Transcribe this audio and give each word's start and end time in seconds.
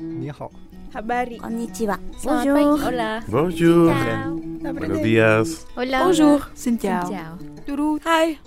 Ni 0.00 0.30
hao. 0.30 0.50
Habari. 0.94 1.38
Konnichiwa. 1.38 1.98
Bonjour. 2.24 2.80
Hola. 2.86 3.20
Bonjour. 3.28 3.92
Ciao. 3.92 4.72
Buenos 4.72 5.02
días. 5.02 5.66
Hola. 5.76 6.04
Bonjour. 6.04 6.40
Hi. 8.06 8.38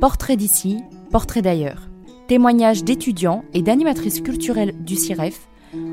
Portrait 0.00 0.36
d'ici, 0.36 0.78
portrait 1.10 1.42
d'ailleurs. 1.42 1.88
Témoignages 2.28 2.82
d'étudiants 2.82 3.44
et 3.54 3.62
d'animatrices 3.62 4.20
culturelles 4.20 4.72
du 4.84 4.96
CIREF 4.96 5.48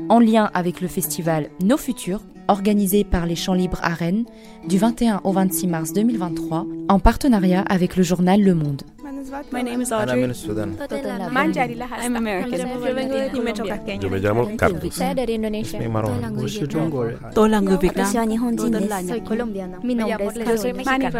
en 0.08 0.18
lien 0.18 0.50
avec 0.54 0.80
le 0.80 0.88
festival 0.88 1.50
Nos 1.62 1.76
Futurs, 1.76 2.22
organisé 2.48 3.04
par 3.04 3.26
les 3.26 3.36
Champs 3.36 3.54
Libres 3.54 3.80
à 3.82 3.94
Rennes 3.94 4.24
du 4.68 4.78
21 4.78 5.20
au 5.24 5.32
26 5.32 5.66
mars 5.66 5.92
2023, 5.92 6.66
en 6.88 6.98
partenariat 6.98 7.62
avec 7.62 7.96
le 7.96 8.02
journal 8.02 8.40
Le 8.40 8.54
Monde. 8.54 8.82
My 9.52 9.62
name 9.62 9.82
is 9.82 9.92
Audrey. 9.92 10.24
I'm 12.00 12.16
American. 12.16 14.00
Yo 14.00 14.08
me 14.08 14.18
llamo 14.18 14.56
Carlos. 14.56 14.98
Mi 15.78 15.88
marrón. 15.88 16.22
Toda 17.34 17.48
la 17.48 17.60
lengua 17.60 19.24
colombiana. 19.24 19.78
Mi 19.82 19.94
nombre 19.94 20.24
es 20.24 20.60
soy 20.60 20.72
mexicana. 20.72 21.10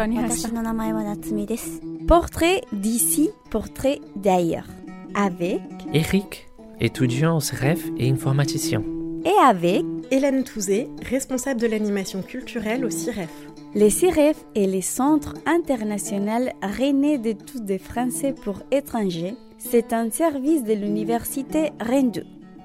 Portrait 2.07 2.61
d'ici, 2.71 3.29
portrait 3.51 4.01
d'ailleurs. 4.15 4.65
Avec 5.13 5.61
Eric, 5.93 6.47
étudiant 6.79 7.35
en 7.35 7.39
CREF 7.39 7.83
et 7.99 8.09
informaticien. 8.09 8.81
Et 9.25 9.37
avec 9.43 9.85
Hélène 10.11 10.43
Touzé, 10.43 10.89
responsable 11.07 11.61
de 11.61 11.67
l'animation 11.67 12.21
culturelle 12.21 12.83
au 12.83 12.89
CIREF 12.89 13.29
les 13.75 13.89
CIREF 13.89 14.37
et 14.55 14.67
les 14.67 14.81
Centres 14.81 15.33
internationaux 15.45 16.49
rennais 16.63 17.17
d'études 17.17 17.65
des 17.65 17.77
Français 17.77 18.33
pour 18.33 18.63
étrangers. 18.71 19.35
C'est 19.57 19.91
un 19.91 20.09
service 20.09 20.63
de 20.63 20.73
l'université 20.73 21.71
Rennes 21.81 22.11
2. 22.11 22.23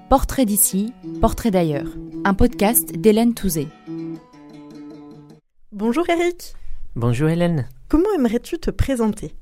Portrait 0.09 0.45
d'ici, 0.45 0.93
portrait 1.19 1.51
d'ailleurs. 1.51 1.89
Un 2.23 2.33
podcast 2.33 2.93
d'Hélène 2.93 3.33
Touzé. 3.33 3.67
Bonjour 5.73 6.09
Eric. 6.09 6.55
Bonjour 6.95 7.27
Hélène, 7.29 7.67
Comment 7.89 8.13
aimerais-tu 8.15 8.57
te 8.57 8.71
présenter? 8.71 9.33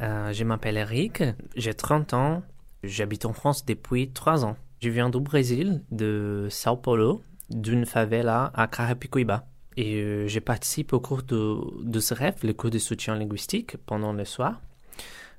Euh, 0.00 0.32
je 0.32 0.44
m'appelle 0.44 0.78
Eric, 0.78 1.22
j'ai 1.54 1.74
30 1.74 2.14
ans, 2.14 2.42
j'habite 2.82 3.26
en 3.26 3.34
France 3.34 3.66
depuis 3.66 4.10
3 4.10 4.46
ans. 4.46 4.56
Je 4.80 4.88
viens 4.88 5.10
du 5.10 5.20
Brésil, 5.20 5.82
de 5.90 6.46
Sao 6.50 6.76
Paulo, 6.76 7.20
d'une 7.50 7.84
favela 7.84 8.52
à 8.54 8.68
Carapicuíba. 8.68 9.44
Et 9.78 9.94
euh, 9.94 10.26
je 10.26 10.40
participe 10.40 10.92
au 10.92 10.98
cours 10.98 11.22
de, 11.22 11.56
de 11.84 12.00
ce 12.00 12.12
rêve, 12.12 12.34
le 12.42 12.52
cours 12.52 12.70
de 12.70 12.80
soutien 12.80 13.14
linguistique, 13.14 13.76
pendant 13.86 14.12
le 14.12 14.24
soir. 14.24 14.60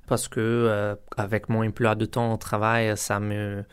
Parce 0.06 0.28
que 0.28 0.40
euh, 0.40 0.96
avec 1.18 1.50
mon 1.50 1.62
emploi 1.62 1.94
de 1.94 2.06
temps 2.06 2.32
au 2.32 2.38
travail, 2.38 2.96
ça 2.96 3.20
me 3.20 3.64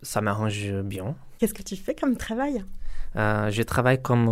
ça 0.00 0.22
m'arrange 0.22 0.72
bien. 0.82 1.14
Qu'est-ce 1.38 1.52
que 1.52 1.62
tu 1.62 1.76
fais 1.76 1.94
comme 1.94 2.16
travail? 2.16 2.64
Euh, 3.16 3.50
je 3.50 3.62
travaille 3.62 4.00
comme 4.00 4.28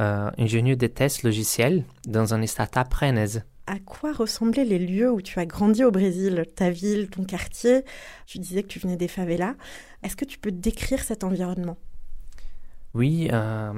euh, 0.00 0.30
ingénieur 0.38 0.76
de 0.76 0.88
tests 0.88 1.22
logiciels 1.22 1.84
dans 2.06 2.34
une 2.34 2.46
start-up 2.48 2.92
rennaise. 2.92 3.44
À 3.68 3.78
quoi 3.78 4.12
ressemblaient 4.12 4.64
les 4.64 4.80
lieux 4.80 5.12
où 5.12 5.22
tu 5.22 5.38
as 5.38 5.46
grandi 5.46 5.84
au 5.84 5.92
Brésil? 5.92 6.44
Ta 6.56 6.70
ville, 6.70 7.08
ton 7.08 7.22
quartier? 7.22 7.84
Tu 8.26 8.40
disais 8.40 8.64
que 8.64 8.68
tu 8.68 8.80
venais 8.80 8.96
des 8.96 9.06
favelas. 9.06 9.54
Est-ce 10.02 10.16
que 10.16 10.24
tu 10.24 10.38
peux 10.38 10.50
décrire 10.50 11.04
cet 11.04 11.22
environnement? 11.22 11.76
Oui, 12.94 13.28
euh, 13.32 13.72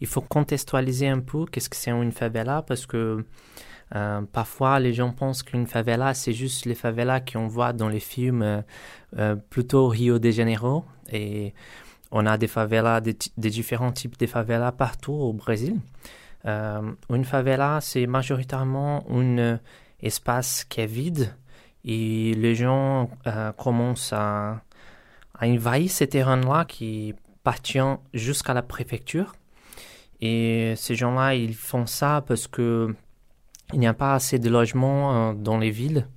il 0.00 0.06
faut 0.06 0.20
contextualiser 0.20 1.08
un 1.08 1.20
peu 1.20 1.46
qu'est-ce 1.46 1.68
que 1.68 1.76
c'est 1.76 1.90
une 1.90 2.12
favela 2.12 2.62
parce 2.62 2.86
que 2.86 3.24
euh, 3.94 4.20
parfois 4.32 4.80
les 4.80 4.92
gens 4.92 5.12
pensent 5.12 5.42
qu'une 5.42 5.66
favela 5.66 6.12
c'est 6.12 6.32
juste 6.32 6.66
les 6.66 6.74
favelas 6.74 7.20
qu'on 7.20 7.46
voit 7.46 7.72
dans 7.72 7.88
les 7.88 8.00
films 8.00 8.42
euh, 8.42 8.60
euh, 9.16 9.36
plutôt 9.36 9.88
Rio 9.88 10.18
de 10.18 10.30
Janeiro 10.30 10.84
et 11.10 11.54
on 12.10 12.26
a 12.26 12.38
des 12.38 12.48
favelas, 12.48 13.00
des, 13.00 13.14
différents 13.36 13.92
types 13.92 14.18
de 14.18 14.26
favelas 14.26 14.72
partout 14.72 15.12
au 15.12 15.32
Brésil. 15.32 15.76
Une 16.44 17.24
favela 17.24 17.80
c'est 17.82 18.06
majoritairement 18.06 19.04
un 19.10 19.58
espace 20.00 20.64
qui 20.64 20.80
est 20.80 20.86
vide 20.86 21.34
et 21.84 22.32
les 22.34 22.54
gens 22.54 23.10
commencent 23.58 24.14
à, 24.14 24.62
à 25.38 25.46
envahir 25.46 25.90
ces 25.90 26.06
terrains-là 26.06 26.64
qui 26.64 27.14
partant 27.42 28.02
jusqu'à 28.12 28.54
la 28.54 28.62
préfecture. 28.62 29.34
Et 30.20 30.74
ces 30.76 30.94
gens-là, 30.94 31.34
ils 31.34 31.54
font 31.54 31.86
ça 31.86 32.24
parce 32.26 32.46
que 32.46 32.94
il 33.72 33.80
n'y 33.80 33.86
a 33.86 33.94
pas 33.94 34.14
assez 34.14 34.38
de 34.38 34.48
logements 34.48 35.30
euh, 35.30 35.34
dans 35.34 35.58
les 35.58 35.70
villes. 35.70 36.08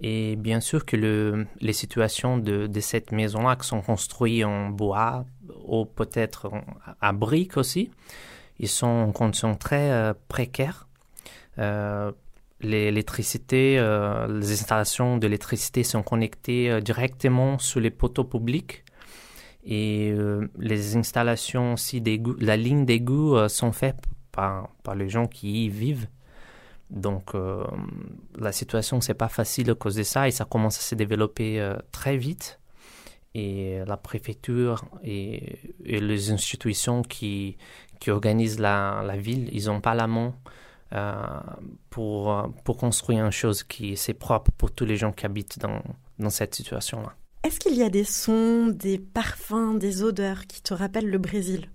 Et 0.00 0.36
bien 0.36 0.60
sûr 0.60 0.86
que 0.86 0.96
le, 0.96 1.46
les 1.60 1.74
situations 1.74 2.38
de, 2.38 2.68
cette 2.80 3.12
maison-là 3.12 3.56
qui 3.56 3.66
sont 3.66 3.82
construites 3.82 4.44
en 4.44 4.70
bois 4.70 5.26
ou 5.66 5.84
peut-être 5.84 6.50
à 7.00 7.12
briques 7.12 7.58
aussi, 7.58 7.90
ils 8.58 8.68
sont 8.68 9.12
très 9.58 9.90
euh, 9.92 10.14
précaires. 10.28 10.88
Euh, 11.58 12.12
l'électricité, 12.62 13.76
euh, 13.78 14.26
les 14.28 14.52
installations 14.52 15.16
d'électricité 15.16 15.82
sont 15.82 16.02
connectées 16.02 16.70
euh, 16.70 16.80
directement 16.80 17.58
sur 17.58 17.80
les 17.80 17.90
poteaux 17.90 18.24
publics 18.24 18.84
et 19.64 20.10
euh, 20.12 20.48
les 20.58 20.96
installations 20.96 21.74
aussi 21.74 22.02
la 22.38 22.56
ligne 22.56 22.86
d'égout 22.86 23.36
euh, 23.36 23.48
sont 23.48 23.72
faites 23.72 24.00
par, 24.32 24.70
par 24.82 24.94
les 24.94 25.08
gens 25.08 25.26
qui 25.26 25.66
y 25.66 25.68
vivent. 25.68 26.08
Donc 26.88 27.34
euh, 27.34 27.64
la 28.38 28.52
situation 28.52 29.00
c'est 29.00 29.14
pas 29.14 29.28
facile 29.28 29.70
à 29.70 29.74
cause 29.74 29.96
de 29.96 30.02
ça 30.02 30.28
et 30.28 30.30
ça 30.30 30.44
commence 30.44 30.78
à 30.78 30.82
se 30.82 30.94
développer 30.94 31.74
très 31.92 32.16
vite. 32.16 32.58
Et 33.32 33.78
la 33.86 33.96
préfecture 33.96 34.84
et, 35.04 35.60
les 35.84 36.32
institutions 36.32 37.02
qui, 37.02 37.56
qui 38.00 38.10
organisent 38.10 38.58
la, 38.58 39.04
la 39.06 39.16
ville, 39.16 39.48
ils 39.52 39.66
n'ont 39.66 39.80
pas 39.80 39.94
la 39.94 40.08
main 40.08 40.34
pour, 41.90 42.52
pour 42.64 42.76
construire 42.76 43.24
une 43.24 43.30
chose 43.30 43.62
qui 43.62 43.96
c'est 43.96 44.14
propre 44.14 44.50
pour 44.58 44.72
tous 44.72 44.84
les 44.84 44.96
gens 44.96 45.12
qui 45.12 45.26
habitent 45.26 45.60
dans, 45.60 45.80
dans 46.18 46.30
cette 46.30 46.56
situation-là. 46.56 47.14
Est-ce 47.42 47.58
qu'il 47.58 47.74
y 47.74 47.82
a 47.82 47.88
des 47.88 48.04
sons, 48.04 48.66
des 48.66 48.98
parfums, 48.98 49.78
des 49.78 50.02
odeurs 50.02 50.46
qui 50.46 50.60
te 50.60 50.74
rappellent 50.74 51.08
le 51.08 51.16
Brésil? 51.16 51.70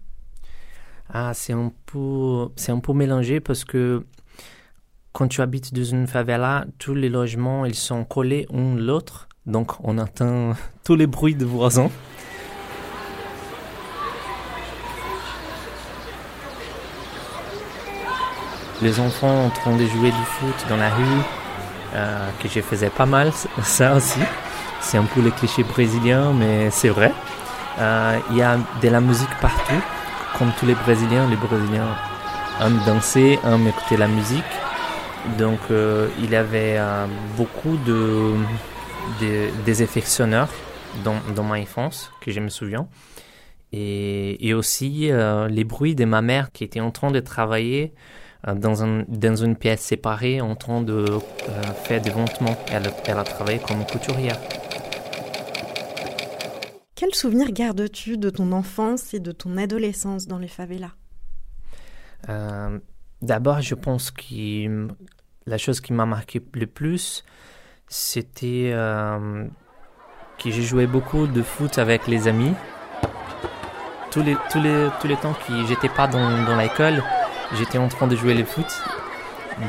Ah, 1.12 1.34
c'est 1.34 1.54
un 1.54 1.72
peu, 1.88 2.50
c'est 2.56 2.72
un 2.72 2.78
peu 2.80 2.94
mélangé 2.94 3.40
parce 3.40 3.66
que 3.66 4.06
quand 5.12 5.28
tu 5.28 5.42
habites 5.42 5.74
dans 5.74 5.84
une 5.84 6.06
favela, 6.06 6.66
tous 6.78 6.94
les 6.94 7.10
logements, 7.10 7.66
ils 7.66 7.74
sont 7.74 8.04
collés 8.04 8.46
l'un 8.54 8.76
l'autre. 8.76 9.28
Donc, 9.48 9.72
on 9.84 9.98
entend 9.98 10.54
tous 10.84 10.96
les 10.96 11.08
bruits 11.08 11.34
de 11.34 11.46
voisins. 11.46 11.90
Les 18.84 19.00
enfants 19.00 19.46
en 19.46 19.50
train 19.50 19.76
de 19.76 19.86
jouer 19.88 20.12
du 20.12 20.26
foot 20.26 20.66
dans 20.70 20.78
la 20.78 20.94
rue, 20.94 21.22
euh, 21.96 22.30
que 22.44 22.50
je 22.50 22.62
faisais 22.62 22.92
pas 22.92 23.08
mal, 23.08 23.32
ça 23.64 23.96
aussi. 23.96 24.20
C'est 24.88 24.98
un 24.98 25.06
peu 25.06 25.22
le 25.22 25.32
cliché 25.32 25.64
brésilien, 25.64 26.32
mais 26.32 26.70
c'est 26.70 26.90
vrai. 26.90 27.12
Euh, 27.80 28.20
Il 28.30 28.38
y 28.38 28.44
a 28.44 28.58
de 28.84 28.88
la 28.90 29.02
musique 29.02 29.36
partout 29.42 29.82
comme 30.38 30.52
tous 30.60 30.66
les 30.68 30.76
Brésiliens, 30.76 31.28
les 31.30 31.38
Brésiliens 31.38 31.96
aiment 32.62 32.80
danser, 32.86 33.40
aiment 33.44 33.68
écouter 33.68 33.98
la 33.98 34.08
musique. 34.08 34.44
Donc 35.40 35.60
euh, 35.72 36.08
il 36.20 36.30
y 36.30 36.36
avait 36.36 36.76
euh, 36.78 37.08
beaucoup 37.36 37.78
de, 37.78 38.34
de- 39.22 39.50
des 39.66 39.82
affectionneurs 39.82 40.50
dans, 41.04 41.16
dans 41.36 41.44
ma 41.44 41.58
enfance, 41.58 42.12
que 42.22 42.30
je 42.32 42.40
me 42.40 42.50
souviens. 42.50 42.88
Et, 43.74 44.48
et 44.48 44.54
aussi 44.54 45.10
les 45.50 45.64
bruits 45.64 45.96
de 45.96 46.06
ma 46.06 46.22
mère 46.22 46.52
qui 46.54 46.64
était 46.64 46.80
en 46.80 46.92
train 46.92 47.12
de 47.12 47.20
travailler 47.20 47.94
dans, 48.48 48.84
un, 48.84 49.04
dans 49.08 49.36
une 49.36 49.56
pièce 49.56 49.82
séparée, 49.82 50.40
en 50.42 50.56
train 50.56 50.82
de 50.82 51.06
faire 51.86 52.00
des 52.02 52.12
vêtements. 52.12 52.56
Elle, 52.72 52.84
elle 53.08 53.18
a 53.18 53.24
travaillé 53.24 53.60
comme 53.60 53.84
couturière. 53.86 54.38
Quels 57.06 57.14
souvenirs 57.14 57.52
gardes-tu 57.52 58.18
de 58.18 58.32
ton 58.32 58.52
enfance 58.52 59.14
et 59.14 59.20
de 59.20 59.32
ton 59.32 59.58
adolescence 59.58 60.26
dans 60.26 60.40
les 60.40 60.48
favelas? 60.48 60.94
Euh, 62.30 62.80
D'abord, 63.22 63.62
je 63.62 63.76
pense 63.76 64.10
que 64.10 64.88
la 65.46 65.60
chose 65.60 65.82
qui 65.82 65.94
m'a 65.94 66.08
marqué 66.08 66.42
le 66.54 66.66
plus, 66.66 67.24
c'était 67.88 68.72
euh, 68.74 69.46
que 70.40 70.50
j'ai 70.50 70.64
joué 70.64 70.88
beaucoup 70.88 71.28
de 71.28 71.44
foot 71.44 71.78
avec 71.78 72.08
les 72.08 72.28
amis. 72.28 72.56
Tous 74.10 74.24
les, 74.24 74.36
tous 74.52 74.60
les, 74.60 74.88
tous 75.00 75.08
les 75.08 75.18
temps 75.18 75.36
que 75.48 75.64
j'étais 75.68 75.90
pas 75.90 76.08
dans, 76.08 76.44
dans 76.46 76.58
l'école, 76.58 77.04
j'étais 77.54 77.78
en 77.78 77.88
train 77.88 78.08
de 78.08 78.16
jouer 78.16 78.34
le 78.34 78.46
foot. 78.46 78.82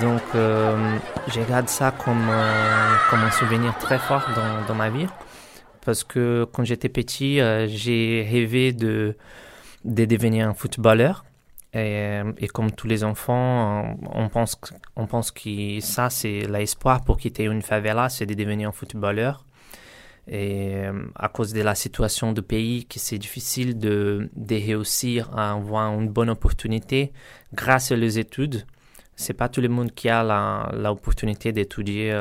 Donc, 0.01 0.23
euh, 0.35 0.97
je 1.29 1.43
garde 1.43 1.69
ça 1.69 1.91
comme, 1.91 2.31
euh, 2.31 2.95
comme 3.11 3.21
un 3.21 3.31
souvenir 3.31 3.77
très 3.77 3.99
fort 3.99 4.27
dans, 4.35 4.67
dans 4.69 4.75
ma 4.75 4.89
vie. 4.89 5.07
Parce 5.87 6.03
que 6.03 6.49
quand 6.53 6.65
j'étais 6.65 6.89
petit, 6.89 7.41
euh, 7.41 7.69
j'ai 7.69 8.27
rêvé 8.29 8.73
de, 8.73 9.17
de 9.85 10.05
devenir 10.05 10.49
un 10.49 10.53
footballeur. 10.53 11.25
Et, 11.73 12.21
et 12.39 12.49
comme 12.49 12.73
tous 12.73 12.89
les 12.89 13.05
enfants, 13.05 13.97
on 14.13 14.29
pense, 14.29 14.59
on 14.97 15.07
pense 15.07 15.31
que 15.31 15.79
ça, 15.81 16.11
c'est 16.11 16.41
l'espoir 16.49 17.05
pour 17.05 17.19
quitter 17.19 17.45
une 17.45 17.63
favela, 17.63 18.09
c'est 18.09 18.27
de 18.27 18.35
devenir 18.35 18.69
un 18.71 18.73
footballeur. 18.73 19.45
Et 20.27 20.83
à 21.15 21.29
cause 21.29 21.53
de 21.53 21.63
la 21.63 21.77
situation 21.77 22.33
du 22.33 22.43
pays, 22.43 22.85
que 22.87 22.99
c'est 22.99 23.19
difficile 23.19 23.79
de, 23.79 24.29
de 24.35 24.57
réussir 24.57 25.31
à 25.37 25.53
avoir 25.53 25.97
une 26.01 26.09
bonne 26.09 26.31
opportunité 26.31 27.13
grâce 27.55 27.93
aux 27.93 27.97
études. 27.97 28.67
C'est 29.15 29.35
pas 29.35 29.49
tout 29.49 29.61
le 29.61 29.69
monde 29.69 29.93
qui 29.93 30.09
a 30.09 30.69
l'opportunité 30.75 31.53
d'étudier 31.53 32.13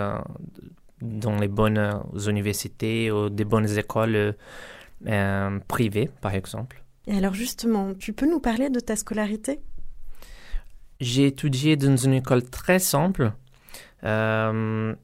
dans 1.06 1.38
les 1.38 1.48
bonnes 1.48 2.02
universités 2.28 3.12
ou 3.12 3.30
des 3.30 3.46
bonnes 3.46 3.78
écoles 3.78 4.36
privées, 5.68 6.10
par 6.22 6.34
exemple. 6.34 6.84
Et 7.08 7.18
alors 7.18 7.34
justement, 7.34 7.94
tu 7.94 8.14
peux 8.14 8.30
nous 8.30 8.40
parler 8.40 8.70
de 8.70 8.80
ta 8.80 8.96
scolarité? 8.96 9.60
J'ai 11.00 11.28
étudié 11.28 11.76
dans 11.76 11.96
une 11.98 12.14
école 12.14 12.44
très 12.44 12.80
simple. 12.80 13.34
Euh, 14.04 14.96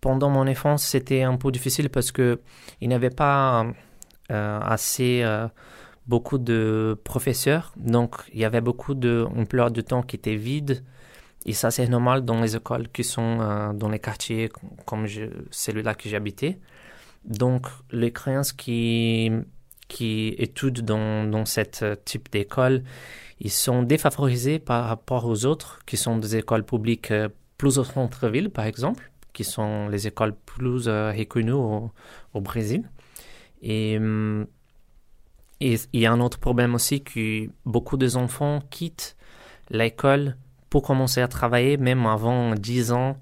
pendant 0.00 0.30
mon 0.30 0.46
enfance, 0.46 0.84
c'était 0.84 1.22
un 1.22 1.36
peu 1.36 1.50
difficile 1.50 1.88
parce 1.88 2.12
que 2.12 2.40
il 2.80 2.88
n'y 2.88 2.94
avait 2.94 3.10
pas 3.10 3.66
euh, 4.30 4.60
assez 4.60 5.22
euh, 5.22 5.48
beaucoup 6.06 6.38
de 6.38 7.00
professeurs, 7.04 7.72
donc 7.76 8.16
il 8.32 8.40
y 8.40 8.44
avait 8.44 8.60
beaucoup 8.60 8.94
de 8.94 9.26
une 9.34 9.46
plupart 9.46 9.70
du 9.70 9.82
temps 9.82 10.02
qui 10.02 10.16
était 10.16 10.36
vide. 10.36 10.84
Et 11.46 11.52
ça, 11.52 11.70
c'est 11.70 11.88
normal 11.88 12.24
dans 12.24 12.40
les 12.40 12.56
écoles 12.56 12.88
qui 12.88 13.04
sont 13.04 13.72
dans 13.74 13.88
les 13.88 13.98
quartiers 13.98 14.50
comme 14.86 15.06
celui-là 15.50 15.94
que 15.94 16.08
j'habitais. 16.08 16.58
Donc, 17.24 17.66
les 17.90 18.12
créances 18.12 18.52
qui 18.52 19.30
qui 19.88 20.34
étudient 20.38 20.84
dans, 20.84 21.24
dans 21.30 21.44
ce 21.44 21.60
euh, 21.82 21.94
type 22.04 22.30
d'école, 22.30 22.82
ils 23.40 23.50
sont 23.50 23.82
défavorisés 23.82 24.58
par 24.58 24.86
rapport 24.86 25.26
aux 25.26 25.44
autres 25.44 25.80
qui 25.86 25.96
sont 25.96 26.16
des 26.16 26.36
écoles 26.36 26.64
publiques 26.64 27.10
euh, 27.10 27.28
plus 27.58 27.78
au 27.78 27.84
centre-ville, 27.84 28.50
par 28.50 28.64
exemple, 28.64 29.10
qui 29.32 29.44
sont 29.44 29.88
les 29.88 30.06
écoles 30.06 30.34
plus 30.34 30.88
euh, 30.88 31.12
reconnues 31.12 31.52
au, 31.52 31.90
Brésil. 32.40 32.88
Et, 33.62 33.94
et, 35.60 35.76
il 35.92 36.00
y 36.00 36.06
a 36.06 36.12
un 36.12 36.20
autre 36.20 36.38
problème 36.38 36.74
aussi 36.74 37.02
que 37.02 37.48
beaucoup 37.64 37.96
des 37.96 38.16
enfants 38.16 38.60
quittent 38.70 39.16
l'école 39.70 40.36
pour 40.74 40.82
commencer 40.82 41.20
à 41.20 41.28
travailler, 41.28 41.76
même 41.76 42.04
avant 42.04 42.56
10 42.56 42.90
ans. 42.90 43.16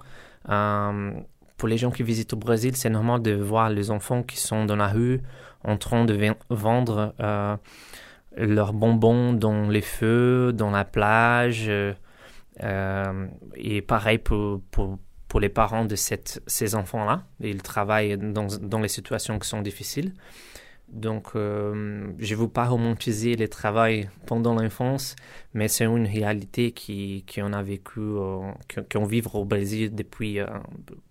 pour 1.58 1.68
les 1.68 1.76
gens 1.76 1.90
qui 1.90 2.02
visitent 2.02 2.32
au 2.32 2.38
Brésil, 2.38 2.74
c'est 2.76 2.88
normal 2.88 3.20
de 3.20 3.34
voir 3.34 3.68
les 3.68 3.90
enfants 3.90 4.22
qui 4.22 4.38
sont 4.38 4.64
dans 4.64 4.76
la 4.76 4.88
rue 4.88 5.20
en 5.62 5.76
train 5.76 6.06
de 6.06 6.34
vendre 6.48 7.14
euh, 7.20 7.54
leurs 8.38 8.72
bonbons 8.72 9.34
dans 9.34 9.68
les 9.68 9.82
feux, 9.82 10.54
dans 10.54 10.70
la 10.70 10.86
plage. 10.86 11.66
Euh, 11.68 11.92
euh, 12.62 13.26
et 13.54 13.82
pareil 13.82 14.16
pour, 14.16 14.62
pour, 14.70 14.98
pour, 15.28 15.38
les 15.38 15.50
parents 15.50 15.84
de 15.84 15.94
cette, 15.94 16.42
ces 16.46 16.74
enfants-là. 16.74 17.24
Ils 17.40 17.60
travaillent 17.60 18.16
dans, 18.16 18.46
dans 18.46 18.80
les 18.80 18.88
situations 18.88 19.38
qui 19.38 19.46
sont 19.46 19.60
difficiles. 19.60 20.14
Donc, 20.92 21.30
je 21.34 21.40
ne 21.40 22.34
veux 22.36 22.48
pas 22.48 22.66
romantiser 22.66 23.34
le 23.34 23.48
travail 23.48 24.10
pendant 24.26 24.54
l'enfance, 24.54 25.16
mais 25.54 25.66
c'est 25.68 25.86
une 25.86 26.06
réalité 26.06 26.72
qui, 26.72 27.24
qui 27.26 27.40
a 27.40 27.62
vécu, 27.62 28.00
qu'on 28.92 29.04
vit 29.06 29.22
au 29.32 29.44
Brésil 29.44 29.94
depuis 29.94 30.38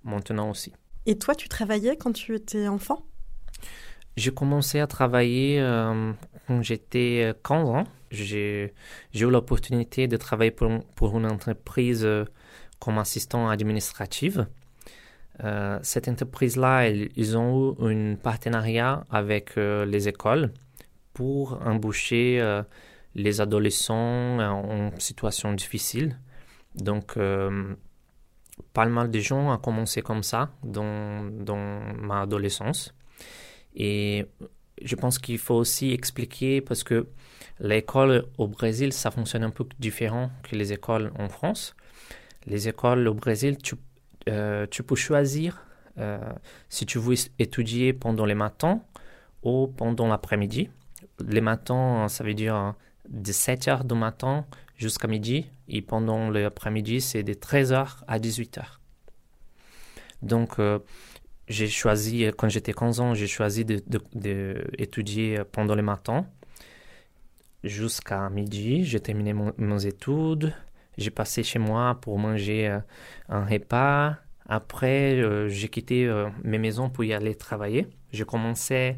maintenant 0.04 0.51
aussi. 0.51 0.72
Et 1.06 1.18
toi, 1.18 1.36
tu 1.36 1.50
travaillais 1.50 1.98
quand 1.98 2.13
tu 2.13 2.36
étais 2.36 2.68
enfant? 2.68 3.04
J'ai 4.18 4.31
commencé 4.31 4.80
à 4.80 4.88
travailler 4.88 5.60
euh, 5.60 6.12
quand 6.48 6.62
j'étais 6.62 7.33
15 7.44 7.69
ans. 7.69 7.83
J'ai 8.10 8.74
eu 9.13 9.30
l'opportunité 9.30 10.07
de 10.07 10.18
travailler 10.18 10.51
pour, 10.51 10.69
pour 10.95 11.18
une 11.18 11.25
entreprise 11.25 12.04
euh, 12.04 12.25
comme 12.80 12.98
assistant 12.98 13.50
administratif. 13.50 14.38
Euh, 15.44 15.80
cette 15.81 16.07
entreprise-là, 16.07 16.89
ils 16.89 17.38
ont 17.38 17.75
eu 17.80 18.13
un 18.13 18.16
partenariat 18.16 19.04
avec 19.10 19.56
les 19.56 20.07
écoles 20.07 20.51
pour 21.13 21.60
embaucher 21.66 22.62
les 23.16 23.42
adolescents 23.42 24.39
en 24.39 24.92
situation 25.00 25.54
difficile. 25.54 26.18
Donc, 26.75 27.18
pas 28.74 28.86
mal 28.86 29.10
de 29.12 29.19
gens 29.19 29.54
ont 29.54 29.57
commencé 29.57 30.01
comme 30.01 30.24
ça 30.24 30.51
dans, 30.63 31.25
dans 31.25 31.81
ma 32.00 32.22
adolescence. 32.22 32.94
Et 33.75 34.25
je 34.83 34.95
pense 34.95 35.19
qu'il 35.19 35.38
faut 35.38 35.56
aussi 35.56 35.92
expliquer 35.92 36.62
parce 36.62 36.83
que 36.83 37.07
l'école 37.60 38.25
au 38.38 38.48
Brésil, 38.48 38.94
ça 38.94 39.12
fonctionne 39.12 39.44
un 39.44 39.50
peu 39.50 39.66
différent 39.80 40.31
que 40.44 40.56
les 40.56 40.74
écoles 40.74 41.12
en 41.18 41.30
France. 41.30 41.75
Les 42.45 42.68
écoles 42.68 43.07
au 43.07 43.13
Brésil, 43.13 43.57
tu, 43.62 43.75
euh, 44.29 44.68
tu 44.69 44.83
peux 44.83 44.95
choisir 44.95 45.65
euh, 45.97 46.19
si 46.69 46.85
tu 46.85 47.00
veux 47.00 47.15
étudier 47.39 47.94
pendant 47.94 48.25
les 48.25 48.35
matins 48.35 48.81
ou 49.44 49.68
pendant 49.68 50.07
l'après-midi. 50.07 50.69
Les 51.27 51.41
matins, 51.41 52.07
ça 52.07 52.23
veut 52.23 52.33
dire 52.33 52.75
de 53.09 53.31
7 53.31 53.65
h 53.65 53.85
du 53.85 53.95
matin 53.95 54.45
jusqu'à 54.77 55.07
midi 55.07 55.50
et 55.68 55.81
pendant 55.81 56.29
l'après-midi, 56.29 57.01
c'est 57.01 57.23
de 57.23 57.33
13 57.33 57.73
h 57.73 57.88
à 58.07 58.19
18 58.19 58.57
h. 58.57 58.63
Donc, 60.21 60.59
euh, 60.59 60.79
j'ai 61.47 61.68
choisi, 61.68 62.25
quand 62.38 62.50
j'étais 62.50 62.73
15 62.73 63.00
ans, 63.00 63.13
j'ai 63.13 63.27
choisi 63.27 63.65
d'étudier 63.65 65.38
de, 65.39 65.44
pendant 65.44 65.75
le 65.75 65.81
matin 65.81 66.25
jusqu'à 67.63 68.29
midi. 68.29 68.85
J'ai 68.85 69.00
terminé 69.00 69.33
mes 69.57 69.85
études. 69.85 70.53
J'ai 71.01 71.09
passé 71.09 71.44
chez 71.44 71.59
moi 71.59 71.98
pour 72.00 72.19
manger 72.19 72.69
euh, 72.69 72.80
un 73.27 73.44
repas. 73.44 74.18
Après, 74.48 75.15
euh, 75.15 75.50
j'ai 75.50 75.68
quitté 75.68 76.06
euh, 76.06 76.30
mes 76.44 76.59
maisons 76.59 76.89
pour 76.89 77.03
y 77.03 77.13
aller 77.13 77.36
travailler. 77.36 77.88
J'ai 78.12 78.24
commencé 78.24 78.98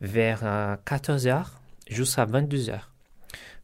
vers 0.00 0.42
14h 0.86 1.46
jusqu'à 1.88 2.24
22h. 2.24 2.80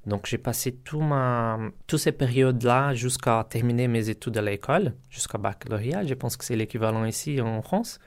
Donc, 0.06 0.26
j'ai 0.26 0.38
passé 0.38 0.72
tout 0.72 1.00
ma, 1.00 1.58
toutes 1.86 2.00
ces 2.00 2.12
périodes-là 2.12 2.92
jusqu'à 2.94 3.46
terminer 3.48 3.86
mes 3.86 4.08
études 4.08 4.36
à 4.36 4.42
l'école, 4.42 4.94
jusqu'à 5.10 5.38
baccalauréat. 5.38 6.04
Je 6.04 6.14
pense 6.14 6.36
que 6.36 6.44
c'est 6.44 6.56
l'équivalent 6.56 7.04
ici 7.04 7.40
en 7.40 7.62
France. 7.62 8.00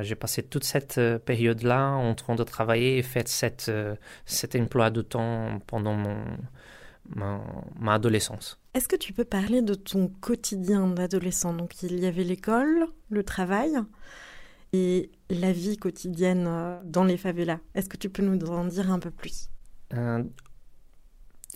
J'ai 0.00 0.14
passé 0.14 0.42
toute 0.42 0.64
cette 0.64 0.98
période-là 1.26 1.90
en 1.90 2.14
train 2.14 2.34
de 2.34 2.44
travailler 2.44 2.96
et 2.96 3.02
fait 3.02 3.28
cette, 3.28 3.70
cet 4.24 4.56
emploi 4.56 4.88
de 4.88 5.02
temps 5.02 5.58
pendant 5.66 5.92
mon, 5.92 6.16
ma, 7.14 7.94
adolescence. 7.94 8.58
Est-ce 8.74 8.88
que 8.88 8.96
tu 8.96 9.12
peux 9.12 9.24
parler 9.24 9.62
de 9.62 9.74
ton 9.74 10.08
quotidien 10.20 10.86
d'adolescent? 10.86 11.52
Donc, 11.54 11.82
il 11.82 11.98
y 11.98 12.06
avait 12.06 12.24
l'école, 12.24 12.86
le 13.10 13.22
travail 13.22 13.76
et 14.72 15.10
la 15.30 15.52
vie 15.52 15.76
quotidienne 15.76 16.80
dans 16.84 17.04
les 17.04 17.16
favelas. 17.16 17.60
Est-ce 17.74 17.88
que 17.88 17.96
tu 17.96 18.10
peux 18.10 18.22
nous 18.22 18.38
en 18.48 18.64
dire 18.64 18.90
un 18.90 18.98
peu 18.98 19.10
plus? 19.10 19.48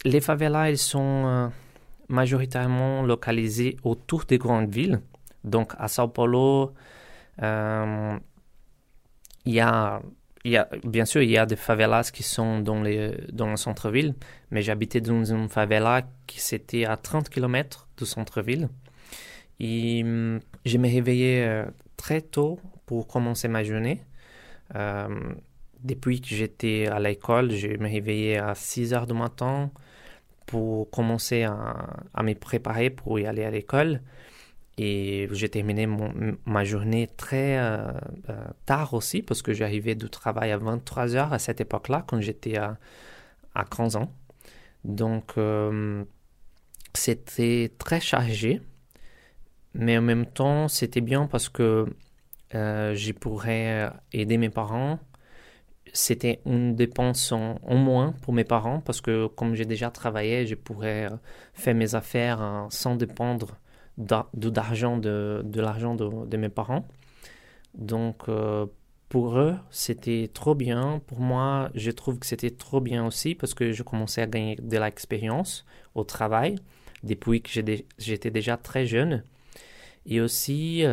Les 0.04 0.21
favelas, 0.21 0.71
elles 0.71 0.78
sont 0.78 1.26
euh, 1.26 1.49
majoritairement 2.09 3.02
localisées 3.02 3.76
autour 3.85 4.25
des 4.25 4.38
grandes 4.38 4.71
villes. 4.71 5.00
Donc 5.45 5.73
à 5.78 5.88
Sao 5.88 6.09
Paulo, 6.09 6.73
euh, 7.42 8.19
il 9.47 9.52
y 9.52 9.61
a 9.61 10.02
il 10.44 10.52
y 10.52 10.56
a, 10.56 10.68
bien 10.85 11.04
sûr, 11.04 11.23
il 11.23 11.30
y 11.30 11.38
a 11.38 11.47
des 11.47 11.56
favelas 11.56 12.11
qui 12.12 12.23
sont 12.23 12.61
dans, 12.61 12.82
les, 12.82 13.12
dans 13.32 13.50
le 13.50 13.56
centre-ville, 13.56 14.14
mais 14.50 14.62
j'habitais 14.62 15.00
dans 15.00 15.25
une 15.25 15.49
favela 15.49 16.02
qui 16.26 16.40
c'était 16.40 16.87
à 16.87 16.97
30 16.97 17.28
km 17.28 17.88
du 17.97 18.06
centre-ville. 18.06 18.68
Et 19.59 20.02
hum, 20.02 20.40
je 20.64 20.78
me 20.78 20.88
réveillais 20.88 21.44
euh, 21.47 21.64
très 21.97 22.23
tôt 22.23 22.59
pour 22.87 23.06
commencer 23.06 23.49
ma 23.49 23.62
journée. 23.62 24.00
depuis 25.82 26.20
que 26.20 26.28
j'étais 26.28 26.87
à 26.87 26.99
l'école, 27.00 27.50
je 27.52 27.68
me 27.68 27.88
réveillais 27.88 28.38
à 28.38 28.54
6 28.54 28.94
heures 28.94 29.06
du 29.06 29.14
matin 29.14 29.70
pour 30.47 30.90
commencer 30.90 31.44
à, 31.44 32.23
me 32.23 32.35
préparer 32.35 32.90
pour 32.90 33.20
y 33.20 33.26
aller 33.26 33.44
à 33.44 33.50
l'école. 33.50 34.00
Et 34.82 35.28
j'ai 35.32 35.50
terminé 35.50 35.87
ma 36.46 36.64
journée 36.64 37.06
très 37.06 37.58
euh, 37.58 37.92
euh, 38.30 38.44
tard 38.64 38.94
aussi 38.94 39.20
parce 39.20 39.42
que 39.42 39.52
j'arrivais 39.52 39.94
du 39.94 40.08
travail 40.08 40.52
à 40.52 40.56
23 40.56 41.16
heures 41.16 41.34
à 41.34 41.38
cette 41.38 41.60
époque-là 41.60 42.02
quand 42.06 42.18
j'étais 42.22 42.56
à, 42.56 42.78
à 43.54 43.64
15 43.64 43.96
ans. 43.96 44.10
Donc 44.84 45.34
euh, 45.37 46.02
c'était 46.94 47.72
très 47.76 48.00
chargé, 48.00 48.62
mais 49.75 49.99
en 49.99 50.02
même 50.02 50.25
temps 50.25 50.66
c'était 50.66 51.02
bien 51.02 51.26
parce 51.26 51.50
que 51.50 51.84
je 52.52 53.12
pourrais 53.12 53.92
aider 54.14 54.38
mes 54.38 54.49
parents 54.49 54.99
c'était 55.92 56.40
une 56.46 56.75
dépense 56.75 57.32
en, 57.32 57.58
moins 57.68 58.12
pour 58.22 58.32
mes 58.32 58.44
parents 58.44 58.80
parce 58.80 59.00
que 59.00 59.26
comme 59.26 59.54
j'ai 59.54 59.64
déjà 59.64 59.90
travaillé, 59.90 60.46
je 60.46 60.54
pourrais 60.54 61.06
euh, 61.06 61.16
faire 61.54 61.75
mes 61.75 61.94
affaires 61.94 62.66
sans 62.70 62.96
dépendre 62.96 63.56
d'argent 64.00 64.97
de, 64.97 65.42
l'argent 65.61 65.95
de, 65.95 66.37
mes 66.37 66.49
parents. 66.49 66.87
Donc 67.75 68.28
euh, 68.28 68.66
pour 69.09 69.38
eux, 69.38 69.57
c'était 69.71 70.30
trop 70.33 70.54
bien. 70.54 71.00
Pour 71.07 71.21
moi, 71.21 71.71
je 71.75 71.90
trouve 71.90 72.19
que 72.19 72.26
c'était 72.26 72.50
trop 72.50 72.80
bien 72.80 73.07
aussi 73.07 73.35
parce 73.35 73.54
que 73.54 73.73
je 73.73 73.83
commençais 73.83 74.23
à 74.23 74.26
gagner 74.26 74.57
de 74.57 74.78
l'expérience 74.78 75.64
au 75.95 76.04
travail 76.04 76.57
depuis 77.02 77.42
que 77.42 77.50
j'étais 77.99 78.30
déjà 78.30 78.57
très 78.57 78.87
jeune. 78.87 79.23
Et 80.07 80.21
aussi 80.21 80.85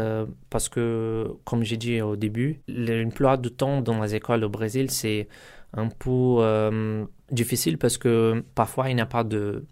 parce 0.49 0.67
que, 0.67 1.27
comme 1.45 1.63
j'ai 1.63 1.77
dit 1.77 2.01
au 2.01 2.15
début, 2.15 2.61
l'emploi 2.67 3.37
du 3.37 3.51
temps 3.51 3.81
dans 3.81 4.01
les 4.01 4.15
écoles 4.15 4.43
au 4.43 4.49
Brésil, 4.49 4.91
c'est 4.91 5.27
un 5.73 5.87
peu 5.87 7.07
difficile 7.31 7.77
parce 7.77 7.97
que 7.97 8.43
parfois 8.55 8.89
il 8.89 8.95
n'y 8.95 9.01
a 9.01 9.05
pas 9.05 9.23
de 9.23 9.65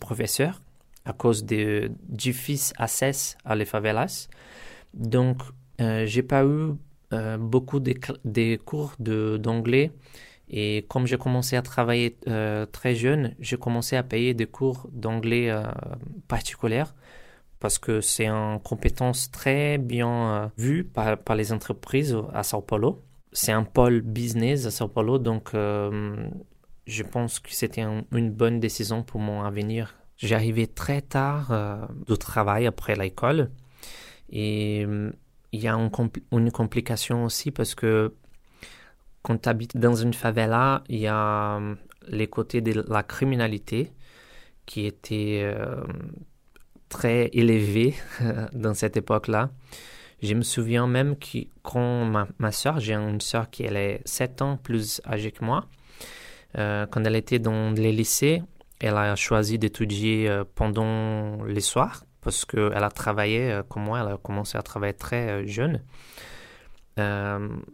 professeurs 0.00 0.63
à 1.04 1.12
cause 1.12 1.44
des 1.44 1.88
difficiles 2.08 2.74
accès 2.78 3.36
à 3.44 3.54
les 3.54 3.64
favelas. 3.64 4.28
Donc, 4.94 5.42
euh, 5.80 6.06
j'ai 6.06 6.22
pas 6.22 6.44
eu 6.44 6.74
euh, 7.14 7.36
beaucoup 7.38 7.80
de, 7.80 8.56
cours 8.56 8.94
d'anglais. 8.98 9.92
Et 10.48 10.84
comme 10.88 11.06
j'ai 11.06 11.16
commencé 11.18 11.56
à 11.56 11.62
travailler 11.62 12.16
euh, 12.28 12.66
très 12.66 12.94
jeune, 12.94 13.34
j'ai 13.38 13.56
commencé 13.56 13.96
à 13.96 14.02
payer 14.02 14.34
des 14.34 14.46
cours 14.46 14.88
d'anglais 14.92 15.50
euh, 15.50 15.62
particuliers 16.28 16.84
parce 17.60 17.78
que 17.78 18.00
c'est 18.00 18.26
une 18.26 18.60
compétence 18.62 19.30
très 19.30 19.78
bien 19.78 20.52
vue 20.58 20.84
par, 20.84 21.34
les 21.34 21.50
entreprises 21.50 22.16
à 22.34 22.42
Sao 22.42 22.60
Paulo. 22.60 23.02
C'est 23.32 23.52
un 23.52 23.64
pôle 23.64 24.02
business 24.02 24.66
à 24.66 24.70
Sao 24.70 24.88
Paulo, 24.88 25.18
donc 25.18 25.52
je 25.54 27.02
pense 27.04 27.40
que 27.40 27.54
c'était 27.54 27.86
une 28.12 28.30
bonne 28.30 28.60
décision 28.60 29.02
pour 29.02 29.18
mon 29.18 29.42
avenir 29.44 29.94
J'arrivais 30.18 30.66
très 30.68 31.02
tard 31.02 31.48
euh, 31.50 31.86
du 32.06 32.16
travail 32.16 32.66
après 32.66 32.94
l'école 32.94 33.50
et 34.30 34.84
euh, 34.86 35.10
il 35.52 35.60
y 35.60 35.68
a 35.68 35.74
une 36.32 36.50
complication 36.52 37.24
aussi 37.24 37.50
parce 37.50 37.74
que 37.74 38.14
quand 39.22 39.42
tu 39.42 39.48
habites 39.48 39.76
dans 39.76 39.94
une 39.94 40.14
favela, 40.14 40.84
il 40.88 40.98
y 40.98 41.06
a 41.08 41.56
euh, 41.56 41.74
les 42.08 42.28
côtés 42.28 42.60
de 42.60 42.84
la 42.88 43.02
criminalité 43.02 43.92
qui 44.66 44.86
étaient 44.86 45.54
très 46.88 47.28
élevés 47.32 47.94
dans 48.54 48.72
cette 48.72 48.96
époque-là. 48.96 49.50
Je 50.22 50.34
me 50.34 50.42
souviens 50.42 50.86
même 50.86 51.16
que 51.16 51.38
quand 51.62 52.06
ma, 52.06 52.26
ma 52.38 52.50
soeur, 52.50 52.80
j'ai 52.80 52.94
une 52.94 53.20
soeur 53.20 53.50
qui 53.50 53.64
est 53.64 54.00
7 54.06 54.42
ans 54.42 54.56
plus 54.56 55.02
âgée 55.06 55.32
que 55.32 55.44
moi, 55.44 55.66
quand 56.54 57.04
elle 57.04 57.16
était 57.16 57.38
dans 57.38 57.72
les 57.72 57.92
lycées, 57.92 58.42
elle 58.80 58.96
a 58.96 59.16
choisi 59.16 59.58
d'étudier 59.58 60.28
euh, 60.28 60.44
pendant 60.54 61.42
les 61.44 61.60
soirs 61.60 62.04
parce 62.20 62.44
qu'elle 62.44 62.72
a 62.72 62.90
travaillé 62.90 63.52
euh, 63.52 63.62
comme 63.62 63.84
moi, 63.84 64.00
elle 64.00 64.12
a 64.14 64.16
commencé 64.16 64.56
à 64.58 64.62
travailler 64.62 64.94
très 64.94 65.28
euh, 65.30 65.46
jeune. 65.46 65.82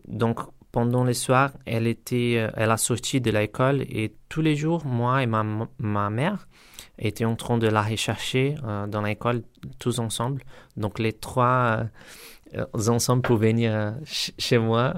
donc 0.09 0.41
pendant 0.73 1.03
les 1.03 1.15
soirs, 1.15 1.51
elle 1.67 1.89
était, 1.89 2.49
elle 2.55 2.71
a 2.71 2.77
sorti 2.77 3.21
de 3.21 3.33
l'école 3.33 3.83
et 3.83 4.15
tous 4.29 4.41
les 4.41 4.55
jours, 4.55 4.87
moi 4.87 5.21
et 5.21 5.27
ma, 5.27 5.45
ma 5.79 6.11
mère 6.11 6.47
étaient 6.97 7.25
en 7.25 7.35
train 7.35 7.59
de 7.59 7.67
la 7.67 7.83
rechercher 7.83 8.55
dans 8.87 9.03
l'école 9.03 9.43
tous 9.81 9.99
ensemble. 9.99 10.45
Donc 10.77 11.01
les 11.01 11.13
trois 11.13 11.87
ensemble 12.73 13.23
pour 13.23 13.39
venir 13.39 13.97
chez 14.05 14.59
moi. 14.59 14.95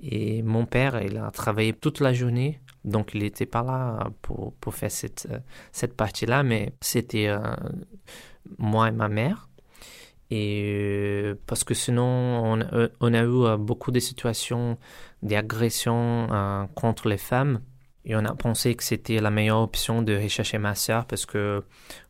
Et 0.00 0.42
mon 0.42 0.64
père, 0.64 1.02
il 1.02 1.18
a 1.18 1.30
travaillé 1.30 1.74
toute 1.74 2.00
la 2.00 2.14
journée 2.14 2.58
donc, 2.84 3.12
il 3.14 3.22
n'était 3.22 3.46
pas 3.46 3.62
là 3.62 4.10
pour, 4.22 4.52
pour 4.54 4.74
faire 4.74 4.90
cette, 4.90 5.26
euh, 5.30 5.38
cette 5.72 5.96
partie-là, 5.96 6.42
mais 6.42 6.74
c'était 6.80 7.28
euh, 7.28 7.38
moi 8.58 8.88
et 8.88 8.92
ma 8.92 9.08
mère. 9.08 9.48
Et 10.30 10.62
euh, 11.24 11.34
parce 11.46 11.64
que 11.64 11.74
sinon, 11.74 12.60
on, 13.00 13.14
a 13.14 13.24
eu 13.24 13.58
beaucoup 13.58 13.90
de 13.90 14.00
situations 14.00 14.78
d'agression 15.22 16.66
contre 16.74 17.08
les 17.08 17.18
femmes. 17.18 17.60
Et 18.06 18.14
on 18.16 18.24
a 18.24 18.34
pensé 18.34 18.74
que 18.74 18.84
c'était 18.84 19.18
la 19.20 19.30
meilleure 19.30 19.60
option 19.60 20.02
de 20.02 20.14
rechercher 20.14 20.58
ma 20.58 20.74
soeur 20.74 21.06
parce 21.06 21.24
que 21.24 21.64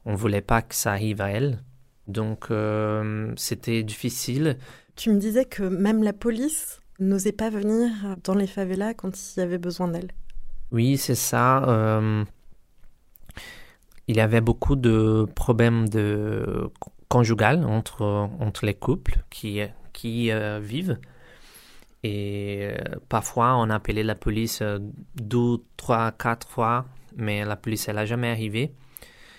on 0.04 0.16
voulait 0.16 0.40
pas 0.40 0.60
que 0.62 0.74
ça 0.74 0.90
arrive 0.90 1.20
à 1.20 1.30
elle. 1.30 1.62
Donc, 2.08 2.48
c'était 3.36 3.82
difficile. 3.84 4.58
Tu 4.96 5.10
me 5.10 5.18
disais 5.18 5.44
que 5.44 5.62
même 5.62 6.02
la 6.02 6.12
police 6.12 6.80
n'osait 6.98 7.32
pas 7.32 7.50
venir 7.50 7.90
dans 8.24 8.34
les 8.34 8.46
favelas 8.48 8.94
quand 8.94 9.36
il 9.36 9.40
y 9.40 9.42
avait 9.42 9.58
besoin 9.58 9.88
d'elle. 9.88 10.10
Oui, 10.74 10.98
c'est 10.98 11.14
ça. 11.14 11.62
Euh, 11.68 12.24
il 14.08 14.16
y 14.16 14.20
avait 14.20 14.40
beaucoup 14.40 14.74
de 14.74 15.24
problèmes 15.36 15.88
de 15.88 16.68
conjugal 17.08 17.64
entre, 17.64 18.02
entre 18.40 18.66
les 18.66 18.74
couples 18.74 19.22
qui, 19.30 19.60
qui 19.92 20.32
euh, 20.32 20.58
vivent. 20.58 20.98
Et 22.02 22.62
euh, 22.62 22.76
parfois, 23.08 23.56
on 23.56 23.70
appelait 23.70 24.02
la 24.02 24.16
police 24.16 24.64
deux, 25.14 25.58
trois, 25.76 26.10
quatre 26.10 26.48
fois, 26.48 26.86
mais 27.16 27.44
la 27.44 27.54
police, 27.54 27.86
elle 27.88 27.94
n'a 27.94 28.04
jamais 28.04 28.30
arrivé. 28.30 28.72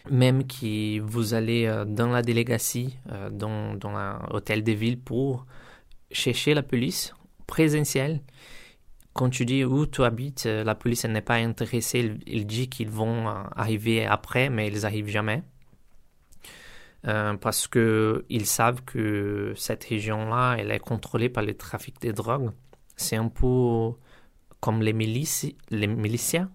Même 0.10 0.48
que 0.48 1.02
vous 1.02 1.34
allez 1.34 1.84
dans 1.86 2.12
la 2.12 2.22
délégation, 2.22 2.88
dans, 3.32 3.74
dans 3.74 3.92
l'hôtel 4.32 4.64
de 4.64 4.72
ville 4.72 5.00
pour 5.02 5.46
chercher 6.12 6.54
la 6.54 6.64
police 6.64 7.14
présentielle 7.46 8.22
quand 9.16 9.30
tu 9.30 9.46
dis 9.46 9.64
où 9.64 9.88
tu 9.88 10.04
habites, 10.04 10.46
euh, 10.46 10.64
la 10.66 10.76
police 10.76 11.06
n'est 11.06 11.22
pas 11.22 11.36
intéressée. 11.36 12.20
Il, 12.28 12.46
dit 12.46 12.68
qu'ils 12.70 12.90
vont 12.90 13.30
euh, 13.30 13.44
arriver 13.56 14.06
après, 14.06 14.50
mais 14.50 14.68
ils 14.68 14.82
n'arrivent 14.82 15.08
jamais. 15.08 15.42
Euh, 17.08 17.36
parce 17.36 17.70
qu'ils 17.70 18.46
savent 18.46 18.84
que 18.84 19.54
cette 19.56 19.86
région-là, 19.86 20.58
elle 20.60 20.70
est 20.70 20.80
contrôlée 20.80 21.30
par 21.30 21.44
le 21.44 21.56
trafic 21.56 22.02
de 22.02 22.12
drogue. 22.12 22.52
C'est 22.98 23.16
un 23.16 23.30
peu 23.30 23.92
comme 24.60 24.82
les 24.82 24.94
milices, 24.94 25.48
les 25.70 25.88
miliciens 25.88 26.52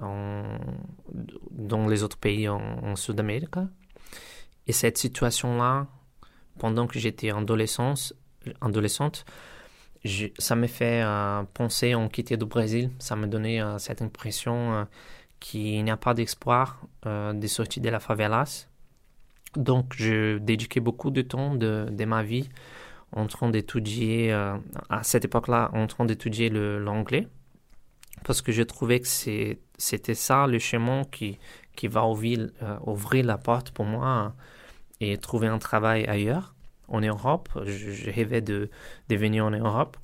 dans 0.00 1.88
les 1.88 2.04
autres 2.04 2.18
pays 2.18 2.48
en, 2.48 2.60
en 2.60 2.94
Sud-Amérique. 2.94 3.56
Et 4.68 4.72
cette 4.72 4.98
situation-là, 4.98 5.88
pendant 6.60 6.86
que 6.86 7.00
j'étais 7.00 7.30
adolescente, 7.30 8.14
ça 10.38 10.56
me 10.56 10.66
fait 10.66 11.02
euh, 11.02 11.42
penser 11.54 11.94
en 11.94 12.08
quitter 12.08 12.36
du 12.36 12.44
Brésil. 12.44 12.90
Ça 12.98 13.16
me 13.16 13.26
donnait 13.26 13.60
euh, 13.60 13.78
cette 13.78 14.02
impression 14.02 14.74
euh, 14.74 14.84
qu'il 15.40 15.84
n'y 15.84 15.90
a 15.90 15.96
pas 15.96 16.14
d'espoir 16.14 16.80
de 17.04 17.46
sortir 17.46 17.82
de 17.82 17.88
la 17.88 18.00
favelas. 18.00 18.68
Donc, 19.54 19.94
je 19.96 20.38
dédiquais 20.38 20.80
beaucoup 20.80 21.10
de 21.10 21.22
temps 21.22 21.54
de, 21.54 22.04
ma 22.04 22.22
vie 22.22 22.48
en 23.12 23.26
train 23.26 23.48
d'étudier, 23.48 24.32
à 24.32 25.02
cette 25.04 25.24
époque-là, 25.24 25.70
en 25.72 25.86
train 25.86 26.04
d'étudier 26.04 26.50
l'anglais. 26.50 27.28
Parce 28.24 28.42
que 28.42 28.50
je 28.50 28.62
trouvais 28.64 28.98
que 29.00 29.06
c'était 29.06 30.14
ça 30.14 30.48
le 30.48 30.58
chemin 30.58 31.04
qui, 31.04 31.38
va 31.84 32.04
ouvrir, 32.04 32.48
ouvrir 32.84 33.24
la 33.24 33.38
porte 33.38 33.70
pour 33.70 33.84
moi 33.84 34.34
et 35.00 35.16
trouver 35.18 35.46
un 35.46 35.58
travail 35.58 36.04
ailleurs 36.06 36.56
en 36.88 37.00
Europe. 37.00 37.48
Je, 37.64 38.10
rêvais 38.10 38.40
de, 38.40 38.70
de, 39.08 39.16
venir 39.16 39.44
en 39.44 39.50
Europe. 39.50 39.96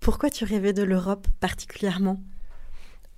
Pourquoi 0.00 0.30
tu 0.30 0.44
rêvais 0.44 0.72
de 0.72 0.82
l'Europe 0.82 1.28
particulièrement? 1.40 2.20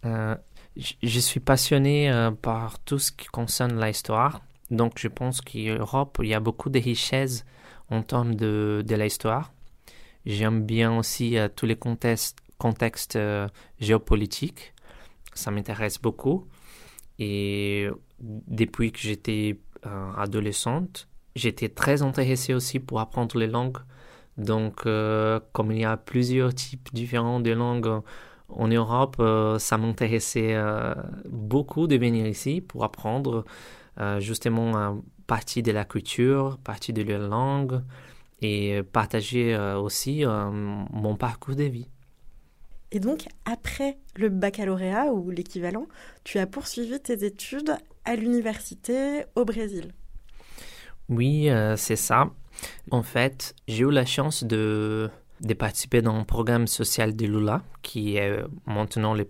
Euh, 0.05 0.37
je, 0.77 1.21
suis 1.21 1.41
passionné 1.41 2.11
euh, 2.11 2.31
par 2.31 2.79
tout 2.81 2.99
ce 2.99 3.13
qui 3.13 3.27
concerne 3.27 3.83
l'histoire. 3.83 4.43
Donc 4.71 4.99
je 4.99 5.09
pense 5.09 5.41
qu'en 5.41 5.79
Europe, 5.79 6.19
il 6.23 6.29
y 6.29 6.35
a 6.35 6.41
beaucoup 6.41 6.71
de 6.71 6.79
richesses 6.79 7.45
en 7.91 8.03
termes 8.03 8.35
de, 8.35 8.83
de 8.87 8.95
l'histoire. 8.97 9.53
J'aime 10.27 10.65
bien 10.65 10.97
aussi 10.97 11.39
euh, 11.39 11.49
tous 11.55 11.67
les 11.67 11.77
contextes, 11.77 12.39
contextes 12.59 13.19
géopolitiques. 13.81 14.75
Ça 15.35 15.51
m'intéresse 15.51 16.01
beaucoup. 16.01 16.47
Et 17.19 17.89
depuis 18.21 18.93
que 18.93 18.99
j'étais 18.99 19.59
adolescente, 20.17 21.09
j'étais 21.35 21.69
très 21.69 22.03
intéressé 22.03 22.55
aussi 22.55 22.81
pour 22.81 23.01
apprendre 23.01 23.39
les 23.39 23.47
langues. 23.47 23.79
Donc, 24.37 24.87
euh, 24.87 25.41
comme 25.53 25.73
il 25.73 25.81
y 25.81 25.85
a 25.85 25.97
plusieurs 25.97 26.55
types 26.55 26.93
différents 26.93 27.41
de 27.41 27.53
langues 27.53 28.01
en 28.49 28.69
Europe, 28.69 29.17
euh, 29.21 29.59
ça 29.59 29.79
m'intéressait 29.79 30.55
euh, 30.55 30.95
beaucoup 31.29 31.87
de 31.87 31.97
venir 31.97 32.27
ici 32.27 32.61
pour 32.61 32.85
apprendre 32.85 33.45
justement 34.19 35.01
partie 35.29 35.63
de 35.63 35.71
la 35.71 35.85
culture, 35.85 36.59
partie 36.59 36.93
de 36.93 37.05
la 37.05 37.19
langue 37.19 37.81
et 38.43 38.83
partager 38.83 39.57
aussi 39.77 40.25
mon 40.27 41.15
parcours 41.15 41.55
de 41.55 41.63
vie. 41.63 41.89
Et 42.91 42.99
donc, 42.99 43.29
après 43.45 43.99
le 44.17 44.31
baccalauréat 44.31 45.13
ou 45.13 45.31
l'équivalent, 45.31 45.87
tu 46.25 46.41
as 46.41 46.49
poursuivi 46.49 46.99
tes 46.99 47.25
études 47.25 47.77
à 48.05 48.17
l'université 48.17 49.27
au 49.37 49.45
Brésil. 49.45 49.93
Oui, 51.09 51.51
euh, 51.51 51.77
c'est 51.77 51.97
ça. 51.97 52.31
En 52.91 53.03
fait, 53.03 53.55
j'ai 53.69 53.85
eu 53.85 53.91
la 53.91 54.07
chance 54.07 54.45
de, 54.45 55.11
participer 55.59 56.03
dans 56.03 56.15
un 56.15 56.25
programme 56.25 56.67
social 56.67 57.15
de 57.15 57.27
Lula, 57.27 57.63
qui 57.83 58.17
est 58.17 58.39
maintenant 58.67 59.15
le, 59.15 59.25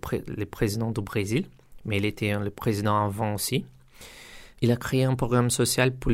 président 0.45 0.91
du 0.91 1.01
Brésil, 1.01 1.47
mais 1.83 1.97
il 1.97 2.05
était 2.05 2.37
le 2.37 2.51
président 2.51 3.03
avant 3.03 3.33
aussi. 3.33 3.65
Il 4.61 4.71
a 4.71 4.77
créé 4.77 5.03
un 5.03 5.15
programme 5.15 5.49
social 5.49 5.93
pour, 5.93 6.13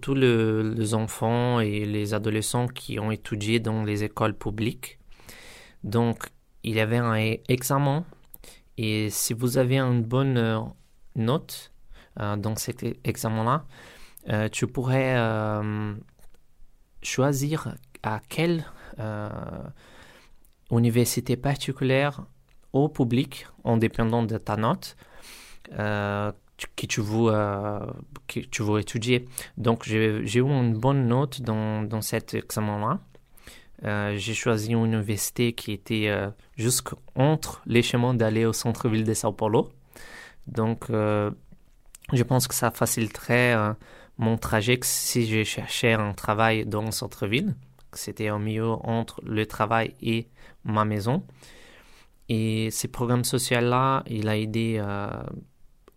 tous 0.00 0.14
les 0.14 0.94
enfants 0.94 1.60
et 1.60 1.84
les 1.84 2.14
adolescents 2.14 2.66
qui 2.66 2.98
ont 2.98 3.10
étudié 3.10 3.60
dans 3.60 3.84
les 3.84 4.04
écoles 4.04 4.34
publiques. 4.34 4.98
Donc, 5.84 6.24
il 6.64 6.74
y 6.74 6.80
avait 6.80 6.98
un 6.98 7.14
examen 7.48 8.04
et 8.78 9.10
si 9.10 9.34
vous 9.34 9.58
avez 9.58 9.78
une 9.78 10.02
bonne 10.02 10.38
euh, 10.38 10.60
note 11.16 11.72
euh, 12.20 12.36
dans 12.36 12.56
cet 12.56 12.84
examen-là, 13.04 13.64
euh, 14.28 14.48
tu 14.48 14.66
pourrais 14.66 15.16
euh, 15.16 15.94
choisir 17.02 17.74
à 18.02 18.20
quelle 18.28 18.64
université 20.70 21.36
particulière 21.36 22.22
au 22.72 22.88
public, 22.88 23.46
en 23.64 23.76
dépendant 23.78 24.22
de 24.22 24.36
ta 24.38 24.56
note, 24.56 24.96
que 25.70 26.86
tu 26.86 27.00
veux, 27.00 27.32
que 28.28 28.40
tu 28.40 28.62
veux 28.62 28.80
étudier. 28.80 29.26
Donc, 29.56 29.84
j'ai 29.84 30.38
eu 30.38 30.42
une 30.42 30.74
bonne 30.74 31.08
note 31.08 31.40
dans, 31.40 31.82
dans 31.82 32.02
cet 32.02 32.34
examen-là. 32.34 33.00
Euh, 33.84 34.16
j'ai 34.16 34.34
choisi 34.34 34.72
une 34.72 34.84
université 34.84 35.54
qui 35.54 35.72
était 35.72 36.08
euh, 36.08 36.30
entre 37.16 37.62
les 37.66 37.82
chemins 37.82 38.14
d'aller 38.14 38.44
au 38.44 38.52
centre-ville 38.52 39.04
de 39.04 39.14
Sao 39.14 39.32
Paulo. 39.32 39.70
Donc, 40.46 40.90
euh, 40.90 41.30
je 42.12 42.22
pense 42.22 42.46
que 42.46 42.54
ça 42.54 42.70
faciliterait 42.70 43.56
mon 44.22 44.38
trajet 44.38 44.78
si 44.82 45.26
je 45.26 45.42
cherchais 45.42 45.94
un 45.94 46.14
travail 46.14 46.64
dans 46.64 46.82
le 46.82 46.92
centre-ville. 46.92 47.56
C'était 47.92 48.30
au 48.30 48.38
milieu 48.38 48.68
entre 48.68 49.20
le 49.26 49.44
travail 49.46 49.94
et 50.00 50.28
ma 50.64 50.84
maison. 50.84 51.24
Et 52.28 52.70
ce 52.70 52.86
programme 52.86 53.24
social-là, 53.24 54.04
il 54.06 54.28
a 54.28 54.38
aidé, 54.38 54.80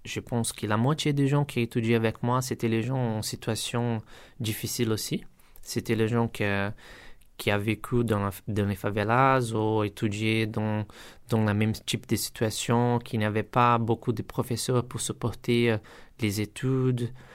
je 0.04 0.20
pense 0.20 0.52
que 0.52 0.66
la 0.66 0.76
moitié 0.76 1.14
des 1.14 1.28
gens 1.28 1.46
qui 1.46 1.62
étudiaient 1.62 1.96
avec 1.96 2.24
moi, 2.24 2.42
c'était 2.42 2.68
les 2.68 2.82
gens 2.82 2.98
en 2.98 3.22
situation 3.22 4.02
difficile 4.40 4.92
aussi. 4.92 5.24
C'était 5.62 5.96
les 5.96 6.08
gens 6.08 6.28
qui 6.28 6.44
a 6.44 7.58
vécu 7.58 8.04
dans, 8.04 8.30
les 8.48 8.76
favelas 8.76 9.54
ou 9.54 9.84
étudié 9.84 10.48
dans, 10.48 10.86
dans 11.30 11.46
le 11.46 11.54
même 11.54 11.74
type 11.74 12.08
de 12.08 12.16
situation, 12.16 13.00
qui 13.00 13.20
n'avait 13.20 13.44
pas 13.44 13.78
beaucoup 13.78 14.14
de 14.14 14.24
professeurs 14.24 14.84
pour 14.84 15.00
supporter 15.00 15.72
euh, 15.72 15.78
les 16.22 16.42
études, 16.42 17.04
euh, 17.04 17.35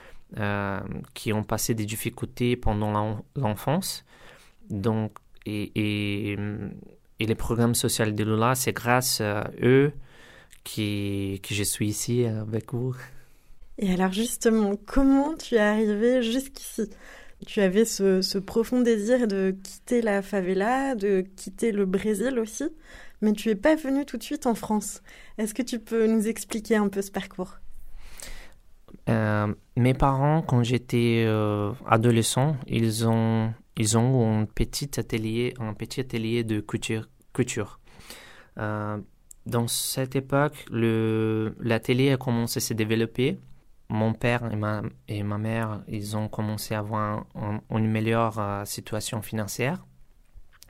qui 1.13 1.33
ont 1.33 1.43
passé 1.43 1.73
des 1.73 1.85
difficultés 1.85 2.55
pendant 2.55 3.23
l'enfance. 3.35 4.05
Donc, 4.69 5.11
et, 5.45 6.35
les 7.19 7.35
programmes 7.35 7.75
sociaux 7.75 8.05
de 8.05 8.23
Lula, 8.23 8.55
c'est 8.55 8.73
grâce 8.73 9.21
à 9.21 9.51
eux 9.61 9.91
qui, 10.63 11.39
que 11.43 11.53
je 11.53 11.63
suis 11.63 11.87
ici 11.87 12.25
avec 12.25 12.73
vous. 12.73 12.95
Et 13.77 13.91
alors 13.93 14.11
justement, 14.11 14.75
comment 14.85 15.35
tu 15.35 15.55
es 15.55 15.59
arrivé 15.59 16.21
jusqu'ici? 16.21 16.89
Tu 17.47 17.61
avais 17.61 17.85
ce, 17.85 18.37
profond 18.37 18.81
désir 18.81 19.27
de 19.27 19.55
quitter 19.63 20.01
la 20.01 20.21
favela, 20.21 20.93
de 20.93 21.25
quitter 21.35 21.71
le 21.71 21.85
Brésil 21.85 22.37
aussi, 22.37 22.65
mais 23.21 23.33
tu 23.33 23.49
n'es 23.49 23.55
pas 23.55 23.75
venu 23.75 24.05
tout 24.05 24.17
de 24.17 24.23
suite 24.23 24.45
en 24.45 24.53
France. 24.53 25.01
Est-ce 25.39 25.55
que 25.55 25.63
tu 25.63 25.79
peux 25.79 26.05
nous 26.05 26.27
expliquer 26.27 26.75
un 26.75 26.89
peu 26.89 27.01
ce 27.01 27.11
parcours? 27.11 27.57
Euh, 29.09 29.53
Mes 29.75 29.93
parents, 29.93 30.41
quand 30.41 30.63
j'étais 30.63 31.23
euh, 31.27 31.71
adolescent, 31.87 32.55
ils 32.67 33.07
ont, 33.07 33.53
ils 33.77 33.97
ont 33.97 34.41
un 34.41 34.45
petit 34.45 34.99
atelier, 34.99 35.53
un 35.59 35.73
petit 35.73 36.01
atelier 36.01 36.43
de 36.43 36.59
couture. 36.59 37.79
Euh, 38.57 38.97
dans 39.45 39.67
cette 39.67 40.15
époque, 40.15 40.65
l'atelier 40.71 42.11
a 42.11 42.17
commencé 42.17 42.57
à 42.59 42.61
se 42.61 42.73
développer 42.73 43.39
mon 43.89 44.13
père 44.13 44.49
et 45.07 45.23
ma, 45.23 45.37
mère, 45.37 45.83
ils 45.87 46.15
ont 46.15 46.29
commencé 46.29 46.73
à 46.73 46.79
avoir 46.79 47.25
une 47.69 47.87
meilleure 47.89 48.65
situation 48.65 49.21
financière. 49.21 49.85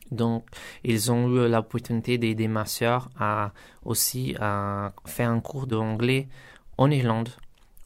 Donc, 0.09 0.45
ils 0.83 1.11
ont 1.11 1.29
eu 1.29 1.47
l'opportunité 1.49 2.17
d'aider 2.17 2.47
ma 2.47 2.65
soeur 2.65 3.09
à 3.17 3.53
aussi 3.83 4.35
à 4.39 4.93
faire 5.05 5.29
un 5.29 5.39
cours 5.39 5.67
d'anglais 5.67 6.27
en 6.77 6.89
Irlande, 6.89 7.29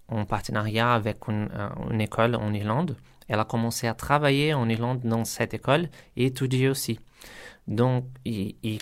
en 0.08 0.26
partenariat 0.26 0.94
avec 0.94 1.28
une, 1.28 1.50
euh, 1.54 1.70
une, 1.92 2.02
école 2.02 2.36
en 2.36 2.54
Irlande. 2.54 2.98
Elle 3.28 3.40
a 3.40 3.46
commencé 3.46 3.88
à 3.88 3.94
travailler 3.94 4.54
en 4.54 4.70
Irlande 4.70 5.02
dans 5.04 5.26
cette 5.26 5.54
école 5.54 5.90
et 6.16 6.28
étudier 6.28 6.70
aussi. 6.70 7.00
Donc, 7.68 8.06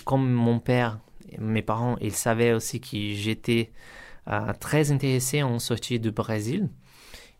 comme 0.04 0.30
mon 0.30 0.58
père, 0.58 0.98
mes 1.38 1.62
parents, 1.62 1.96
ils 2.02 2.12
savaient 2.12 2.52
aussi 2.52 2.80
que 2.80 3.14
j'étais 3.14 3.72
euh, 4.28 4.52
très 4.60 4.92
intéressés 4.92 5.42
en 5.42 5.58
sortie 5.58 5.98
du 5.98 6.10
Brésil. 6.10 6.68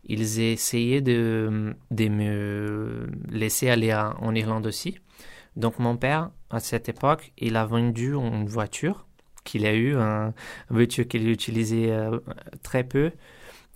Ils 0.05 0.39
essayaient 0.39 1.01
de, 1.01 1.75
de 1.91 2.07
me 2.09 3.07
laisser 3.29 3.69
aller 3.69 3.93
en 3.93 4.33
Irlande 4.35 4.67
aussi. 4.67 4.97
Donc 5.55 5.79
mon 5.79 5.95
père, 5.97 6.31
à 6.49 6.59
cette 6.59 6.89
époque, 6.89 7.31
il 7.37 7.55
a 7.55 7.65
vendu 7.65 8.13
une 8.13 8.47
voiture 8.47 9.05
qu'il 9.43 9.65
a 9.65 9.73
eue, 9.73 9.95
une 9.95 10.33
voiture 10.69 11.07
qu'il 11.07 11.29
utilisait 11.29 11.91
euh, 11.91 12.19
très 12.63 12.83
peu. 12.83 13.11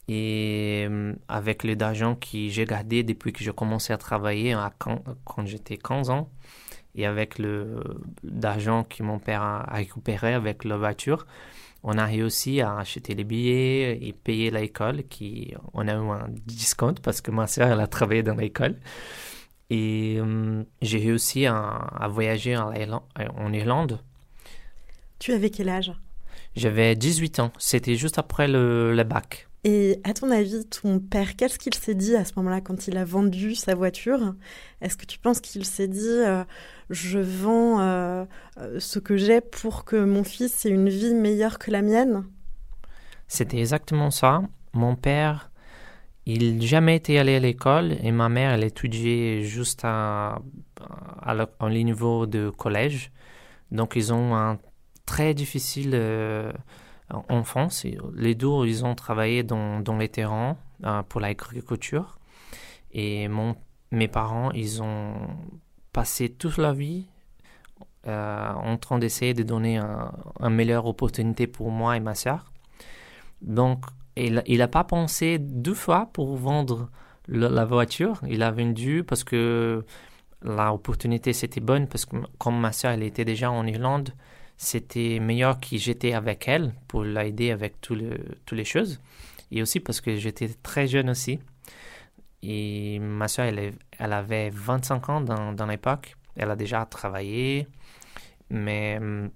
Et 0.09 0.87
euh, 0.89 1.13
avec 1.27 1.63
l'argent 1.63 2.15
que 2.15 2.49
j'ai 2.49 2.65
gardé 2.65 3.03
depuis 3.03 3.31
que 3.31 3.43
j'ai 3.43 3.53
commencé 3.53 3.93
à 3.93 3.97
travailler 3.97 4.53
à 4.53 4.73
quand, 4.75 5.03
quand 5.23 5.45
j'étais 5.45 5.77
15 5.77 6.09
ans, 6.09 6.31
et 6.95 7.05
avec 7.05 7.35
l'argent 8.23 8.83
que 8.83 9.03
mon 9.03 9.19
père 9.19 9.43
a 9.43 9.75
récupéré 9.75 10.33
avec 10.33 10.63
la 10.63 10.77
voiture, 10.77 11.27
on 11.83 11.97
a 11.99 12.05
réussi 12.05 12.59
à 12.59 12.77
acheter 12.77 13.13
les 13.13 13.23
billets 13.23 13.99
et 14.01 14.11
payer 14.11 14.49
l'école. 14.49 15.03
Qui, 15.03 15.53
on 15.73 15.87
a 15.87 15.93
eu 15.93 16.09
un 16.09 16.27
discount 16.27 16.95
parce 17.01 17.21
que 17.21 17.29
ma 17.29 17.45
soeur, 17.45 17.69
elle 17.69 17.79
a 17.79 17.87
travaillé 17.87 18.23
dans 18.23 18.35
l'école. 18.35 18.77
Et 19.69 20.17
euh, 20.19 20.63
j'ai 20.81 20.97
réussi 20.97 21.45
à, 21.45 22.07
voyager 22.09 22.57
en, 22.57 22.73
en, 23.37 23.53
Irlande. 23.53 24.01
Tu 25.19 25.31
avais 25.31 25.51
quel 25.51 25.69
âge? 25.69 25.93
J'avais 26.55 26.95
18 26.95 27.39
ans. 27.39 27.51
C'était 27.59 27.95
juste 27.95 28.17
après 28.17 28.47
le, 28.47 28.95
le 28.95 29.03
bac. 29.03 29.48
Et 29.65 29.99
à 30.05 30.13
ton 30.13 30.31
avis, 30.31 30.65
ton 30.65 30.99
père, 30.99 31.35
qu'est-ce 31.35 31.59
qu'il 31.59 31.73
s'est 31.73 31.95
dit 31.95 32.15
à 32.15 32.23
ce 32.23 32.33
moment-là 32.37 32.61
quand 32.61 32.87
il 32.87 32.97
a 32.97 33.03
vendu 33.03 33.55
sa 33.55 33.75
voiture? 33.75 34.33
Est-ce 34.81 34.95
que 34.95 35.05
tu 35.05 35.19
penses 35.19 35.41
qu'il 35.41 35.65
s'est 35.65 35.89
dit 35.89 35.99
euh, 36.07 36.45
je 36.89 37.19
vends 37.19 37.81
euh, 37.81 38.25
euh, 38.57 38.79
ce 38.79 38.99
que 38.99 39.17
j'ai 39.17 39.41
pour 39.41 39.83
que 39.83 39.97
mon 39.97 40.23
fils 40.23 40.65
ait 40.65 40.69
une 40.69 40.87
vie 40.87 41.13
meilleure 41.13 41.59
que 41.59 41.71
la 41.71 41.81
mienne? 41.81 42.23
C'était 43.27 43.59
exactement 43.59 44.11
ça. 44.11 44.41
Mon 44.71 44.95
père, 44.95 45.51
il 46.25 46.57
n'a 46.57 46.65
jamais 46.65 46.95
été 46.95 47.19
allé 47.19 47.35
à 47.35 47.39
l'école 47.39 47.97
et 48.01 48.13
ma 48.13 48.29
mère, 48.29 48.51
elle 48.51 48.63
étudiait 48.63 49.43
juste 49.43 49.81
à, 49.83 50.39
à, 51.21 51.69
niveau 51.69 52.27
de 52.27 52.49
collège. 52.49 53.11
Donc 53.71 53.97
ils 53.97 54.13
ont 54.13 54.35
un 54.37 54.57
très 55.05 55.33
difficile 55.33 55.93
en 57.09 57.43
France. 57.43 57.85
Les 58.15 58.35
deux, 58.35 58.65
ils 58.65 58.85
ont 58.85 58.95
travaillé 58.95 59.43
dans, 59.43 59.79
dans 59.79 59.97
les 59.97 60.09
terrains 60.09 60.57
euh, 60.85 61.01
pour 61.03 61.21
l'agriculture. 61.21 62.19
Et 62.91 63.27
mon, 63.27 63.55
mes 63.91 64.07
parents, 64.07 64.51
ils 64.51 64.81
ont 64.81 65.15
passé 65.93 66.29
toute 66.29 66.57
la 66.57 66.73
vie 66.73 67.07
euh, 68.07 68.53
en 68.53 68.77
train 68.77 68.99
d'essayer 68.99 69.33
de 69.33 69.43
donner 69.43 69.77
un, 69.77 70.11
une 70.39 70.49
meilleure 70.49 70.85
opportunité 70.85 71.47
pour 71.47 71.71
moi 71.71 71.97
et 71.97 71.99
ma 71.99 72.15
soeur. 72.15 72.51
Donc, 73.41 73.85
il 74.15 74.57
n'a 74.57 74.67
pas 74.67 74.83
pensé 74.83 75.37
deux 75.39 75.73
fois 75.73 76.09
pour 76.11 76.35
vendre 76.35 76.89
la 77.27 77.65
voiture. 77.65 78.19
Il 78.27 78.43
a 78.43 78.51
vendu 78.51 79.03
parce 79.03 79.23
que 79.23 79.85
l'opportunité 80.41 81.31
c'était 81.31 81.61
bonne, 81.61 81.87
parce 81.87 82.05
que 82.05 82.17
comme 82.37 82.59
ma 82.59 82.71
soeur, 82.71 82.91
elle 82.91 83.03
était 83.03 83.25
déjà 83.25 83.51
en 83.51 83.65
Irlande, 83.65 84.09
c'était 84.61 85.21
meilleur 85.21 85.57
que 85.57 85.77
j'étais 85.77 86.11
avec 86.11 86.49
elle 86.49 86.73
pour 86.89 87.05
l'aider 87.05 87.51
avec 87.51 87.79
toutes 87.79 88.01
les 88.51 88.65
choses. 88.65 88.99
Et 89.51 89.61
aussi 89.61 89.79
parce 89.79 90.01
que 90.01 90.17
j'étais 90.17 90.49
très 90.49 90.85
jeune 90.85 91.09
aussi. 91.09 91.39
Et 92.43 92.99
ma 92.99 93.29
soeur, 93.29 93.45
elle, 93.45 93.73
elle 93.97 94.13
avait 94.13 94.49
25 94.49 95.09
ans 95.09 95.21
dans, 95.21 95.53
dans 95.53 95.65
l'époque. 95.65 96.17
Elle 96.35 96.51
a 96.51 96.57
déjà 96.57 96.85
travaillé. 96.85 97.69
Mais 98.49 98.97
hum, 98.99 99.29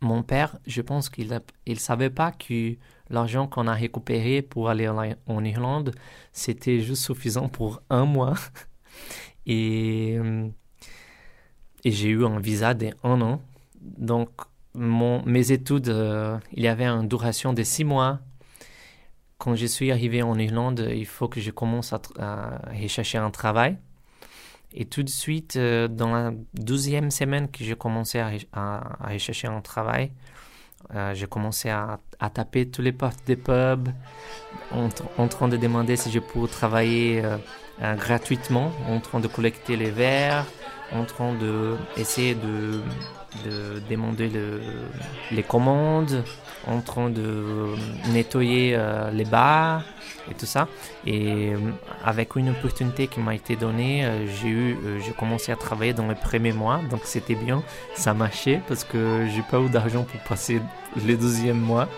mon 0.00 0.22
père, 0.22 0.56
je 0.66 0.80
pense 0.80 1.10
qu'il 1.10 1.28
ne 1.68 1.74
savait 1.74 2.10
pas 2.10 2.32
que 2.32 2.76
l'argent 3.10 3.46
qu'on 3.46 3.66
a 3.66 3.74
récupéré 3.74 4.40
pour 4.40 4.70
aller 4.70 4.88
en, 4.88 5.44
Irlande, 5.44 5.94
c'était 6.32 6.80
juste 6.80 7.04
suffisant 7.04 7.50
pour 7.50 7.82
un 7.90 8.06
mois. 8.06 8.34
Et, 9.46 10.16
hum, 10.18 10.52
et 11.84 11.90
j'ai 11.90 12.10
eu 12.10 12.24
un 12.24 12.38
visa 12.38 12.74
d'un 12.74 12.92
an 13.02 13.42
donc, 13.82 14.30
mon, 14.74 15.22
mes 15.24 15.52
études, 15.52 15.88
euh, 15.88 16.38
il 16.52 16.62
y 16.62 16.68
avait 16.68 16.86
une 16.86 17.08
duration 17.08 17.52
de 17.52 17.62
six 17.62 17.84
mois. 17.84 18.20
Quand 19.38 19.56
je 19.56 19.66
suis 19.66 19.90
arrivé 19.90 20.22
en 20.22 20.38
Irlande, 20.38 20.88
il 20.94 21.06
faut 21.06 21.28
que 21.28 21.40
je 21.40 21.50
commence 21.50 21.92
à, 21.92 22.00
rechercher 22.80 23.18
un 23.18 23.30
travail. 23.30 23.76
Et 24.74 24.86
tout 24.86 25.02
de 25.02 25.10
suite, 25.10 25.56
euh, 25.56 25.88
dans 25.88 26.12
la 26.12 26.32
douzième 26.54 27.10
semaine 27.10 27.50
que 27.50 27.62
j'ai 27.64 27.74
commencé 27.74 28.20
à, 28.20 28.30
à, 28.52 29.08
rechercher 29.12 29.48
un 29.48 29.60
travail, 29.60 30.12
euh, 30.94 31.12
j'ai 31.14 31.26
commencé 31.26 31.68
à, 31.68 31.98
taper 32.32 32.70
tous 32.70 32.82
les 32.82 32.92
portes 32.92 33.20
des 33.26 33.36
pubs 33.36 33.88
en, 34.70 35.28
train 35.28 35.48
de 35.48 35.56
demander 35.56 35.96
si 35.96 36.10
je 36.10 36.20
pouvais 36.20 36.48
travailler 36.48 37.22
gratuitement, 37.96 38.70
en 38.88 39.00
train 39.00 39.18
de 39.18 39.26
collecter 39.26 39.76
les 39.76 39.90
verres, 39.90 40.46
en 40.92 41.04
train 41.04 41.34
d'essayer 41.34 42.36
de 42.36 42.80
de 42.80 42.80
demander 43.88 44.30
les 45.30 45.42
commandes, 45.42 46.22
en 46.66 46.80
train 46.80 47.10
de 47.10 47.74
nettoyer 48.12 48.74
euh, 48.74 49.10
les 49.10 49.24
bars 49.24 49.82
et 50.30 50.34
tout 50.34 50.46
ça. 50.46 50.68
Et 51.06 51.52
euh, 51.52 51.58
avec 52.04 52.36
une 52.36 52.50
opportunité 52.50 53.06
qui 53.08 53.20
m'a 53.20 53.34
été 53.34 53.56
donnée, 53.56 54.04
euh, 54.04 54.26
j'ai 54.26 54.48
eu, 54.48 54.78
j'ai 55.04 55.12
commencé 55.12 55.50
à 55.52 55.56
travailler 55.56 55.92
dans 55.92 56.08
les 56.08 56.14
premiers 56.14 56.52
mois, 56.52 56.80
donc 56.90 57.00
c'était 57.04 57.34
bien, 57.34 57.62
ça 57.94 58.14
marchait 58.14 58.60
parce 58.68 58.84
que 58.84 59.26
j'ai 59.34 59.42
pas 59.42 59.58
eu 59.58 59.68
d'argent 59.68 60.04
pour 60.04 60.20
passer 60.20 60.60
le 60.96 61.16
deuxième 61.16 61.60
mois. 61.60 61.88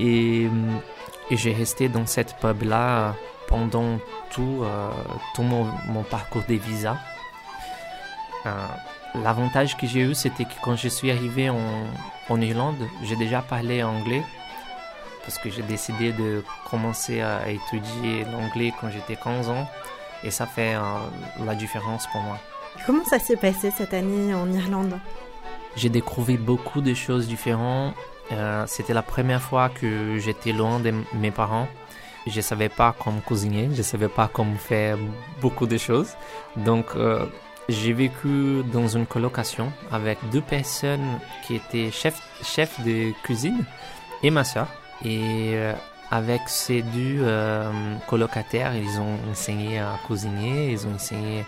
Et, 0.00 0.48
j'ai 1.30 1.54
resté 1.54 1.88
dans 1.88 2.04
cette 2.04 2.36
pub 2.40 2.62
là 2.62 3.14
pendant 3.48 3.98
tout, 4.30 4.64
tout 5.34 5.42
mon, 5.42 6.02
parcours 6.02 6.42
des 6.46 6.58
visas. 6.58 6.98
L'avantage 9.14 9.76
que 9.76 9.86
j'ai 9.86 10.00
eu, 10.00 10.14
c'était 10.14 10.44
que 10.44 10.54
quand 10.62 10.76
je 10.76 10.88
suis 10.88 11.10
arrivé 11.10 11.50
en, 11.50 11.58
en 12.28 12.40
Irlande, 12.40 12.88
j'ai 13.02 13.16
déjà 13.16 13.42
parlé 13.42 13.82
anglais 13.82 14.22
parce 15.22 15.38
que 15.38 15.50
j'ai 15.50 15.62
décidé 15.62 16.12
de 16.12 16.42
commencer 16.68 17.20
à 17.20 17.48
étudier 17.48 18.24
l'anglais 18.24 18.72
quand 18.80 18.90
j'étais 18.90 19.16
15 19.16 19.50
ans 19.50 19.68
et 20.24 20.30
ça 20.30 20.46
fait 20.46 20.74
euh, 20.74 20.80
la 21.44 21.54
différence 21.54 22.06
pour 22.08 22.22
moi. 22.22 22.38
Comment 22.86 23.04
ça 23.04 23.18
s'est 23.18 23.36
passé 23.36 23.70
cette 23.70 23.94
année 23.94 24.34
en 24.34 24.50
Irlande? 24.52 24.98
J'ai 25.76 25.88
découvert 25.88 26.38
beaucoup 26.38 26.80
de 26.80 26.94
choses 26.94 27.26
différentes. 27.26 27.94
Euh, 28.30 28.64
c'était 28.66 28.94
la 28.94 29.02
première 29.02 29.42
fois 29.42 29.68
que 29.68 30.18
j'étais 30.18 30.52
loin 30.52 30.80
de 30.80 30.92
mes 31.14 31.30
parents. 31.30 31.68
Je 32.26 32.36
ne 32.36 32.42
savais 32.42 32.68
pas 32.68 32.94
comment 32.98 33.20
cuisiner, 33.20 33.68
je 33.72 33.78
ne 33.78 33.82
savais 33.82 34.08
pas 34.08 34.30
comment 34.32 34.54
faire 34.56 34.96
beaucoup 35.40 35.66
de 35.66 35.76
choses. 35.76 36.10
Donc, 36.56 36.86
euh, 36.94 37.26
j'ai 37.72 37.92
vécu 37.92 38.62
dans 38.72 38.88
une 38.88 39.06
colocation 39.06 39.72
avec 39.90 40.18
deux 40.30 40.40
personnes 40.40 41.18
qui 41.44 41.56
étaient 41.56 41.90
chefs 41.90 42.20
chef 42.42 42.80
de 42.84 43.12
cuisine 43.22 43.64
et 44.22 44.30
ma 44.30 44.44
soeur. 44.44 44.68
Et 45.04 45.52
euh, 45.54 45.74
avec 46.10 46.42
ces 46.46 46.82
deux 46.82 47.18
euh, 47.20 47.70
colocataires, 48.06 48.74
ils 48.76 49.00
ont 49.00 49.18
enseigné 49.30 49.78
à 49.78 49.98
cuisiner, 50.06 50.72
ils 50.72 50.86
ont 50.86 50.94
enseigné 50.94 51.44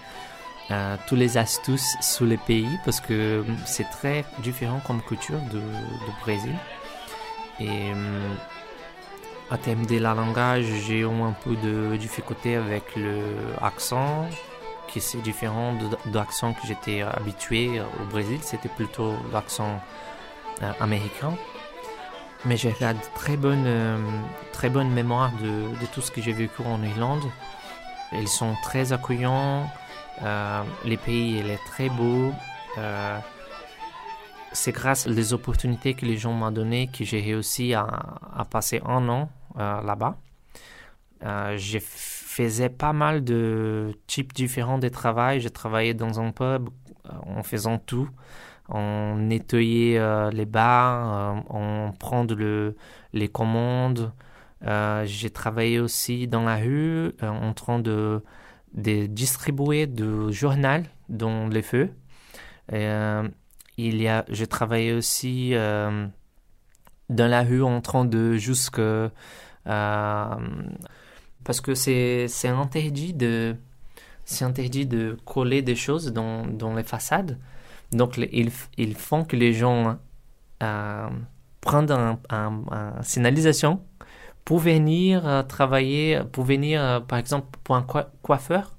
euh, 0.70 0.96
toutes 1.06 1.18
les 1.18 1.36
astuces 1.36 1.96
sur 2.00 2.24
les 2.24 2.38
pays 2.38 2.78
parce 2.84 3.00
que 3.00 3.44
c'est 3.66 3.88
très 3.90 4.24
différent 4.38 4.80
comme 4.86 5.02
culture 5.02 5.38
du 5.50 5.60
Brésil. 6.22 6.54
Et 7.60 7.92
à 9.50 9.58
terme 9.58 9.86
de 9.86 9.98
la 9.98 10.14
langage, 10.14 10.64
j'ai 10.86 11.00
eu 11.00 11.06
un 11.06 11.36
peu 11.44 11.54
de 11.54 11.96
difficulté 11.96 12.56
avec 12.56 12.96
l'accent 12.96 14.26
c'est 15.00 15.20
différent 15.22 15.74
de, 15.74 16.12
l'accent 16.12 16.52
que 16.52 16.66
j'étais 16.66 17.02
habitué 17.02 17.80
au 17.80 18.04
Brésil. 18.10 18.38
C'était 18.42 18.68
plutôt 18.68 19.14
l'accent 19.32 19.80
euh, 20.62 20.72
américain. 20.80 21.34
Mais 22.44 22.56
j'ai 22.56 22.74
la 22.80 22.94
très 22.94 23.36
bonne, 23.36 23.64
euh, 23.66 23.98
très 24.52 24.68
bonne 24.68 24.90
mémoire 24.90 25.32
de, 25.42 25.86
tout 25.92 26.00
ce 26.00 26.10
que 26.10 26.20
j'ai 26.20 26.32
vécu 26.32 26.62
en 26.62 26.82
Irlande. 26.82 27.24
Ils 28.12 28.28
sont 28.28 28.54
très 28.62 28.92
accueillants. 28.92 29.68
Euh, 30.22 30.62
les 30.84 30.96
pays, 30.96 31.38
il 31.38 31.50
est 31.50 31.64
très 31.66 31.88
beau. 31.88 32.32
c'est 34.52 34.72
grâce 34.72 35.08
aux 35.08 35.32
opportunités 35.32 35.94
que 35.94 36.06
les 36.06 36.16
gens 36.16 36.32
m'ont 36.32 36.52
données 36.52 36.86
que 36.86 37.04
j'ai 37.04 37.20
réussi 37.20 37.74
à, 37.74 37.86
à, 38.36 38.44
passer 38.44 38.80
un 38.86 39.08
an 39.08 39.28
là-bas. 39.56 40.16
j'ai 41.56 41.82
faisais 42.34 42.68
pas 42.68 42.92
mal 42.92 43.22
de 43.22 43.92
types 44.08 44.32
différents 44.32 44.78
de 44.78 44.88
travail. 44.88 45.40
J'ai 45.40 45.50
travaillé 45.50 45.94
dans 45.94 46.20
un 46.20 46.32
pub 46.32 46.68
euh, 47.06 47.12
en 47.26 47.42
faisant 47.44 47.78
tout. 47.78 48.08
On 48.68 49.16
nettoyait 49.16 49.98
euh, 49.98 50.30
les 50.30 50.46
bars, 50.46 51.36
euh, 51.36 51.40
on 51.50 51.92
prendre 51.92 52.34
le, 52.34 52.76
les 53.12 53.28
commandes. 53.28 54.12
j'ai 55.04 55.30
travaillé 55.30 55.78
aussi 55.78 56.26
dans 56.26 56.42
la 56.44 56.56
rue 56.56 57.12
en 57.22 57.52
train 57.52 57.78
de, 57.78 58.22
de 58.72 59.06
distribuer 59.06 59.86
du 59.86 60.32
journal 60.32 60.84
dans 61.08 61.48
les 61.48 61.62
feux. 61.62 61.90
il 62.72 64.02
y 64.02 64.08
a, 64.08 64.24
j'ai 64.28 64.46
travaillé 64.46 64.92
aussi 64.94 65.52
dans 67.10 67.30
la 67.36 67.42
rue 67.42 67.62
en 67.62 67.80
train 67.82 68.04
de 68.06 68.34
jusque 68.36 68.80
parce 71.44 71.60
que 71.60 71.74
c'est 71.74 72.28
interdit 72.48 73.12
de 73.14 73.56
c'est 74.24 74.44
interdit 74.44 74.86
de 74.86 75.18
coller 75.24 75.62
des 75.62 75.76
choses 75.76 76.12
dans, 76.12 76.46
dans 76.46 76.74
les 76.74 76.82
façades. 76.82 77.38
Donc 77.92 78.16
ils, 78.16 78.50
ils, 78.78 78.94
font 78.94 79.24
que 79.24 79.36
les 79.36 79.52
gens 79.52 79.98
euh, 80.62 81.08
prennent 81.60 81.90
un, 81.90 82.18
un, 82.30 83.02
signalisation 83.02 83.82
pour 84.44 84.58
venir 84.58 85.26
euh, 85.28 85.42
travailler, 85.42 86.20
pour 86.32 86.44
venir 86.44 86.82
euh, 86.82 87.00
par 87.00 87.18
exemple 87.18 87.58
pour 87.62 87.76
un 87.76 87.86
coiffeur. 88.22 88.72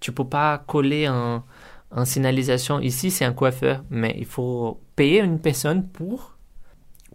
Tu 0.00 0.12
peux 0.12 0.28
pas 0.28 0.58
coller 0.58 1.06
un, 1.06 1.42
un 1.90 2.04
signalisation 2.04 2.80
ici, 2.80 3.10
c'est 3.10 3.24
un 3.24 3.32
coiffeur, 3.32 3.84
mais 3.88 4.14
il 4.18 4.26
faut 4.26 4.80
payer 4.96 5.20
une 5.20 5.40
personne 5.40 5.88
pour 5.88 6.33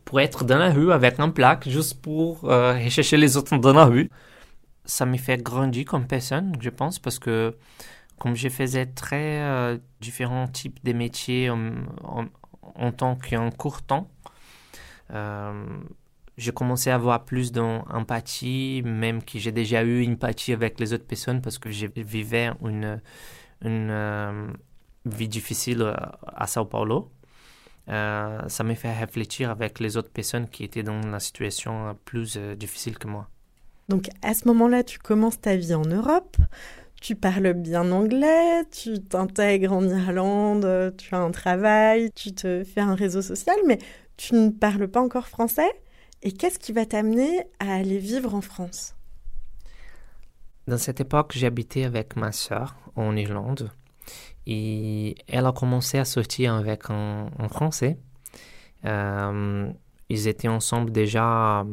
pour 0.10 0.20
être 0.20 0.44
dans 0.44 0.58
la 0.58 0.72
rue 0.72 0.92
avec 0.92 1.20
un 1.20 1.30
plaque 1.30 1.70
juste 1.70 2.02
pour 2.02 2.46
euh, 2.46 2.74
rechercher 2.74 3.16
les 3.16 3.38
autres 3.38 3.56
dans 3.60 3.74
la 3.74 3.86
rue. 3.86 4.10
Ça 4.84 5.06
m'a 5.06 5.20
fait 5.20 5.38
grandir 5.44 5.86
comme 5.86 6.08
personne, 6.08 6.54
je 6.60 6.72
pense, 6.72 6.98
parce 6.98 7.20
que 7.20 7.56
comme 8.18 8.36
je 8.36 8.50
faisais 8.50 8.88
très 8.88 9.40
euh, 9.42 9.78
différents 10.02 10.48
types 10.48 10.84
de 10.84 10.94
métiers 10.94 11.52
en, 11.52 11.86
en, 12.74 12.92
tant 12.92 13.18
qu'un 13.18 13.52
court 13.52 13.84
temps, 13.84 14.10
euh, 15.14 15.64
j'ai 16.38 16.54
commencé 16.54 16.90
à 16.90 16.96
avoir 16.96 17.24
plus 17.24 17.52
d'empathie, 17.52 18.82
même 18.84 19.22
que 19.24 19.38
j'ai 19.38 19.52
déjà 19.52 19.84
eu 19.84 20.02
une 20.02 20.14
empathie 20.14 20.54
avec 20.54 20.80
les 20.80 20.92
autres 20.92 21.06
personnes 21.06 21.44
parce 21.44 21.60
que 21.60 21.70
je 21.70 21.86
vivais 21.86 22.50
une, 22.64 23.00
une 23.64 23.92
euh, 23.92 24.48
vie 25.06 25.28
difficile 25.28 25.94
à 26.36 26.48
Sao 26.48 26.66
Paulo. 26.66 27.12
Euh, 27.90 28.40
ça 28.48 28.64
m'a 28.64 28.76
fait 28.76 28.94
réfléchir 28.94 29.50
avec 29.50 29.80
les 29.80 29.98
autres 29.98 30.12
personnes 30.12 30.48
qui 30.48 30.64
étaient 30.64 30.84
dans 30.84 31.00
la 31.02 31.20
situation 31.20 31.98
plus 32.06 32.38
euh, 32.38 32.56
difficile 32.56 32.98
que 32.98 33.08
moi. 33.08 33.28
Donc 33.88 34.10
à 34.22 34.34
ce 34.34 34.48
moment-là, 34.48 34.84
tu 34.84 35.00
commences 35.00 35.42
ta 35.42 35.56
vie 35.56 35.74
en 35.74 35.86
Europe, 35.86 36.38
tu 37.02 37.16
parles 37.16 37.54
bien 37.54 37.92
anglais, 37.92 38.64
tu 38.72 39.00
t'intègres 39.02 39.74
en 39.74 39.84
Irlande, 39.84 40.94
tu 40.98 41.16
as 41.16 41.20
un 41.20 41.32
travail, 41.32 42.12
tu 42.14 42.34
te 42.34 42.64
fais 42.64 42.82
un 42.82 42.94
réseau 42.94 43.24
social, 43.24 43.58
mais 43.66 43.80
tu 44.18 44.36
ne 44.36 44.50
parles 44.50 44.88
pas 44.88 45.02
encore 45.02 45.28
français. 45.28 45.72
Et 46.22 46.32
qu'est-ce 46.34 46.60
qui 46.60 46.74
va 46.74 46.86
t'amener 46.86 47.40
à 47.60 47.76
aller 47.76 47.98
vivre 47.98 48.36
en 48.36 48.42
France? 48.42 48.96
Dans 50.68 50.78
cette 50.78 51.00
époque, 51.00 51.34
j'habitais 51.36 51.86
avec 51.86 52.16
ma 52.16 52.32
sœur 52.32 52.76
en 52.96 53.16
Irlande. 53.16 53.72
Et 54.52 55.16
elle 55.28 55.46
a 55.46 55.52
commencé 55.52 56.00
à 56.00 56.06
sortir 56.06 56.56
avec 56.56 56.90
un, 56.90 57.30
Français. 57.50 58.00
Euh, 58.84 59.72
ils 60.10 60.28
étaient 60.28 60.48
ensemble 60.48 60.92
déjà, 60.92 61.64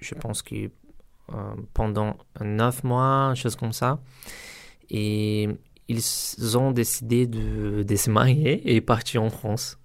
je 0.00 0.16
pense 0.16 0.42
que 0.42 0.56
euh, 0.56 1.54
pendant 1.72 2.16
neuf 2.40 2.82
mois, 2.82 3.34
chose 3.36 3.54
comme 3.54 3.72
ça. 3.72 4.00
Et 4.90 5.48
ils 5.86 6.58
ont 6.58 6.72
décidé 6.72 7.28
de, 7.28 7.84
de 7.84 7.96
se 7.96 8.10
marier 8.10 8.74
et 8.74 8.80
partir 8.80 9.22
en 9.22 9.30
France. 9.30 9.78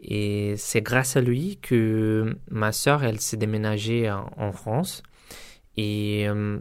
Et 0.00 0.54
c'est 0.56 0.82
grâce 0.82 1.16
à 1.16 1.20
lui 1.20 1.58
que 1.62 2.38
ma 2.50 2.72
soeur, 2.72 3.04
elle 3.04 3.20
s'est 3.20 3.36
déménagée 3.36 4.10
en, 4.10 4.50
France. 4.50 5.04
Et 5.76 6.28
euh, 6.28 6.58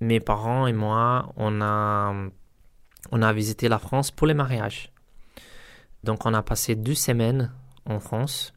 mes 0.00 0.20
parents 0.20 0.68
et 0.68 0.72
moi, 0.72 1.32
on 1.36 1.60
a 1.60 2.14
on 3.10 3.22
a 3.22 3.32
visité 3.32 3.68
la 3.68 3.78
France 3.78 4.10
pour 4.10 4.26
les 4.26 4.34
mariages. 4.34 4.92
Donc 6.04 6.26
on 6.26 6.34
a 6.34 6.42
passé 6.42 6.74
deux 6.74 6.94
semaines 6.94 7.52
en 7.86 8.00
France 8.00 8.52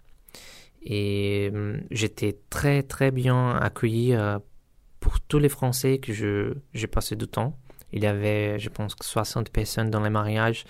et 0.84 1.51
hum, 1.53 1.81
j'étais 1.91 2.38
très 2.49 2.84
très 2.84 3.12
bien 3.12 3.55
accueilli 3.58 4.13
euh, 4.13 4.39
pour 4.99 5.19
tous 5.19 5.39
les 5.39 5.49
Français 5.49 5.97
que 5.99 6.13
je, 6.13 6.53
j'ai 6.73 6.88
passé 6.88 7.15
du 7.15 7.27
temps. 7.27 7.58
Il 7.91 8.03
y 8.03 8.08
avait, 8.08 8.60
je 8.60 8.69
pense, 8.69 8.95
60 9.01 9.49
personnes 9.49 9.89
dans 9.89 10.01
les 10.01 10.10
mariages. 10.10 10.65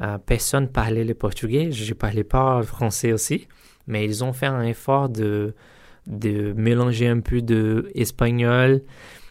Euh, 0.00 0.18
personne 0.18 0.68
parlait 0.68 1.04
le 1.04 1.14
portugais, 1.14 1.72
je 1.72 1.88
ne 1.88 1.94
parlais 1.94 2.24
pas 2.24 2.62
français 2.62 3.12
aussi, 3.12 3.48
mais 3.86 4.04
ils 4.04 4.24
ont 4.24 4.32
fait 4.32 4.46
un 4.46 4.62
effort 4.62 5.08
de, 5.08 5.54
de 6.06 6.52
mélanger 6.52 7.08
un 7.08 7.20
peu 7.20 7.40
de 7.40 7.90
espagnol, 7.94 8.82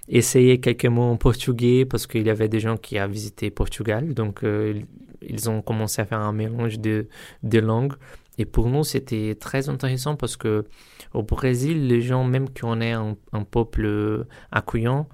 essayer 0.08 0.60
quelques 0.60 0.86
mots 0.86 1.04
en 1.04 1.18
portugais 1.18 1.86
parce 1.86 2.08
qu'il 2.08 2.26
y 2.26 2.30
avait 2.30 2.50
des 2.50 2.60
gens 2.60 2.78
qui 2.78 2.98
avaient 2.98 3.14
visité 3.14 3.50
Portugal. 3.52 4.14
Donc, 4.14 4.44
euh, 4.44 4.82
ils 5.22 5.50
ont 5.50 5.62
commencé 5.62 6.02
à 6.02 6.06
faire 6.06 6.20
un 6.20 6.34
mélange 6.34 6.80
de, 6.80 7.08
de 7.44 7.60
langues. 7.60 7.94
Et 8.38 8.46
pour 8.46 8.68
nous, 8.70 8.84
c'était 8.84 9.36
très 9.36 9.70
intéressant 9.70 10.16
parce 10.16 10.38
que 10.38 10.66
au 11.14 11.24
Brésil, 11.24 11.88
les 11.88 12.02
gens, 12.02 12.24
même 12.26 12.50
qu'on 12.50 12.82
est 12.82 12.92
un, 12.92 13.16
peuple 13.50 14.26
accueillant, 14.52 15.08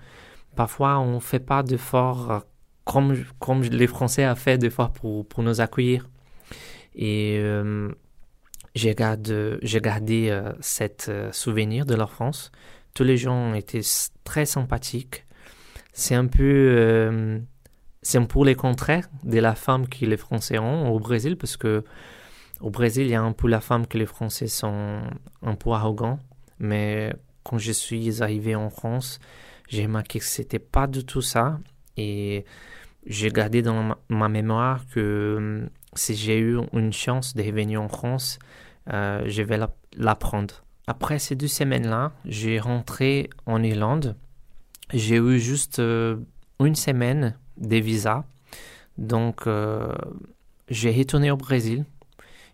parfois 0.56 1.00
on 1.00 1.16
ne 1.16 1.20
fait 1.20 1.40
pas 1.40 1.62
d'efforts 1.62 2.44
comme, 2.84 3.16
comme 3.40 3.62
les 3.62 3.88
Français 3.88 4.28
ont 4.28 4.36
fait 4.36 4.58
d'efforts 4.58 4.92
pour, 4.92 5.28
pour 5.28 5.44
nous 5.44 5.62
accueillir. 5.62 6.10
Et 6.96 7.38
euh, 7.40 7.90
j'ai 8.76 8.96
gardé, 8.96 10.30
euh, 10.30 10.54
cet 10.60 11.08
euh, 11.10 11.32
souvenir 11.32 11.86
de 11.86 11.96
l'enfance. 11.96 12.52
Tous 12.94 13.04
les 13.04 13.18
gens 13.18 13.54
étaient 13.54 13.82
très 14.24 14.46
sympathiques. 14.46 15.26
C'est 15.94 16.16
un 16.16 16.28
peu, 16.28 17.42
c'est 18.02 18.18
un 18.18 18.26
peu 18.26 18.46
les 18.46 18.56
contraires 18.56 19.10
de 19.24 19.40
la 19.40 19.56
femme 19.56 19.88
que 19.88 20.06
les 20.06 20.18
Français 20.18 20.58
ont 20.58 20.92
au 20.94 21.00
Brésil, 21.00 21.38
parce 21.38 21.58
que 21.58 21.84
au 22.62 22.70
Brésil, 22.70 23.08
il 23.08 23.12
y 23.12 23.16
a 23.16 23.22
un 23.22 23.34
peu 23.34 23.48
la 23.48 23.60
femme 23.60 23.88
que 23.88 23.98
les 23.98 24.06
Français 24.06 24.48
sont 24.48 25.02
un 25.42 25.56
peu 25.56 25.72
arrogants. 25.72 26.20
Mais 26.60 27.14
quand 27.44 27.58
je 27.58 27.72
suis 27.72 28.22
arrivé 28.22 28.56
en 28.56 28.70
France, 28.70 29.20
j'ai 29.68 29.84
remarqué 29.84 30.20
que 30.20 30.26
c'était 30.26 30.60
pas 30.60 30.88
du 30.88 31.04
tout 31.04 31.22
ça. 31.22 31.60
Et 31.98 32.46
j'ai 33.06 33.30
gardé 33.30 33.62
dans 33.62 33.96
ma, 34.10 34.30
mémoire 34.30 34.86
que 34.94 35.36
hum, 35.38 35.70
si 35.96 36.16
j'ai 36.16 36.40
eu 36.40 36.60
une 36.74 36.94
chance 36.94 37.36
de 37.36 37.44
revenir 37.44 37.82
en 37.82 37.90
France, 37.90 38.38
euh, 38.94 39.24
je 39.26 39.42
vais 39.42 39.60
l'apprendre. 39.98 40.64
Après 40.92 41.20
ces 41.20 41.36
deux 41.36 41.48
semaines-là, 41.48 42.12
j'ai 42.26 42.60
rentré 42.60 43.30
en 43.46 43.64
Irlande. 43.64 44.18
J'ai 44.92 45.16
eu 45.16 45.40
juste 45.40 45.80
euh, 45.80 46.18
une 46.60 46.76
semaine 46.76 47.38
de 47.56 47.78
visa. 47.78 48.26
Donc, 48.98 49.48
euh, 49.48 49.96
j'ai 50.68 50.92
retourné 50.92 51.32
au 51.32 51.38
Brésil. 51.38 51.86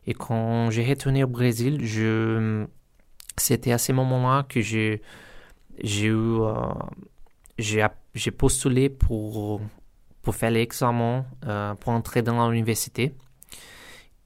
Et 0.06 0.13
quand 0.13 0.69
j'ai 0.69 0.86
retourné 0.86 1.23
au 1.23 1.28
Brésil, 1.28 1.82
c'était 3.38 3.71
à 3.71 3.80
ce 3.80 3.91
moment-là 3.93 4.43
que 4.47 4.62
j'ai, 4.62 5.02
j'ai 5.82 6.06
eu, 6.06 6.38
j'ai 7.58 8.32
postulé 8.32 8.89
pour, 8.89 9.62
faire 10.32 10.52
l'examen 10.52 11.26
euh, 11.47 11.73
pour 11.73 11.91
entrer 11.91 12.21
dans 12.21 12.52
l'université. 12.52 13.15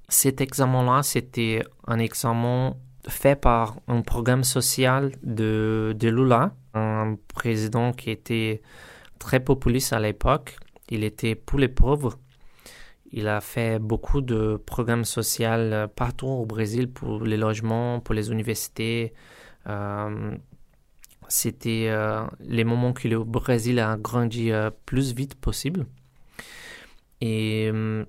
Cet 0.09 0.41
examen-là, 0.41 1.01
c'était 1.01 1.63
un 1.87 1.99
examen 1.99 2.75
fait 3.07 3.35
par 3.35 3.77
un 3.87 4.01
programme 4.01 4.43
social 4.43 5.11
de, 5.23 5.95
de 5.97 6.09
Lula, 6.09 6.53
un 6.73 7.15
président 7.33 7.91
qui 7.91 8.11
était 8.11 8.61
très 9.19 9.39
populiste 9.39 9.93
à 9.93 9.99
l'époque. 9.99 10.57
Il 10.89 11.03
était 11.03 11.35
pour 11.35 11.59
les 11.59 11.67
pauvres. 11.67 12.19
Il 13.11 13.27
a 13.27 13.41
fait 13.41 13.79
beaucoup 13.79 14.21
de 14.21 14.61
programmes 14.65 15.05
sociaux 15.05 15.87
partout 15.95 16.27
au 16.27 16.45
Brésil 16.45 16.89
pour 16.89 17.23
les 17.23 17.37
logements, 17.37 17.99
pour 17.99 18.15
les 18.15 18.31
universités. 18.31 19.13
Euh, 19.67 20.35
c'était 21.31 21.87
euh, 21.87 22.25
les 22.41 22.63
moments 22.63 22.93
que 22.93 23.07
le 23.07 23.23
Brésil 23.23 23.79
a 23.79 23.95
grandi 23.97 24.51
euh, 24.51 24.69
plus 24.85 25.13
vite 25.13 25.35
possible. 25.35 25.85
Et 27.21 27.69
euh, 27.73 28.03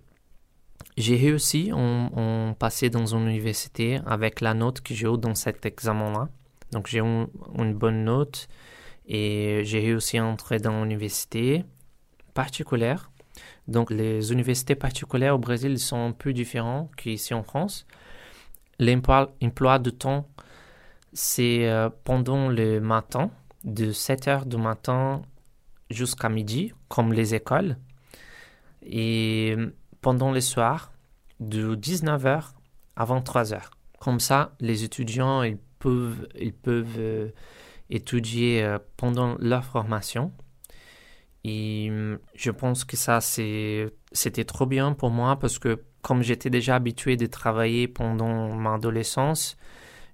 j'ai 0.96 1.16
réussi 1.16 1.72
en, 1.72 2.10
en 2.14 2.54
passer 2.54 2.90
dans 2.90 3.14
une 3.14 3.28
université 3.28 4.00
avec 4.06 4.40
la 4.40 4.54
note 4.54 4.80
que 4.80 4.94
j'ai 4.94 5.06
eue 5.06 5.18
dans 5.18 5.34
cet 5.34 5.64
examen-là. 5.64 6.28
Donc 6.72 6.86
j'ai 6.86 7.00
une 7.00 7.74
bonne 7.74 8.04
note 8.04 8.48
et 9.06 9.62
j'ai 9.64 9.80
réussi 9.80 10.18
à 10.18 10.24
entrer 10.24 10.58
dans 10.58 10.82
l'université 10.82 11.64
particulière. 12.34 13.10
Donc 13.68 13.90
les 13.90 14.32
universités 14.32 14.74
particulières 14.74 15.34
au 15.34 15.38
Brésil 15.38 15.78
sont 15.78 16.08
un 16.08 16.12
peu 16.12 16.32
différents 16.32 16.90
qu'ici 16.96 17.34
en 17.34 17.42
France. 17.42 17.86
L'emploi 18.78 19.78
de 19.78 19.90
temps 19.90 20.28
c'est 21.12 21.68
euh, 21.68 21.90
pendant 22.04 22.48
le 22.48 22.80
matin, 22.80 23.30
de 23.64 23.92
7 23.92 24.28
heures 24.28 24.46
du 24.46 24.56
matin 24.56 25.22
jusqu'à 25.90 26.28
midi, 26.28 26.72
comme 26.88 27.12
les 27.12 27.34
écoles. 27.34 27.76
Et 28.82 29.54
pendant 30.02 30.32
le 30.32 30.40
soir, 30.40 30.92
de 31.40 31.74
19h 31.74 32.52
à 32.96 33.04
23h. 33.04 33.62
Comme 33.98 34.20
ça, 34.20 34.54
les 34.60 34.84
étudiants 34.84 35.42
ils 35.42 35.58
peuvent, 35.78 36.28
ils 36.38 36.52
peuvent 36.52 36.98
euh, 36.98 37.28
étudier 37.88 38.62
euh, 38.62 38.78
pendant 38.96 39.36
leur 39.38 39.64
formation. 39.64 40.32
Et 41.44 41.90
je 42.36 42.50
pense 42.52 42.84
que 42.84 42.96
ça, 42.96 43.20
c'était 43.20 44.44
trop 44.46 44.64
bien 44.64 44.92
pour 44.92 45.10
moi 45.10 45.36
parce 45.40 45.58
que 45.58 45.82
comme 46.00 46.22
j'étais 46.22 46.50
déjà 46.50 46.76
habitué 46.76 47.16
de 47.16 47.26
travailler 47.26 47.88
pendant 47.88 48.54
ma 48.54 48.74
adolescence, 48.74 49.56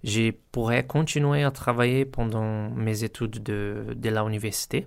je 0.05 0.31
pourrais 0.53 0.87
continuer 0.87 1.43
à 1.43 1.51
travailler 1.51 2.07
pendant 2.07 2.71
mes 2.71 3.05
études 3.05 3.43
de, 3.43 3.95
de 3.95 4.09
l'université. 4.11 4.87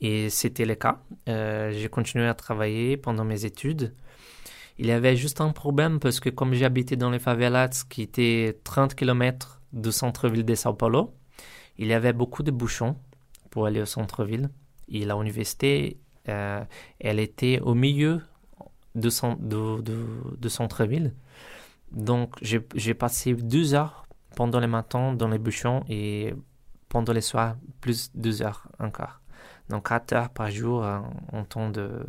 Et 0.00 0.30
c'était 0.30 0.64
le 0.64 0.74
cas. 0.74 1.02
Euh, 1.28 1.72
j'ai 1.72 1.88
continué 1.88 2.26
à 2.26 2.34
travailler 2.34 2.96
pendant 2.96 3.24
mes 3.24 3.44
études. 3.44 3.94
Il 4.78 4.86
y 4.86 4.92
avait 4.92 5.16
juste 5.16 5.40
un 5.40 5.50
problème 5.50 6.00
parce 6.00 6.20
que 6.20 6.30
comme 6.30 6.54
j'habitais 6.54 6.96
dans 6.96 7.10
les 7.10 7.18
favelas 7.18 7.84
qui 7.88 8.02
étaient 8.02 8.58
30 8.64 8.94
km 8.94 9.60
du 9.72 9.92
centre-ville 9.92 10.44
de 10.44 10.54
Sao 10.54 10.72
Paulo, 10.72 11.14
il 11.76 11.88
y 11.88 11.92
avait 11.92 12.14
beaucoup 12.14 12.42
de 12.42 12.50
bouchons 12.50 12.96
pour 13.50 13.66
aller 13.66 13.82
au 13.82 13.86
centre-ville. 13.86 14.48
Et 14.88 15.04
l'université, 15.04 15.98
euh, 16.28 16.64
elle 16.98 17.20
était 17.20 17.60
au 17.60 17.74
milieu 17.74 18.22
de, 18.94 19.10
de 20.36 20.48
centre-ville. 20.48 21.14
Donc 21.92 22.36
j'ai 22.42 22.94
passé 22.94 23.34
deux 23.34 23.74
heures 23.74 24.06
pendant 24.36 24.60
les 24.60 24.66
matins 24.66 25.12
dans 25.12 25.28
les 25.28 25.38
bouchons 25.38 25.84
et 25.88 26.34
pendant 26.88 27.12
les 27.12 27.20
soirs 27.20 27.56
plus 27.80 28.10
deux 28.14 28.42
heures 28.42 28.68
encore. 28.78 29.19
Donc 29.70 29.88
quatre 29.88 30.12
heures 30.12 30.30
par 30.30 30.50
jour 30.50 30.84
euh, 30.84 30.98
en 31.32 31.44
temps 31.44 31.70
de 31.70 32.06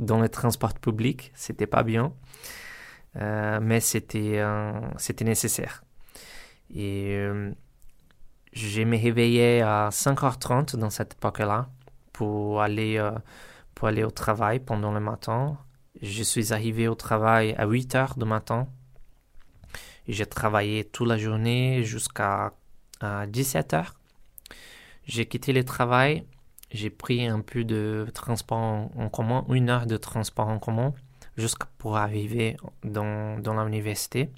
dans 0.00 0.20
les 0.20 0.28
transports 0.28 0.74
publics, 0.74 1.30
c'était 1.34 1.66
pas 1.66 1.82
bien, 1.82 2.12
euh, 3.16 3.58
mais 3.62 3.80
c'était 3.80 4.42
c'était 4.96 5.24
nécessaire. 5.24 5.84
Et 6.74 7.16
euh, 7.16 7.52
je 8.52 8.82
me 8.82 8.96
réveillais 8.96 9.60
à 9.62 9.90
5h30 9.90 10.76
dans 10.76 10.90
cette 10.90 11.14
époque-là 11.14 11.68
pour 12.12 12.62
aller 12.62 13.00
pour 13.74 13.88
aller 13.88 14.04
au 14.04 14.10
travail 14.10 14.60
pendant 14.60 14.92
le 14.92 15.00
matin. 15.00 15.58
Je 16.02 16.22
suis 16.22 16.52
arrivé 16.52 16.88
au 16.88 16.94
travail 16.94 17.54
à 17.56 17.66
8 17.66 17.94
h 17.94 18.18
du 18.18 18.24
matin 18.24 18.68
j'ai 20.06 20.26
travaillé 20.26 20.84
toute 20.84 21.08
la 21.08 21.16
journée 21.16 21.82
jusqu'à 21.82 22.52
17 23.02 23.74
heures. 23.74 23.94
J'ai 25.06 25.26
quitté 25.26 25.52
le 25.52 25.64
travail. 25.64 26.24
J'ai 26.74 26.90
pris 26.90 27.26
un 27.26 27.40
peu 27.40 27.62
de 27.62 28.06
transport 28.12 28.90
en, 28.96 29.08
commun, 29.08 29.44
une 29.48 29.70
heure 29.70 29.86
de 29.86 29.96
transport 29.96 30.48
en 30.48 30.58
commun, 30.58 30.92
jusqu'à 31.36 31.68
pour 31.78 31.96
arriver 31.96 32.56
dans, 32.82 33.38
dans 33.38 33.64
l'université. 33.64 34.28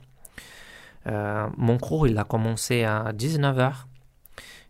Euh, 1.07 1.49
mon 1.57 1.79
cours, 1.79 2.07
il 2.07 2.19
a 2.19 2.25
commencé 2.25 2.85
à 2.85 3.13
19 3.15 3.59
heures. 3.59 3.89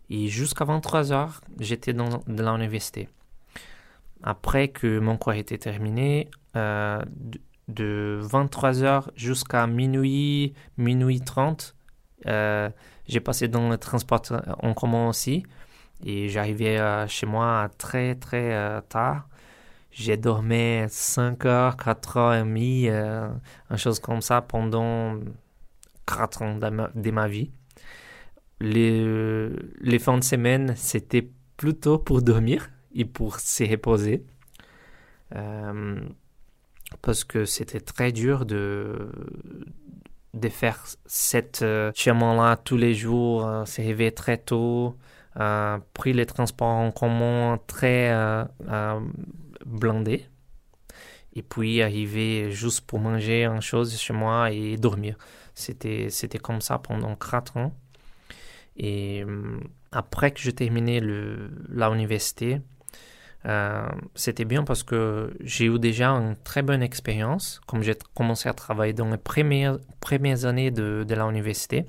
Et 0.09 0.29
jusqu'à 0.29 0.63
23 0.63 1.11
heures, 1.11 1.41
j'étais 1.59 1.91
dans, 1.91 2.23
dans 2.25 2.55
l'université. 2.55 3.09
Après 4.23 4.69
que 4.69 4.99
mon 4.99 5.17
cours 5.17 5.33
était 5.33 5.57
terminé, 5.57 6.29
euh, 6.55 7.03
de 7.67 8.21
23h 8.23 9.09
jusqu'à 9.17 9.67
minuit, 9.67 10.53
minuit 10.77 11.19
30. 11.19 11.75
Euh, 12.27 12.69
j'ai 13.07 13.19
passé 13.19 13.49
dans 13.49 13.69
le 13.69 13.77
transport 13.77 14.21
en 14.63 14.73
commun 14.73 15.09
aussi. 15.09 15.43
Et 16.05 16.29
j'arrivais 16.29 16.77
euh, 16.79 17.07
chez 17.07 17.25
moi 17.25 17.69
très 17.77 18.15
très 18.15 18.53
euh, 18.53 18.81
tard. 18.81 19.27
J'ai 19.91 20.17
dormi 20.17 20.83
5 20.87 21.45
heures, 21.45 21.77
4 21.77 22.17
heures 22.17 22.33
et 22.35 22.39
demie, 22.41 22.87
une 22.87 23.77
chose 23.77 23.99
comme 23.99 24.21
ça 24.21 24.41
pendant 24.41 25.19
4 26.05 26.41
ans 26.43 26.55
de 26.55 27.11
ma, 27.11 27.27
vie. 27.27 27.49
Les, 28.59 29.49
les 29.81 29.99
fins 29.99 30.19
de 30.19 30.23
semaine, 30.23 30.75
c'était 30.75 31.27
plutôt 31.57 31.97
pour 31.97 32.21
dormir 32.21 32.69
et 32.93 33.05
pour 33.05 33.39
se 33.39 33.63
reposer 33.63 34.23
parce 37.01 37.23
que 37.23 37.45
c'était 37.45 37.79
très 37.79 38.11
dur 38.11 38.45
de, 38.45 39.11
de 40.33 40.49
faire 40.49 40.83
cette 41.05 41.61
euh, 41.61 41.91
chemin-là 41.95 42.57
tous 42.57 42.77
les 42.77 42.93
jours, 42.93 43.45
euh, 43.45 43.65
se 43.65 43.81
réveiller 43.81 44.11
très 44.11 44.37
tôt, 44.37 44.87
euh, 44.89 44.91
pris 45.93 46.13
les 46.13 46.25
transports 46.25 46.67
en 46.67 46.91
commun 46.91 47.59
très 47.67 48.11
euh, 48.11 48.43
euh, 48.69 48.99
blindés, 49.65 50.25
et 51.33 51.43
puis 51.43 51.81
arriver 51.81 52.51
juste 52.51 52.81
pour 52.81 52.99
manger 52.99 53.45
une 53.45 53.61
chose 53.61 53.95
chez 53.99 54.13
moi 54.13 54.51
et 54.51 54.77
dormir. 54.77 55.15
C'était, 55.53 56.09
c'était 56.09 56.39
comme 56.39 56.61
ça 56.61 56.79
pendant 56.79 57.15
quatre 57.15 57.57
ans. 57.57 57.73
Et 58.77 59.25
après 59.91 60.31
que 60.31 60.39
j'ai 60.39 60.53
terminé 60.53 60.99
le, 60.99 61.49
l'université, 61.69 62.61
euh, 63.45 63.87
c'était 64.13 64.45
bien 64.45 64.63
parce 64.63 64.83
que 64.83 65.33
j'ai 65.41 65.65
eu 65.65 65.79
déjà 65.79 66.09
une 66.09 66.35
très 66.35 66.61
bonne 66.61 66.83
expérience. 66.83 67.61
Comme 67.67 67.81
j'ai 67.83 67.95
commencé 68.13 68.49
à 68.49 68.53
travailler 68.53 68.93
dans 68.93 69.09
les 69.09 69.17
premières, 69.17 69.77
premières 69.99 70.45
années 70.45 70.71
de, 70.71 71.05
de 71.07 71.15
l'université, 71.15 71.85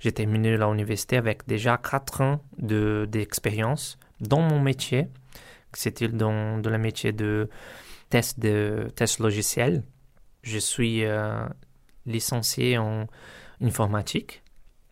j'ai 0.00 0.12
terminé 0.12 0.56
l'université 0.56 1.16
avec 1.16 1.46
déjà 1.46 1.76
4 1.76 2.20
ans 2.20 2.40
d'expérience 2.58 3.98
dans 4.20 4.40
mon 4.40 4.60
métier. 4.60 5.08
C'était 5.72 6.08
dans, 6.08 6.58
dans 6.58 6.70
le 6.70 6.78
métier 6.78 7.12
de 7.12 7.48
test, 8.10 8.40
de 8.40 8.88
test 8.94 9.18
logiciel. 9.18 9.82
je 10.42 10.58
suis 10.58 11.04
licencié 12.06 12.78
en 12.78 13.06
informatique, 13.60 14.42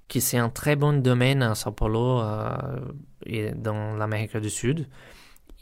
qui 0.08 0.20
c'est 0.20 0.38
un 0.38 0.50
très 0.50 0.76
bon 0.76 1.00
domaine 1.02 1.42
à 1.42 1.54
Sao 1.54 1.72
Paulo 1.72 2.22
et 3.24 3.52
dans 3.52 3.94
l'Amérique 3.94 4.36
du 4.36 4.50
Sud. 4.50 4.88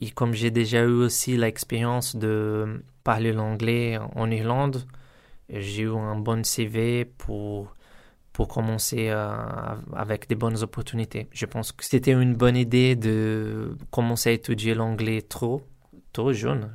Et 0.00 0.11
comme 0.11 0.35
j'ai 0.35 0.50
déjà 0.50 0.83
eu 0.83 1.04
aussi 1.04 1.37
l'expérience 1.37 2.16
de 2.16 2.83
parler 3.04 3.33
l'anglais 3.33 3.98
en 4.14 4.30
Irlande, 4.30 4.87
j'ai 5.48 5.83
eu 5.83 5.94
un 5.94 6.16
bon 6.16 6.44
CV 6.44 7.04
pour, 7.04 7.74
pour 8.35 8.49
commencer 8.49 9.11
euh, 9.11 9.33
avec 9.94 10.29
des 10.29 10.35
bonnes 10.35 10.61
opportunités. 10.62 11.29
Je 11.31 11.47
pense 11.47 11.70
que 11.70 11.85
c'était 11.85 12.11
une 12.11 12.35
bonne 12.35 12.57
idée 12.57 12.97
de 12.97 13.79
commencer 13.92 14.31
à 14.31 14.33
étudier 14.33 14.75
l'anglais 14.75 15.23
trop, 15.23 15.62
trop 16.12 16.33
jeune, 16.33 16.68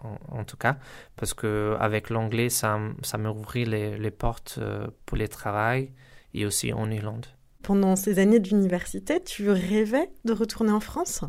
en, 0.00 0.44
tout 0.44 0.56
cas, 0.56 0.76
parce 1.14 1.34
que 1.34 1.76
avec 1.78 2.10
l'anglais, 2.10 2.48
ça, 2.48 2.80
ça 3.02 3.16
m'ouvrit 3.16 3.64
les, 3.64 3.96
les 3.96 4.10
portes 4.10 4.56
euh, 4.58 4.88
pour 5.06 5.16
le 5.16 5.28
travail 5.28 5.92
et 6.34 6.44
aussi 6.44 6.72
en 6.72 6.90
Irlande. 6.90 7.26
Pendant 7.62 7.94
ces 7.94 8.18
années 8.18 8.40
d'université, 8.40 9.22
tu 9.22 9.50
rêvais 9.50 10.10
de 10.24 10.32
retourner 10.32 10.72
en 10.72 10.80
France? 10.80 11.22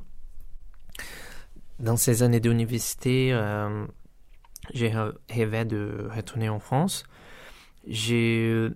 Dans 1.78 1.96
ces 1.96 2.24
années 2.24 2.40
d'université, 2.40 3.34
euh, 3.34 3.86
j'ai 4.74 4.92
rêvé 5.30 5.64
de 5.64 6.10
retourner 6.10 6.50
en 6.50 6.60
France. 6.60 7.04
J'ai 7.86 8.72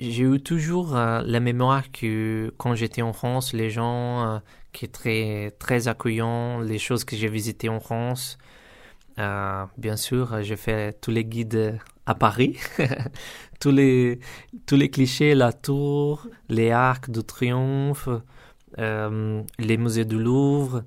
j'ai 0.00 0.24
eu 0.24 0.40
toujours 0.40 0.96
euh, 0.96 1.22
la 1.24 1.40
mémoire 1.40 1.90
que 1.92 2.52
quand 2.58 2.74
j'étais 2.74 3.02
en 3.02 3.12
France, 3.12 3.52
les 3.52 3.70
gens 3.70 4.24
euh, 4.26 4.38
qui 4.72 4.86
étaient 4.86 4.92
très, 4.92 5.50
très 5.58 5.88
accueillants, 5.88 6.60
les 6.60 6.78
choses 6.78 7.04
que 7.04 7.16
j'ai 7.16 7.28
visitées 7.28 7.68
en 7.68 7.80
France. 7.80 8.38
Euh, 9.18 9.66
bien 9.76 9.96
sûr, 9.96 10.42
j'ai 10.42 10.56
fait 10.56 10.98
tous 11.00 11.10
les 11.10 11.24
guides 11.24 11.78
à 12.06 12.14
Paris, 12.14 12.58
tous, 13.60 13.70
les, 13.70 14.20
tous 14.66 14.76
les 14.76 14.90
clichés, 14.90 15.34
la 15.34 15.52
tour, 15.52 16.26
les 16.48 16.70
arcs 16.70 17.10
de 17.10 17.20
triomphe, 17.20 18.08
les 18.78 19.76
musées 19.76 20.06
du 20.06 20.18
Louvre. 20.18 20.84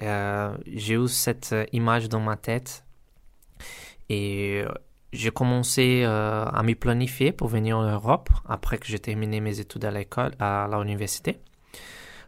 j'ai 0.00 0.94
eu 0.94 1.08
cette 1.08 1.54
image 1.72 2.08
dans 2.08 2.20
ma 2.20 2.36
tête 2.36 2.84
et 4.08 4.62
euh, 4.64 4.72
j'ai 5.12 5.30
commencé 5.30 6.02
euh, 6.04 6.44
à 6.44 6.62
me 6.62 6.74
planifier 6.74 7.32
pour 7.32 7.48
venir 7.48 7.78
en 7.78 7.82
Europe 7.82 8.28
après 8.46 8.78
que 8.78 8.86
j'ai 8.86 8.98
terminé 8.98 9.40
mes 9.40 9.60
études 9.60 9.84
à 9.84 9.90
l'école, 9.90 10.32
à 10.38 10.68
l'université. 10.78 11.40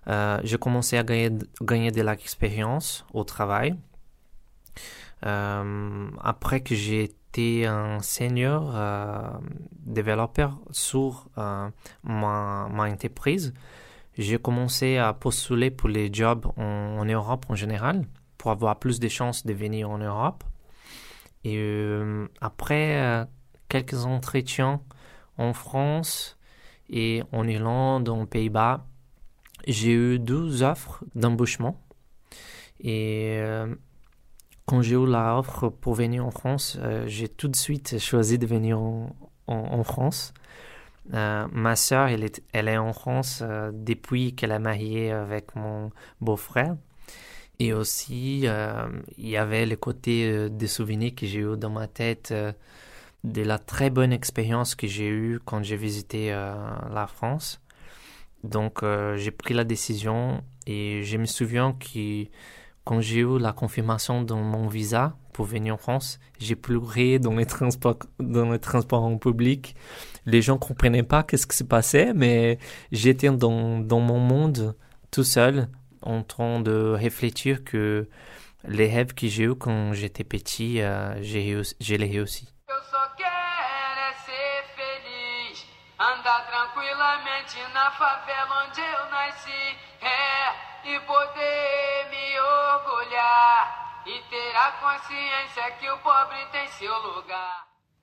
Euh, 0.09 0.40
j'ai 0.45 0.59
commencé 0.59 0.97
à 0.97 1.03
gagner, 1.03 1.31
gagner 1.61 1.90
de 1.90 2.03
l'expérience 2.03 3.05
au 3.12 3.25
travail. 3.25 3.75
après 5.23 6.61
que 6.62 6.75
j'ai 6.75 7.05
été 7.05 7.66
un 7.66 8.01
senior 8.01 8.75
développeur 9.73 10.59
sur 10.71 11.29
ma, 12.03 12.66
entreprise, 12.79 13.53
j'ai 14.16 14.38
commencé 14.38 14.97
à 14.97 15.12
postuler 15.12 15.71
pour 15.71 15.90
les 15.90 16.12
jobs 16.12 16.47
en 16.57 17.05
Europe 17.05 17.45
en 17.51 17.55
général 17.55 18.07
pour 18.38 18.51
avoir 18.51 18.79
plus 18.79 18.99
de 19.01 19.09
chances 19.09 19.45
de 19.45 19.53
venir 19.53 19.90
en 19.90 19.99
Europe. 19.99 20.45
Et 21.44 21.57
euh, 21.57 22.26
après 22.40 23.00
euh, 23.00 23.24
quelques 23.68 24.05
entretiens 24.05 24.83
en 25.38 25.53
France 25.53 26.38
et 26.90 27.22
en 27.33 27.46
Irlande, 27.48 28.09
aux 28.09 28.26
Pays-Bas, 28.26 28.87
j'ai 29.66 29.92
eu 29.92 30.18
deux 30.18 30.62
offres 30.62 31.05
d'embauchement. 31.14 31.81
Et 32.81 33.37
euh, 33.38 33.74
quand 34.66 34.83
j'ai 34.83 34.96
eu 34.96 35.07
l'offre 35.07 35.68
pour 35.68 35.94
venir 35.94 36.26
en 36.26 36.31
France, 36.31 36.79
j'ai 37.07 37.29
tout 37.29 37.48
de 37.48 37.57
suite 37.57 37.98
choisi 37.98 38.38
de 38.38 38.46
venir 38.46 38.79
en, 38.81 39.85
France. 39.85 40.33
ma 41.11 41.76
soeur, 41.76 42.09
elle 42.09 42.24
est, 42.24 42.42
elle 42.53 42.68
est 42.68 42.79
en 42.79 42.92
France 42.92 43.42
depuis 43.72 44.35
qu'elle 44.35 44.53
a 44.53 44.59
marié 44.59 45.11
avec 45.11 45.57
mon 45.57 45.90
beau-frère. 46.20 46.76
Et 47.61 47.75
aussi, 47.75 48.44
euh, 48.46 48.88
il 49.18 49.29
y 49.29 49.37
avait 49.37 49.66
le 49.66 49.77
côté 49.77 50.27
euh, 50.27 50.49
des 50.49 50.66
souvenirs 50.66 51.12
que 51.14 51.27
j'ai 51.27 51.40
eu 51.40 51.59
dans 51.59 51.68
ma 51.68 51.88
tête 51.88 52.31
euh, 52.33 52.53
de 53.23 53.42
la 53.42 53.59
très 53.59 53.90
bonne 53.90 54.14
expérience 54.14 54.75
que 54.75 54.87
j'ai 54.87 55.09
eue 55.09 55.40
quand 55.44 55.62
j'ai 55.62 55.77
visité 55.77 56.31
la 56.31 57.07
France. 57.07 57.61
Donc, 58.44 58.83
j'ai 59.16 59.31
pris 59.31 59.53
la 59.53 59.64
décision 59.64 60.42
et 60.66 61.03
je 61.03 61.18
me 61.18 61.27
souviens 61.27 61.75
que 61.75 62.25
quand 62.85 63.03
j'ai 63.03 63.20
eu 63.20 63.38
la 63.38 63.53
confirmation 63.53 64.23
de 64.23 64.33
mon 64.33 64.68
visa 64.68 65.18
pour 65.35 65.44
venir 65.44 65.75
en 65.75 65.77
France, 65.77 66.18
j'ai 66.38 66.57
pleuré 66.57 67.18
dans 67.18 67.35
les 67.35 67.44
transports, 67.44 67.99
dans 68.18 68.53
les 68.53 68.59
transports 68.59 69.03
en 69.05 69.18
public. 69.18 69.77
Les 70.25 70.40
gens 70.40 70.57
comprenaient 70.57 71.03
pas 71.03 71.23
qu'est-ce 71.23 71.46
qui 71.46 71.59
se 71.59 71.64
passait, 71.64 72.14
mais 72.14 72.59
j'étais 72.90 73.31
dans, 73.31 73.81
dans 73.81 74.01
mon 74.01 74.18
monde 74.18 74.75
tout 75.11 75.25
seul 75.25 75.68
en 76.03 76.23
train 76.23 76.61
de 76.61 76.93
réfléchir 76.93 77.65
que 77.65 78.09
les 78.65 78.89
rêves 78.89 79.15
que 79.15 79.27
j'ai 79.27 79.45
eu 79.45 79.55
quand 79.55 79.93
j'étais 79.93 80.25
petit, 80.25 80.83
euh, 80.83 81.21
j'ai, 81.23 81.99
les 81.99 82.07
réussi. 82.07 82.49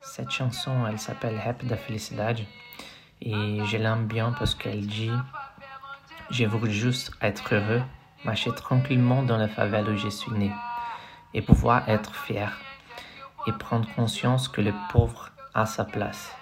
Cette 0.02 0.32
chanson, 0.32 0.88
elle 0.88 1.00
s'appelle 1.00 1.40
Rap 1.44 1.64
da 1.66 1.78
Felicidade 1.78 2.40
et 3.22 3.66
je 3.66 3.78
l'aime 3.78 4.08
bien 4.08 4.32
parce 4.38 4.56
qu'elle 4.56 4.86
dit 4.86 5.12
j'ai 6.30 6.46
voulu 6.46 6.72
juste 6.72 7.12
être 7.22 7.56
heureux, 7.56 7.82
marcher 8.24 8.52
tranquillement 8.54 9.24
dans 9.24 9.38
la 9.38 9.48
favela 9.48 9.92
où 9.92 9.98
je 9.98 10.10
suis 10.10 10.32
né, 10.32 10.52
et 11.34 11.42
pouvoir 11.42 11.88
être 11.88 12.16
fier, 12.16 12.52
et 13.48 13.52
prendre 13.54 13.88
conscience 13.96 14.48
que 14.48 14.62
le 14.62 14.74
pauvre 14.92 15.30
a 15.54 15.66
sa 15.66 15.86
place. 15.86 16.36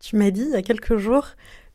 Tu 0.00 0.16
m'as 0.16 0.30
dit 0.30 0.42
il 0.42 0.50
y 0.50 0.56
a 0.56 0.62
quelques 0.62 0.96
jours 0.96 1.26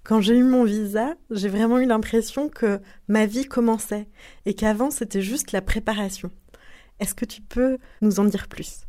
quand 0.07 0.21
j'ai 0.21 0.37
eu 0.37 0.43
mon 0.43 0.63
visa, 0.63 1.15
j'ai 1.31 1.49
vraiment 1.49 1.79
eu 1.79 1.85
l'impression 1.85 2.47
que 2.47 2.79
ma 3.09 3.25
vie 3.25 3.43
commençait 3.43 4.07
et 4.45 4.53
qu'avant 4.53 4.89
c'était 4.89 5.21
juste 5.21 5.51
la 5.51 5.61
préparation. 5.61 6.31
Est-ce 7.01 7.13
que 7.13 7.25
tu 7.25 7.41
peux 7.41 7.77
nous 8.01 8.21
en 8.21 8.23
dire 8.23 8.47
plus? 8.47 8.87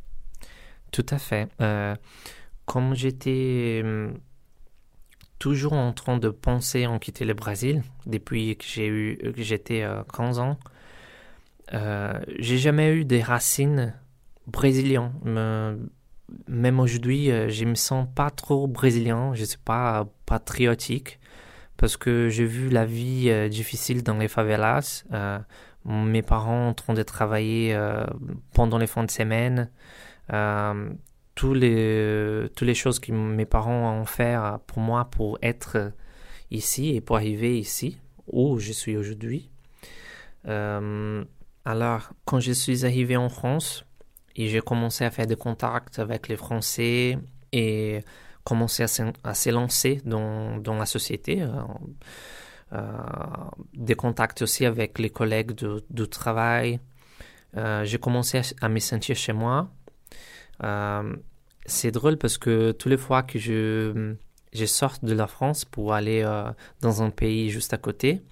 Tout 0.93 1.05
à 1.11 1.19
fait. 1.19 1.49
Euh, 1.61 1.97
comme 2.67 2.95
j'étais 2.95 3.81
hum, 3.83 4.15
toujours 5.41 5.73
en 5.73 5.93
train 5.93 6.19
de 6.19 6.29
penser 6.29 6.87
en 6.87 7.01
quitter 7.01 7.25
le 7.25 7.35
Brésil 7.35 7.83
depuis 8.07 8.57
que 8.57 8.65
j'ai 8.65 8.87
eu 8.87 9.19
que 9.19 9.43
j'étais 9.43 9.85
15 10.15 10.39
euh, 10.39 10.43
ans, 10.43 10.59
euh, 11.75 12.13
j'ai 12.39 12.59
jamais 12.59 12.95
eu 12.95 13.05
des 13.05 13.23
racines 13.23 13.93
brésiliennes 14.47 15.11
même 16.47 16.81
aujourd'hui, 16.81 17.31
euh, 17.31 17.49
je 17.49 17.65
me 17.65 17.75
sens 17.75 18.07
pas 18.15 18.31
trop 18.31 18.67
brésilien, 18.67 19.35
je 19.35 19.45
suis 19.45 19.59
pas 19.59 20.07
patriotique 20.27 21.19
parce 21.77 21.97
que 21.97 22.29
j'ai 22.29 22.45
vu 22.45 22.69
la 22.69 22.85
vie 22.85 23.31
euh, 23.31 23.49
difficile 23.49 24.03
dans 24.03 24.19
les 24.19 24.29
favelas. 24.29 25.05
Euh, 25.13 25.39
mes 25.85 26.23
parents 26.23 26.69
en 26.69 26.75
train 26.75 26.93
de 26.93 27.03
travailler 27.03 27.75
pendant 28.53 28.77
les 28.77 28.87
fins 28.87 29.05
de 29.05 29.11
semaine. 29.11 29.71
tous 31.35 31.55
les, 31.55 32.47
toutes 32.55 32.67
les 32.67 32.75
choses 32.75 32.99
que 32.99 33.11
mes 33.11 33.47
parents 33.47 33.99
ont 33.99 34.05
fait 34.05 34.37
pour 34.67 34.81
moi 34.81 35.07
pour 35.07 35.39
être 35.41 35.93
ici 36.51 36.95
et 36.95 37.01
pour 37.01 37.17
arriver 37.17 37.59
ici 37.59 37.99
où 38.27 38.59
je 38.59 38.73
suis 38.73 38.99
aujourd'hui. 38.99 39.51
alors, 40.45 42.11
quand 42.27 42.41
je 42.41 42.53
suis 42.53 42.85
arrivé 42.85 43.17
en 43.17 43.31
France, 43.31 43.88
et 44.39 44.47
j'ai 44.49 44.61
commencé 44.61 45.05
à 45.05 45.11
faire 45.11 45.27
des 45.27 45.37
contacts 45.37 45.99
avec 45.99 46.29
les 46.29 46.37
Français 46.37 47.19
et 47.53 48.05
commencer 48.45 48.85
à 49.25 49.35
s'élancer 49.35 50.01
dans, 50.05 50.59
dans 50.59 50.77
la 50.77 50.87
société. 50.87 51.43
Euh, 51.43 51.51
euh, 52.73 52.93
des 53.75 53.97
contacts 53.97 54.43
aussi 54.43 54.65
avec 54.65 54.99
les 55.01 55.11
collègues 55.11 55.53
de, 55.53 55.85
de 55.91 56.05
travail. 56.05 56.79
Euh, 57.57 57.85
j'ai 57.85 57.99
commencé 57.99 58.41
à, 58.61 58.69
me 58.69 58.79
sentir 58.79 59.17
chez 59.17 59.33
moi. 59.33 59.71
c'est 61.67 61.91
drôle 61.91 62.17
parce 62.17 62.39
que 62.39 62.71
toutes 62.71 62.91
les 62.91 62.97
fois 62.97 63.25
que 63.25 63.41
je, 63.41 64.15
je 64.53 64.67
sors 64.67 64.95
de 65.03 65.15
la 65.15 65.27
France 65.27 65.65
pour 65.65 65.95
aller 65.95 66.23
dans 66.81 67.03
un 67.03 67.11
pays 67.11 67.51
juste 67.51 67.73
à 67.75 67.79
côté, 67.79 68.23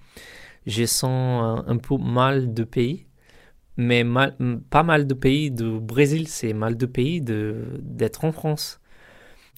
je 0.67 0.85
sens 0.85 1.63
un 1.67 1.77
peu 1.77 1.97
mal 1.97 2.53
de 2.53 2.63
pays 2.63 3.06
mais 3.77 4.03
pas 4.69 4.83
mal 4.83 5.07
de 5.07 5.13
pays 5.13 5.51
du 5.51 5.79
Brésil, 5.79 6.27
c'est 6.27 6.53
mal 6.53 6.75
de 6.75 6.85
pays 6.87 7.21
d'être 7.21 8.25
en 8.25 8.31
France. 8.31 8.79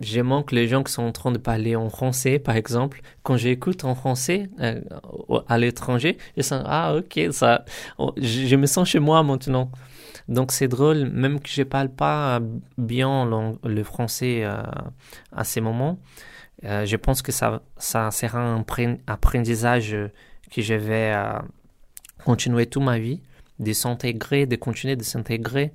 je 0.01 0.21
manque 0.21 0.51
les 0.51 0.67
gens 0.67 0.83
qui 0.83 0.93
sont 0.93 1.03
en 1.03 1.11
train 1.11 1.31
de 1.31 1.37
parler 1.37 1.75
en 1.75 1.89
français, 1.89 2.39
par 2.39 2.55
exemple. 2.55 3.01
Quand 3.23 3.37
j'écoute 3.37 3.83
en 3.83 3.95
français 3.95 4.49
euh, 4.61 4.81
à 5.47 5.57
l'étranger, 5.57 6.17
je 6.37 6.41
sens 6.41 6.63
ah 6.65 6.95
ok 6.95 7.19
ça, 7.31 7.65
oh, 7.97 8.13
je, 8.17 8.55
me 8.55 8.65
sens 8.65 8.87
chez 8.89 8.99
moi 8.99 9.23
maintenant. 9.23 9.71
Donc 10.27 10.51
c'est 10.51 10.67
drôle, 10.67 11.05
même 11.09 11.39
que 11.39 11.49
je 11.49 11.63
parle 11.63 11.89
pas 11.89 12.39
bien 12.77 13.29
le, 13.63 13.83
français 13.83 14.41
euh, 14.43 14.61
à 15.31 15.43
ces 15.43 15.61
moments. 15.61 15.99
Euh, 16.65 16.85
je 16.85 16.97
pense 16.97 17.21
que 17.21 17.31
ça, 17.31 17.61
ça 17.77 18.11
sera 18.11 18.39
un 18.39 18.63
apprentissage 19.07 19.95
que 20.51 20.61
je 20.61 20.73
vais 20.73 21.13
continuer 22.25 22.65
toute 22.67 22.83
ma 22.83 22.99
vie, 22.99 23.21
de 23.59 23.73
s'intégrer, 23.73 24.45
de 24.45 24.55
continuer 24.55 24.95
de 24.95 25.03
s'intégrer 25.03 25.73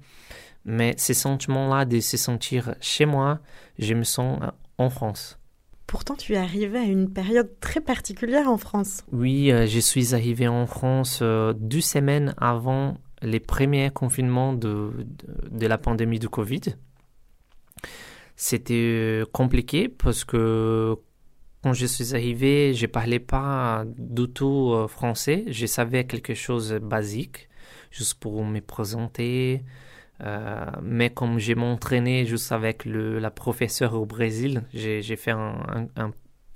mais 0.64 0.94
ces 0.96 1.14
sentiments-là 1.14 1.84
de 1.84 2.00
se 2.00 2.16
sentir 2.16 2.74
chez 2.80 3.06
moi, 3.06 3.40
je 3.78 3.94
me 3.94 4.02
sens 4.02 4.38
euh, 4.42 4.50
en 4.78 4.90
France. 4.90 5.38
Pourtant, 5.86 6.14
tu 6.14 6.32
es 6.32 6.36
arrivé 6.36 6.78
à 6.78 6.84
une 6.84 7.12
période 7.12 7.50
très 7.60 7.80
particulière 7.80 8.48
en 8.48 8.56
France. 8.56 9.02
Oui, 9.12 9.52
euh, 9.52 9.66
je 9.66 9.78
suis 9.78 10.14
arrivé 10.14 10.48
en 10.48 10.66
France 10.66 11.20
euh, 11.22 11.52
deux 11.52 11.82
semaines 11.82 12.34
avant 12.38 12.96
les 13.22 13.40
premiers 13.40 13.90
confinements 13.90 14.54
de, 14.54 14.90
de, 15.50 15.66
la 15.66 15.78
pandémie 15.78 16.18
du 16.18 16.28
Covid. 16.28 16.60
C'était 18.36 19.22
compliqué 19.32 19.88
parce 19.88 20.24
que 20.24 20.96
quand 21.62 21.72
je 21.72 21.86
suis 21.86 22.14
arrivé, 22.14 22.74
je 22.74 22.86
parlais 22.86 23.20
pas 23.20 23.84
du 23.86 24.28
tout 24.28 24.74
français. 24.88 25.44
Je 25.46 25.64
savais 25.64 26.04
quelque 26.04 26.34
chose 26.34 26.70
de 26.70 26.78
basique, 26.80 27.48
juste 27.94 28.14
pour 28.14 28.44
me 28.44 28.60
présenter, 28.60 29.62
euh, 30.20 30.66
mais 30.82 31.10
comme 31.10 31.38
j'ai 31.38 31.54
m'entraîné 31.54 32.26
juste 32.26 32.50
avec 32.50 32.84
le, 32.84 33.20
la 33.20 33.30
professeure 33.30 33.94
au 33.94 34.04
Brésil, 34.04 34.64
j'ai 34.72 35.16
fait 35.16 35.32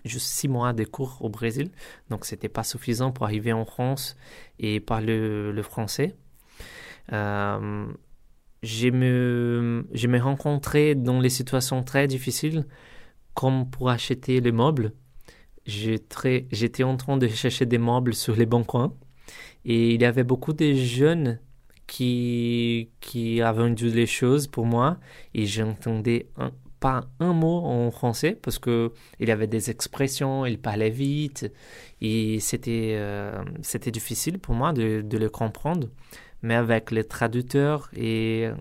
juste 0.05 0.27
six 0.27 0.49
mois 0.49 0.73
de 0.73 0.85
cours 0.85 1.19
au 1.21 1.29
Brésil, 1.29 1.71
donc 2.11 2.25
c'était 2.25 2.49
pas 2.49 2.65
suffisant 2.65 3.13
pour 3.13 3.25
arriver 3.25 3.53
en 3.53 3.65
France 3.65 4.17
et 4.59 4.81
parler 4.81 5.17
le, 5.17 5.63
français. 5.63 6.17
Euh, 7.13 7.87
j'ai 8.65 8.91
me, 8.91 9.87
me 9.93 10.19
rencontré 10.19 10.97
dans 10.97 11.21
les 11.21 11.31
situations 11.31 11.85
très 11.85 12.09
difficiles, 12.09 12.67
comme 13.35 13.71
pour 13.71 13.91
acheter 13.91 14.41
les 14.41 14.53
meubles. 14.53 14.93
J'étais 15.67 16.83
en 16.83 16.97
train 16.97 17.17
de 17.17 17.29
chercher 17.29 17.67
des 17.67 17.79
meubles 17.79 18.15
sur 18.15 18.35
les 18.35 18.47
bons 18.47 18.65
coins 18.65 18.93
et 19.65 19.95
il 19.95 20.03
y 20.03 20.05
avait 20.05 20.25
beaucoup 20.25 20.53
de 20.53 20.75
jeunes 20.75 21.41
qui, 21.87 22.91
qui 23.01 23.41
a 23.43 23.53
vendu 23.53 23.91
les 23.91 24.07
choses 24.07 24.47
pour 24.47 24.67
moi 24.67 24.99
et 25.35 25.47
j'entendais 25.47 26.29
pas 26.81 27.09
un 27.19 27.33
mot 27.33 27.65
en 27.65 27.91
français 27.91 28.39
parce 28.41 28.59
que 28.59 28.93
il 29.19 29.31
avait 29.31 29.47
des 29.47 29.71
expressions, 29.71 30.47
il 30.47 30.61
parlait 30.61 30.91
vite 30.91 31.51
et 32.01 32.39
c'était 32.41 32.95
euh, 32.97 33.43
c'était 33.63 33.91
difficile 33.91 34.39
pour 34.39 34.55
moi 34.55 34.73
de, 34.73 35.03
le 35.11 35.29
comprendre. 35.29 35.89
Mais 36.43 36.55
avec 36.55 36.93
les 36.93 37.03
traducteurs 37.05 37.91
et 37.97 38.47
euh, 38.47 38.55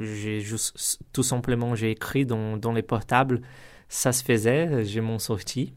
j'ai 0.00 0.40
juste 0.40 1.00
tout 1.12 1.24
simplement 1.24 1.74
j'ai 1.74 1.90
écrit 1.90 2.24
dans, 2.24 2.56
dans 2.56 2.72
les 2.72 2.82
portables, 2.82 3.40
ça 3.88 4.12
se 4.12 4.22
faisait, 4.22 4.84
j'ai 4.84 5.00
m'en 5.00 5.18
sorti. 5.18 5.74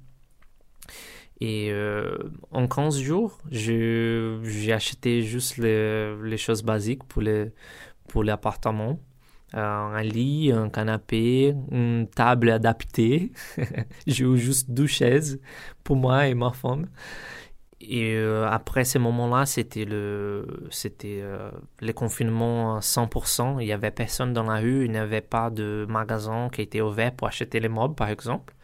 Et 1.40 1.70
euh, 1.72 2.18
en 2.52 2.68
15 2.68 3.00
jours, 3.00 3.38
j'ai 3.52 4.74
acheté 4.74 5.22
juste 5.22 5.58
les, 5.58 6.16
les, 6.24 6.38
choses 6.38 6.64
basiques 6.64 7.04
pour 7.04 8.24
l'appartement. 8.24 8.96
Pour 8.96 9.60
euh, 9.60 9.62
un 9.62 10.02
lit, 10.02 10.52
un 10.52 10.70
canapé, 10.70 11.56
une 11.72 12.08
table 12.08 12.50
adaptée. 12.50 13.32
j'ai 14.08 14.26
eu 14.26 14.38
juste 14.38 14.72
deux 14.72 14.88
chaises 14.88 15.40
pour 15.84 15.96
moi 15.96 16.28
et 16.28 16.34
ma 16.34 16.52
femme. 16.52 16.88
Et 17.80 18.16
euh, 18.16 18.50
après 18.50 18.84
ces 18.84 18.98
moments-là, 18.98 19.46
c'était 19.46 19.86
le, 19.86 20.68
c'était 20.72 21.24
le 21.80 21.94
confinement 21.94 22.78
à 22.78 22.80
100%. 22.80 23.62
Il 23.62 23.66
n'y 23.66 23.72
avait 23.72 23.92
personne 23.92 24.34
dans 24.34 24.44
la 24.44 24.56
rue, 24.56 24.86
il 24.86 24.92
n'y 24.92 24.98
avait 24.98 25.22
pas 25.22 25.52
de 25.52 25.86
magasin 25.88 26.50
qui 26.52 26.64
était 26.64 26.82
ouvert 26.82 27.14
pour 27.14 27.28
acheter 27.28 27.60
les 27.60 27.70
meubles, 27.70 27.94
par 27.94 28.10
exemple. 28.10 28.56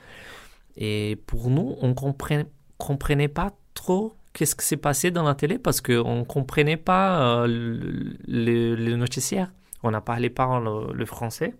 Et 0.75 1.17
pour 1.27 1.51
nous, 1.51 1.77
on 1.81 1.93
comprenait 1.93 2.47
comprenait 2.77 3.27
pas 3.27 3.53
trop 3.73 4.15
qu'est-ce 4.33 4.55
qui 4.55 4.65
s'est 4.65 4.77
passé 4.77 5.11
dans 5.11 5.23
la 5.23 5.35
télé 5.35 5.59
parce 5.59 5.79
qu'on 5.79 6.19
ne 6.19 6.23
comprenait 6.23 6.77
pas 6.77 7.43
euh, 7.43 7.47
le, 7.47 8.75
le, 8.75 8.95
noticiaire. 8.95 9.51
On 9.83 9.91
n'a 9.91 10.01
pas 10.01 10.19
le, 10.19 11.05
français. 11.05 11.53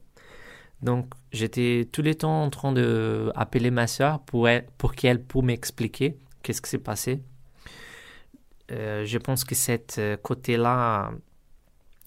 Donc, 0.82 1.14
j'étais 1.32 1.88
tous 1.92 2.02
les 2.02 2.16
temps 2.16 2.44
en 2.44 2.50
train 2.50 2.74
d'appeler 2.74 3.72
ma 3.72 3.88
soeur 3.88 4.20
pour, 4.22 4.50
pour 4.78 4.96
qu'elle 4.96 5.22
puisse 5.22 5.44
m'expliquer 5.44 6.18
qu'est-ce 6.42 6.62
qui 6.62 6.70
s'est 6.70 6.78
passé. 6.78 7.22
Euh, 8.72 9.06
je 9.06 9.18
pense 9.18 9.44
que 9.44 9.56
cette 9.56 9.98
euh, 10.00 10.18
côté-là 10.18 11.12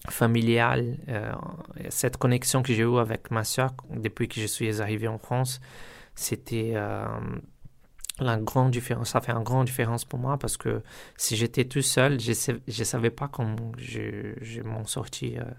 familial, 0.09 0.97
cette 1.89 2.15
connexion 2.15 2.61
que 2.61 2.71
j'ai 2.71 2.83
eue 2.83 2.97
avec 2.97 3.29
ma 3.29 3.43
soeur 3.43 3.73
depuis 3.89 4.29
que 4.29 4.39
je 4.39 4.45
suis 4.45 4.81
arrivé 4.81 5.07
en 5.07 5.17
France, 5.17 5.59
c'était 6.15 6.75
la 8.19 8.37
grande 8.37 8.71
différence, 8.71 9.09
ça 9.09 9.21
fait 9.21 9.31
une 9.31 9.43
grande 9.43 9.65
différence 9.65 10.05
pour 10.05 10.19
moi 10.19 10.37
parce 10.37 10.57
que 10.57 10.81
si 11.17 11.35
j'étais 11.35 11.65
tout 11.65 11.81
seul, 11.81 12.19
je 12.19 12.31
ne 12.31 12.83
savais 12.83 13.09
pas 13.09 13.27
comment 13.27 13.55
je, 13.77 14.33
je 14.41 14.61
m'en 14.61 14.85
sortir 14.85 15.41
euh, 15.41 15.51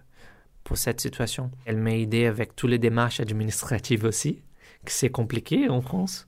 pour 0.65 0.77
cette 0.77 1.01
situation. 1.01 1.51
Elle 1.65 1.77
m'a 1.77 1.95
aidé 1.95 2.27
avec 2.27 2.57
toutes 2.57 2.71
les 2.71 2.79
démarches 2.79 3.21
administratives 3.21 4.05
aussi, 4.05 4.43
que 4.85 4.93
c'est 4.93 5.11
compliqué 5.11 5.69
en 5.69 5.81
France. 5.81 6.27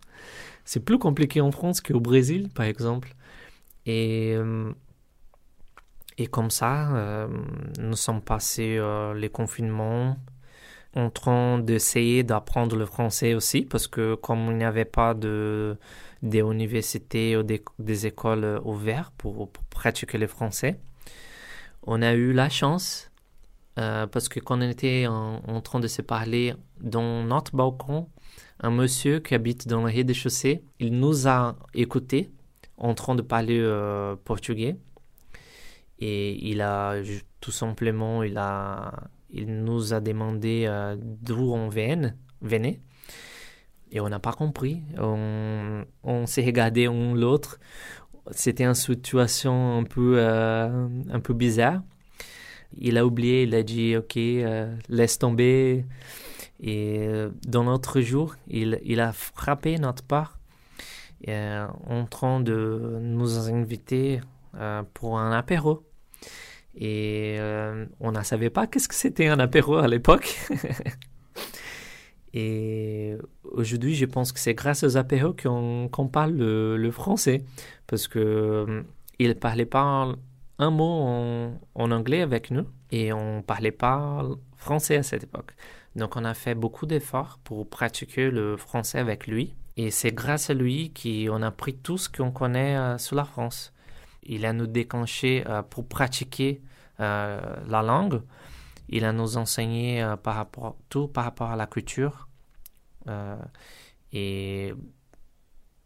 C'est 0.64 0.84
plus 0.84 0.98
compliqué 0.98 1.40
en 1.40 1.50
France 1.50 1.80
qu'au 1.80 2.00
Brésil, 2.00 2.48
par 2.54 2.66
exemple. 2.66 3.14
Et, 3.86 4.34
euh, 4.36 4.72
et 6.16 6.26
comme 6.26 6.50
ça, 6.50 6.94
euh, 6.94 7.28
nous 7.78 7.96
sommes 7.96 8.22
passés 8.22 8.80
les 9.16 9.30
confinements 9.30 10.16
en 10.94 11.10
train 11.10 11.58
d'essayer 11.58 12.22
d'apprendre 12.22 12.76
le 12.76 12.84
français 12.84 13.34
aussi 13.34 13.62
parce 13.62 13.86
que 13.86 14.16
comme 14.16 14.46
il 14.50 14.56
n'y 14.56 14.64
avait 14.64 14.84
pas 14.84 15.14
de 15.14 15.76
des 16.22 16.40
universités 16.40 17.36
ou 17.36 17.42
des, 17.42 18.06
écoles 18.06 18.60
ouvertes 18.64 19.12
pour, 19.16 19.50
pratiquer 19.70 20.18
le 20.18 20.26
français. 20.26 20.78
On 21.82 22.02
a 22.02 22.12
eu 22.12 22.32
la 22.32 22.48
chance, 22.50 23.10
euh, 23.78 24.06
parce 24.06 24.28
que 24.28 24.40
quand 24.40 24.58
on 24.58 24.68
était 24.68 25.06
en, 25.06 25.60
train 25.62 25.80
de 25.80 25.88
se 25.88 26.02
parler 26.02 26.54
dans 26.80 27.22
notre 27.24 27.56
balcon, 27.56 28.08
un 28.60 28.70
monsieur 28.70 29.20
qui 29.20 29.34
habite 29.34 29.66
dans 29.66 29.80
le 29.80 29.86
rez-de-chaussée, 29.86 30.62
il 30.78 30.98
nous 30.98 31.26
a 31.26 31.56
écoutés 31.74 32.30
en 32.76 32.94
train 32.94 33.14
de 33.14 33.22
parler 33.22 33.58
euh, 33.58 34.16
portugais. 34.16 34.76
Et 35.98 36.50
il 36.50 36.60
a 36.62 36.96
tout 37.40 37.50
simplement, 37.50 38.22
il, 38.22 38.36
a, 38.38 38.92
il 39.30 39.64
nous 39.64 39.92
a 39.92 40.00
demandé 40.00 40.64
euh, 40.66 40.96
d'où 40.98 41.52
on 41.52 41.68
venait. 41.68 42.80
Et 43.92 44.00
on 44.00 44.08
n'a 44.08 44.18
pas 44.20 44.32
compris. 44.32 44.82
On, 44.98 46.26
s'est 46.26 46.44
regardé 46.44 46.86
un 46.86 47.14
l'autre. 47.14 47.58
C'était 48.30 48.64
une 48.64 48.74
situation 48.74 49.78
un 49.78 49.84
peu, 49.84 50.14
euh, 50.18 50.88
un 51.10 51.20
peu 51.20 51.34
bizarre. 51.34 51.82
Il 52.78 52.98
a 52.98 53.06
oublié, 53.06 53.42
il 53.42 53.54
a 53.54 53.62
dit 53.62 53.96
Ok, 53.96 54.16
euh, 54.16 54.74
laisse 54.88 55.18
tomber. 55.18 55.84
Et 56.60 56.98
euh, 57.00 57.30
dans 57.46 57.64
notre 57.64 58.00
jour, 58.00 58.36
il, 58.46 58.78
il 58.84 59.00
a 59.00 59.12
frappé 59.12 59.78
notre 59.78 60.04
part 60.04 60.38
en 61.26 62.06
train 62.06 62.40
de 62.40 62.98
nous 63.02 63.50
inviter 63.50 64.20
pour 64.94 65.18
un 65.18 65.32
apéro. 65.32 65.84
Et 66.74 67.36
on 68.00 68.12
ne 68.12 68.22
savait 68.22 68.48
pas 68.48 68.66
qu'est-ce 68.66 68.88
que 68.88 68.94
c'était 68.94 69.26
un 69.26 69.38
apéro 69.38 69.76
à 69.76 69.86
l'époque. 69.86 70.38
Et 72.32 73.16
aujourd'hui, 73.42 73.94
je 73.94 74.06
pense 74.06 74.32
que 74.32 74.38
c'est 74.38 74.54
grâce 74.54 74.84
aux 74.84 74.96
apéros 74.96 75.34
qu'on 75.34 76.08
parle 76.08 76.32
le, 76.32 76.90
français. 76.90 77.44
Parce 77.86 78.08
que 78.08 78.18
euh, 78.18 78.82
il 79.18 79.34
parlait 79.34 79.66
pas 79.66 80.14
un 80.58 80.70
mot 80.70 81.58
en, 81.74 81.90
anglais 81.90 82.20
avec 82.20 82.50
nous 82.50 82.66
et 82.92 83.12
on 83.12 83.42
parlait 83.42 83.72
pas 83.72 84.24
français 84.56 84.96
à 84.96 85.02
cette 85.02 85.24
époque. 85.24 85.54
Donc 85.96 86.16
on 86.16 86.24
a 86.24 86.34
fait 86.34 86.54
beaucoup 86.54 86.86
d'efforts 86.86 87.38
pour 87.42 87.68
pratiquer 87.68 88.30
le 88.30 88.56
français 88.56 88.98
avec 88.98 89.26
lui. 89.26 89.54
Et 89.76 89.90
c'est 89.90 90.12
grâce 90.12 90.50
à 90.50 90.54
lui 90.54 90.92
qu'on 90.92 91.42
a 91.42 91.50
pris 91.50 91.74
tout 91.74 91.98
ce 91.98 92.08
qu'on 92.08 92.30
connaît 92.30 92.76
euh, 92.76 92.98
sur 92.98 93.16
la 93.16 93.24
France. 93.24 93.72
Il 94.22 94.44
a 94.46 94.52
nous 94.52 94.66
déclenché 94.66 95.42
euh, 95.48 95.62
pour 95.62 95.86
pratiquer 95.86 96.60
la 96.98 97.82
langue 97.82 98.20
il 98.90 99.04
a 99.04 99.12
nous 99.12 99.36
enseigné 99.36 100.02
euh, 100.02 100.16
par 100.16 100.34
rapport, 100.34 100.76
tout 100.88 101.08
par 101.08 101.24
rapport 101.24 101.50
à 101.50 101.56
la 101.56 101.66
culture. 101.66 102.28
Euh, 103.08 103.36
et 104.12 104.74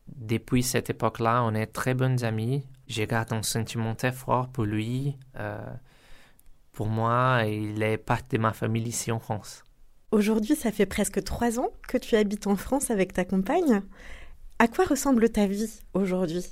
depuis 0.09 0.63
cette 0.63 0.91
époque-là, 0.91 1.45
on 1.45 1.55
est 1.55 1.67
très 1.67 1.95
bons 1.95 2.25
amis. 2.25 2.67
J'ai 2.87 3.07
gardé 3.07 3.35
un 3.37 3.43
sentiment 3.43 3.95
très 3.95 4.13
fort 4.13 4.49
pour 4.49 4.65
lui. 4.65 5.17
Euh, 5.37 5.65
pour 6.73 6.87
moi, 6.87 7.43
il 7.47 7.83
est 7.83 7.99
part 7.99 8.23
de 8.29 8.39
ma 8.39 8.53
famille 8.53 8.89
ici 8.89 9.13
en 9.13 9.21
France. 9.21 9.65
Aujourd'hui, 10.11 10.57
ça 10.57 10.73
fait 10.73 10.87
presque 10.87 11.23
trois 11.25 11.59
ans 11.59 11.71
que 11.89 11.99
tu 11.99 12.17
habites 12.17 12.47
en 12.47 12.57
France 12.57 12.91
avec 12.91 13.13
ta 13.13 13.25
compagne. 13.25 13.83
À 14.59 14.69
quoi 14.69 14.85
ressemble 14.87 15.29
ta 15.29 15.47
vie 15.47 15.81
aujourd'hui? 15.93 16.47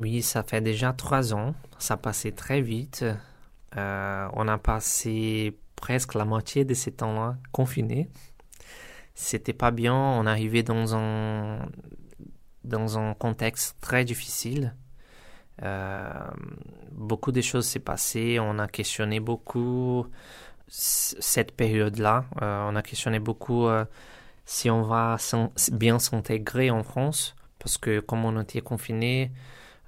Oui, 0.00 0.22
ça 0.22 0.42
fait 0.42 0.60
déjà 0.60 0.92
trois 0.92 1.34
ans. 1.34 1.54
Ça 1.78 1.96
passait 1.96 2.32
très 2.32 2.60
vite. 2.60 3.04
Euh, 3.76 4.28
on 4.32 4.48
a 4.48 4.58
passé 4.58 5.58
presque 5.76 6.14
la 6.14 6.24
moitié 6.24 6.64
de 6.64 6.74
ces 6.74 6.92
temps-là 6.92 7.36
confinés. 7.52 8.08
C'était 9.14 9.52
pas 9.52 9.70
bien. 9.70 9.94
On 9.94 10.26
arrivait 10.26 10.62
dans 10.62 10.94
un 10.96 11.68
dans 12.64 12.98
un 12.98 13.14
contexte 13.14 13.76
très 13.80 14.04
difficile. 14.04 14.74
Euh, 15.62 16.10
beaucoup 16.92 17.32
de 17.32 17.40
choses 17.40 17.66
s'est 17.66 17.80
passé. 17.80 18.38
On 18.40 18.58
a 18.58 18.66
questionné 18.66 19.20
beaucoup 19.20 20.06
cette 20.68 21.52
période-là. 21.52 22.24
Euh, 22.42 22.66
on 22.68 22.76
a 22.76 22.82
questionné 22.82 23.20
beaucoup 23.20 23.66
euh, 23.66 23.84
si 24.44 24.70
on 24.70 24.82
va 24.82 25.16
bien 25.72 25.98
s'intégrer 25.98 26.70
en 26.70 26.82
France, 26.82 27.36
parce 27.58 27.78
que 27.78 28.00
comme 28.00 28.24
on 28.24 28.40
était 28.40 28.60
confiné, 28.60 29.30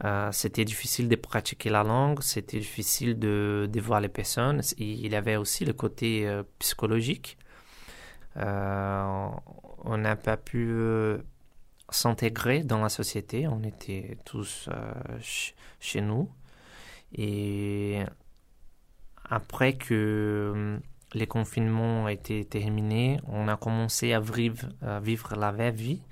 euh, 0.05 0.30
c'était 0.32 0.64
difficile 0.64 1.09
de 1.09 1.16
pratiquer 1.16 1.70
la 1.70 1.82
langue, 1.82 2.22
c'était 2.22 2.59
difficile 2.59 3.18
de, 3.18 3.68
voir 3.80 4.01
les 4.01 4.09
personnes. 4.09 4.62
Il 4.78 5.07
y 5.07 5.14
avait 5.14 5.36
aussi 5.36 5.64
le 5.64 5.72
côté 5.72 6.28
psychologique. 6.59 7.38
on 8.36 9.96
n'a 9.96 10.16
pas 10.16 10.36
pu 10.36 10.72
s'intégrer 11.90 12.62
dans 12.62 12.80
la 12.80 12.88
société, 12.88 13.49
on 13.49 13.62
était 13.62 14.18
tous 14.24 14.68
chez 15.80 16.01
nous. 16.01 16.30
Et 17.12 18.03
après 19.24 19.74
que 19.74 20.78
les 21.14 21.26
confinements 21.26 22.05
ont 22.05 22.09
été 22.09 22.44
terminés, 22.44 23.18
on 23.26 23.49
a 23.49 23.57
commencé 23.57 24.12
à 24.12 24.20
vivre, 24.20 24.68
à 24.82 25.01
vivre 25.01 25.34
la 25.36 25.53
vraie 25.53 25.72
vie. 25.72 26.03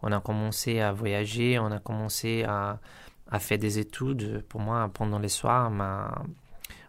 On 0.00 0.12
a 0.12 0.20
commencé 0.20 0.80
à 0.80 0.92
voyager, 0.92 1.58
on 1.58 1.72
a 1.72 1.80
commencé 1.80 2.44
à, 2.44 2.78
à 3.30 3.38
faire 3.38 3.58
des 3.58 3.78
études. 3.78 4.42
Pour 4.48 4.60
moi, 4.60 4.90
pendant 4.92 5.18
les 5.18 5.28
soirs, 5.28 5.70
ma, 5.70 6.22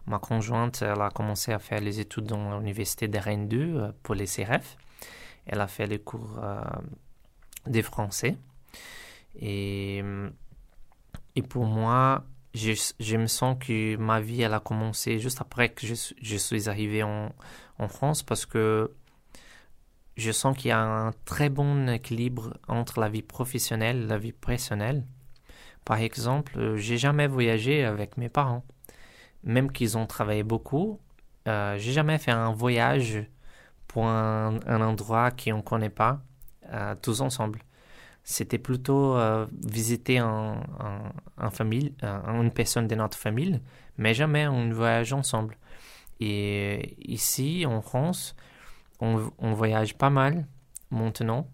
ma 0.06 0.18
conjointe 0.18 0.82
elle 0.82 1.00
a 1.00 1.10
commencé 1.10 1.52
à 1.52 1.58
faire 1.58 1.80
les 1.80 2.00
études 2.00 2.24
dans 2.24 2.58
l'université 2.58 3.08
de 3.08 3.18
Rennes 3.18 3.48
2 3.48 3.58
euh, 3.58 3.92
pour 4.02 4.14
les 4.14 4.26
CRF. 4.26 4.76
Elle 5.46 5.60
a 5.60 5.66
fait 5.66 5.86
les 5.86 5.98
cours 5.98 6.38
euh, 6.42 6.62
des 7.66 7.82
Français. 7.82 8.36
Et, 9.38 10.02
et 11.36 11.42
pour 11.42 11.64
moi, 11.64 12.24
je, 12.54 12.72
je, 12.98 13.16
me 13.16 13.26
sens 13.26 13.56
que 13.60 13.96
ma 13.96 14.20
vie, 14.20 14.42
elle 14.42 14.54
a 14.54 14.60
commencé 14.60 15.18
juste 15.18 15.40
après 15.40 15.68
que 15.68 15.86
je, 15.86 15.94
je 16.20 16.36
suis 16.36 16.68
arrivé 16.68 17.02
en, 17.02 17.32
en, 17.78 17.88
France 17.88 18.22
parce 18.22 18.44
que 18.44 18.90
je 20.16 20.32
sens 20.32 20.56
qu'il 20.56 20.68
y 20.68 20.72
a 20.72 20.80
un 20.80 21.12
très 21.24 21.48
bon 21.48 21.88
équilibre 21.88 22.56
entre 22.66 23.00
la 23.00 23.08
vie 23.08 23.22
professionnelle 23.22 24.02
et 24.02 24.06
la 24.06 24.18
vie 24.18 24.32
personnelle. 24.32 25.04
Par 25.84 25.98
exemple, 25.98 26.76
j'ai 26.76 26.98
jamais 26.98 27.26
voyagé 27.26 27.84
avec 27.84 28.16
mes 28.16 28.28
parents. 28.28 28.64
Même 29.44 29.72
qu'ils 29.72 29.96
ont 29.96 30.06
travaillé 30.06 30.42
beaucoup, 30.42 31.00
euh, 31.48 31.78
j'ai 31.78 31.92
jamais 31.92 32.18
fait 32.18 32.30
un 32.30 32.52
voyage 32.52 33.24
pour 33.88 34.06
un, 34.06 34.60
endroit 34.66 35.30
qu'on 35.30 35.56
ne 35.58 35.62
connaît 35.62 35.90
pas, 35.90 36.20
euh, 36.72 36.94
tous 37.00 37.20
ensemble 37.22 37.60
c'était 38.22 38.58
plutôt 38.58 39.16
euh, 39.16 39.46
visiter 39.66 40.18
un, 40.18 40.60
famille, 41.50 41.94
une 42.02 42.50
personne 42.50 42.86
de 42.86 42.94
notre 42.94 43.18
famille, 43.18 43.60
mais 43.98 44.14
jamais 44.14 44.46
on 44.46 44.70
voyage 44.70 45.12
ensemble. 45.12 45.56
Et 46.20 46.96
ici, 47.00 47.64
en 47.66 47.80
France, 47.80 48.36
on, 49.00 49.30
voyage 49.54 49.96
pas 49.96 50.10
mal 50.10 50.46
maintenant. 50.90 51.48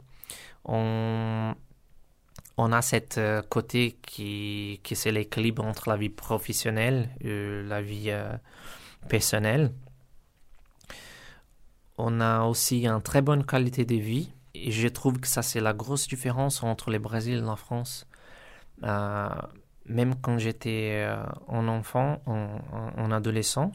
On 2.56 2.72
a 2.72 2.82
cette 2.82 3.18
euh, 3.18 3.42
côté 3.42 3.98
qui, 4.02 4.80
qui 4.82 4.96
c'est 4.96 5.12
l'équilibre 5.12 5.64
entre 5.64 5.88
la 5.88 5.96
vie 5.96 6.08
professionnelle 6.08 7.10
et 7.20 7.62
la 7.62 7.82
vie 7.82 8.10
euh, 8.10 8.32
personnelle. 9.08 9.72
On 11.98 12.20
a 12.20 12.44
aussi 12.44 12.84
une 12.86 13.00
très 13.02 13.22
bonne 13.22 13.44
qualité 13.44 13.84
de 13.84 13.96
vie 13.96 14.30
et 14.54 14.70
je 14.70 14.88
trouve 14.88 15.20
que 15.20 15.28
ça, 15.28 15.42
c'est 15.42 15.60
la 15.60 15.72
grosse 15.72 16.08
différence 16.08 16.62
entre 16.62 16.90
le 16.90 16.98
Brésil 16.98 17.38
et 17.38 17.40
la 17.40 17.56
France. 17.56 18.06
Euh, 18.82 19.28
même 19.86 20.14
quand 20.20 20.38
j'étais 20.38 21.04
euh, 21.06 21.22
en 21.46 21.68
enfant, 21.68 22.20
en, 22.26 23.10
adolescent, 23.10 23.72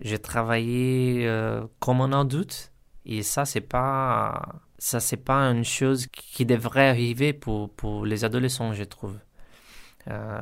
j'ai 0.00 0.18
travaillé 0.18 1.26
euh, 1.26 1.66
comme 1.78 2.00
un 2.00 2.12
adulte. 2.12 2.72
Et 3.04 3.22
ça, 3.22 3.44
c'est 3.44 3.60
pas, 3.60 4.60
ça, 4.82 4.98
c'est 5.00 5.16
pas 5.16 5.40
une 5.52 5.64
chose 5.64 6.06
qui 6.08 6.44
devrait 6.44 6.88
arriver 6.88 7.32
pour, 7.32 7.70
pour 7.70 8.04
les 8.04 8.24
adolescents, 8.24 8.72
je 8.72 8.84
trouve. 8.84 9.16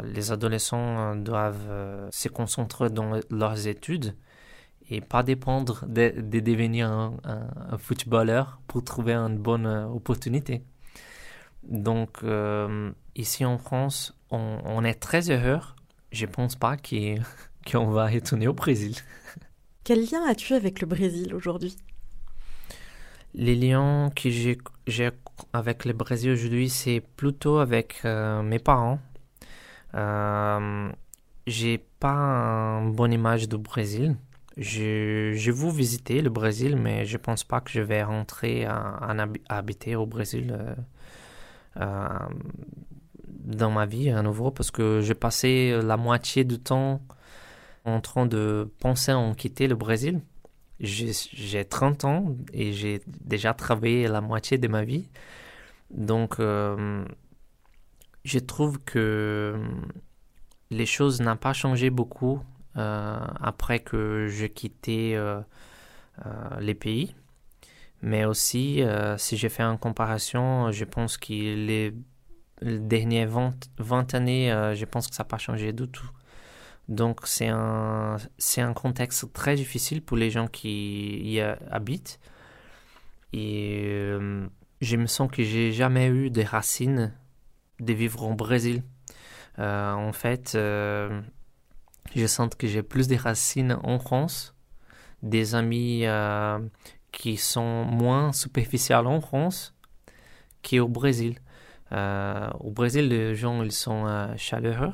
les 0.05 0.33
adolescents 0.33 1.15
doivent 1.17 2.09
se 2.11 2.29
concentrer 2.29 2.89
dans 2.91 3.21
leurs 3.31 3.67
études 3.67 4.15
et 4.91 5.01
pas 5.01 5.23
dépendre 5.23 5.85
de, 5.87 6.15
de 6.17 6.41
devenir 6.41 6.91
un, 6.91 7.79
footballeur 7.79 8.61
pour 8.67 8.83
trouver 8.83 9.15
une 9.15 9.39
bonne 9.39 9.67
euh, 9.67 9.87
opportunité. 9.87 10.63
Donc, 11.63 12.19
euh, 12.25 12.91
ici 13.15 13.45
en 13.45 13.59
France, 13.59 14.19
on, 14.31 14.83
est 14.85 14.95
très 14.95 15.31
heureux. 15.31 15.61
Je 16.11 16.27
pense 16.27 16.57
pas 16.57 16.77
qu'on 17.71 17.91
va 17.91 18.07
retourner 18.07 18.49
au 18.49 18.53
Brésil. 18.53 18.97
Quel 19.85 20.01
lien 20.01 20.25
as-tu 20.27 20.55
avec 20.55 20.81
le 20.81 20.87
Brésil 20.87 21.35
aujourd'hui? 21.35 21.77
Les 23.35 23.55
liens 23.55 24.11
que 24.15 24.29
j'ai 24.29 24.59
avec 25.53 25.85
le 25.85 25.93
Brésil 25.93 26.33
aujourd'hui, 26.33 26.69
c'est 26.69 27.01
plutôt 27.01 27.59
avec 27.59 28.01
euh, 28.05 28.43
mes 28.43 28.59
parents. 28.59 28.99
Euh, 29.95 30.91
j'ai 31.47 31.79
pas 31.79 32.81
une 32.83 32.93
bonne 32.93 33.13
image 33.13 33.49
du 33.49 33.57
Brésil. 33.57 34.17
Je, 34.57 35.33
je 35.35 35.51
veux 35.53 35.71
visiter 35.71 36.23
le 36.23 36.31
Brésil, 36.31 36.77
mais 36.77 37.05
je 37.07 37.17
pense 37.17 37.45
pas 37.45 37.61
que 37.61 37.71
je 37.71 37.81
vais 37.81 38.03
rentrer 38.03 38.65
à, 38.65 39.17
habiter 39.49 39.97
au 39.97 40.07
Brésil 40.07 40.57
euh, 40.59 40.75
euh, 41.81 42.09
dans 43.29 43.71
ma 43.71 43.87
vie 43.87 44.11
à 44.11 44.23
nouveau 44.23 44.51
parce 44.51 44.71
que 44.71 45.01
j'ai 45.01 45.15
passé 45.15 45.81
la 45.83 45.97
moitié 45.97 46.45
du 46.45 46.59
temps 46.59 47.01
en 47.85 48.01
train 48.01 48.27
de 48.27 48.71
penser 48.81 49.13
à 49.13 49.33
quitter 49.37 49.67
le 49.69 49.77
Brésil. 49.77 50.21
J'ai 50.81 51.65
30 51.65 52.05
ans 52.07 52.37
et 52.55 52.73
j'ai 52.73 53.03
déjà 53.07 53.53
travaillé 53.53 54.09
la 54.09 54.23
moitié 54.23 54.57
de 54.57 54.67
ma 54.67 54.83
vie. 54.83 55.09
Donc, 55.91 56.41
euh, 56.41 57.05
je 58.25 58.39
trouve 58.39 58.79
que 58.79 59.61
les 60.71 60.87
choses 60.87 61.21
n'ont 61.21 61.37
pas 61.37 61.53
changé 61.53 61.91
beaucoup 61.91 62.41
euh, 62.77 63.19
après 63.41 63.81
que 63.81 64.29
j'ai 64.29 64.49
quitté 64.49 65.17
euh, 65.17 65.41
les 66.61 66.75
pays. 66.75 67.15
Mais 68.03 68.25
aussi, 68.25 68.83
si 69.19 69.37
j'ai 69.37 69.51
fait 69.51 69.63
une 69.63 69.77
comparaison, 69.77 70.71
je 70.73 70.87
pense 70.87 71.19
que 71.19 71.35
les, 71.35 71.93
dernières 72.63 73.29
20, 73.79 74.15
années, 74.15 74.49
je 74.75 74.85
pense 74.87 75.09
que 75.09 75.15
ça 75.15 75.23
n'a 75.25 75.29
pas 75.29 75.37
changé 75.37 75.75
du 75.75 75.87
tout. 75.87 76.11
Donc 76.91 77.21
c'est 77.25 77.49
un, 77.49 78.17
c'est 78.37 78.61
un 78.61 78.75
contexte 78.75 79.33
très 79.33 79.55
difficile 79.55 80.03
pour 80.03 80.17
les 80.19 80.31
gens 80.31 80.49
qui 80.49 81.21
y 81.23 81.41
habitent. 81.41 82.21
Et 83.33 84.17
je 84.81 84.97
me 84.97 85.07
sens 85.07 85.31
que 85.31 85.43
j'ai 85.43 85.73
jamais 85.73 86.09
eu 86.09 86.31
des 86.31 86.45
racines 86.45 87.15
de 87.79 87.93
vivre 87.93 88.25
au 88.25 88.35
Brésil. 88.35 88.83
en 89.59 90.13
fait, 90.13 90.57
je 92.15 92.27
sens 92.27 92.55
que 92.57 92.67
j'ai 92.67 92.83
plus 92.83 93.09
de 93.09 93.17
racines 93.17 93.79
en 93.83 93.99
France, 93.99 94.55
des 95.23 95.55
amis 95.55 96.07
euh, 96.07 96.59
qui 97.13 97.37
sont 97.37 97.85
moins 97.85 98.33
superficiels 98.33 99.07
en 99.07 99.21
France 99.21 99.75
qu'au 100.69 100.89
Brésil. 100.89 101.39
Euh, 101.93 102.49
au 102.61 102.71
Brésil, 102.71 103.09
les 103.09 103.35
gens 103.35 103.63
ils 103.63 103.73
sont 103.73 104.07
euh, 104.07 104.35
chaleureux, 104.37 104.93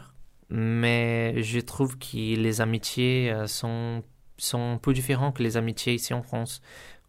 mais 0.50 1.42
je 1.42 1.60
trouve 1.60 1.98
que 1.98 2.36
les 2.36 2.60
amitiés 2.60 3.34
sont, 3.46 4.02
sont 4.38 4.74
un 4.74 4.78
peu 4.78 4.92
différentes 4.92 5.36
que 5.36 5.42
les 5.42 5.56
amitiés 5.56 5.94
ici 5.94 6.14
en 6.14 6.22
France. 6.22 6.60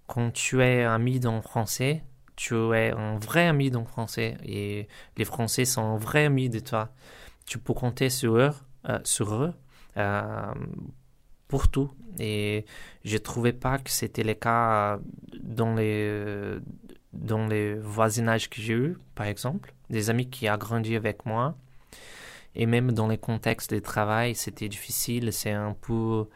Quand 0.08 0.32
tu 0.32 0.62
es 0.62 0.84
ami 0.84 1.20
dans 1.20 1.42
français, 1.42 2.04
tu 2.38 2.56
es 2.74 2.92
un 2.92 3.18
vrai 3.18 3.48
ami 3.48 3.70
dans 3.72 3.84
français 3.84 4.38
et 4.46 4.88
les 5.18 5.26
Français 5.26 5.66
sont 5.66 5.82
un 5.82 5.98
vrai 5.98 6.26
ami 6.26 6.50
de 6.50 6.60
toi. 6.60 6.94
Tu 7.46 7.58
peux 7.58 7.74
compter 7.74 8.10
sur 8.10 8.38
eux, 8.38 8.52
sur 9.04 9.34
eux 9.36 9.54
euh, 9.98 10.54
pour 11.48 11.68
tout. 11.70 11.92
Et 12.20 12.66
je 13.04 13.18
trouvais 13.18 13.54
pas 13.54 13.80
que 13.80 13.90
c'était 13.90 14.24
le 14.24 14.36
cas 14.36 15.00
dans 15.42 15.76
les, 15.76 16.58
dans 17.14 17.48
les 17.48 17.76
voisinages 17.76 18.50
que 18.50 18.62
j'ai 18.62 18.74
eu, 18.74 18.98
par 19.16 19.26
exemple, 19.26 19.74
des 19.90 20.10
amis 20.10 20.30
qui 20.30 20.50
ont 20.50 20.58
grandi 20.58 20.96
avec 20.96 21.26
moi. 21.26 21.58
Et 22.58 22.66
même 22.66 22.92
dans 22.92 23.08
les 23.08 23.20
contextes 23.20 23.74
de 23.74 23.80
travail, 23.80 24.36
c'était 24.36 24.68
difficile. 24.68 25.32
C'est 25.32 25.52
un 25.52 25.74
peu, 25.74 26.28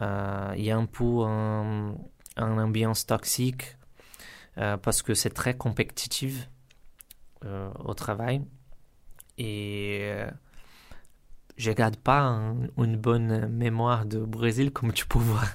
euh, 0.00 0.54
il 0.56 0.64
y 0.64 0.70
a 0.70 0.76
un 0.76 0.86
peu 0.86 1.04
une 1.04 1.96
ambiance 2.36 3.04
toxique 3.04 3.76
parce 4.54 5.02
que 5.02 5.14
c'est 5.14 5.30
très 5.30 5.56
compétitif 5.56 6.48
au 7.44 7.94
travail. 7.94 8.42
Et 9.38 10.12
je 11.56 11.72
garde 11.72 11.96
pas 11.96 12.54
une 12.78 12.96
bonne 12.96 13.48
mémoire 13.48 14.06
de 14.06 14.18
Brésil, 14.20 14.70
comme 14.72 14.92
tu 14.92 15.06
peux 15.06 15.18
voir. 15.18 15.46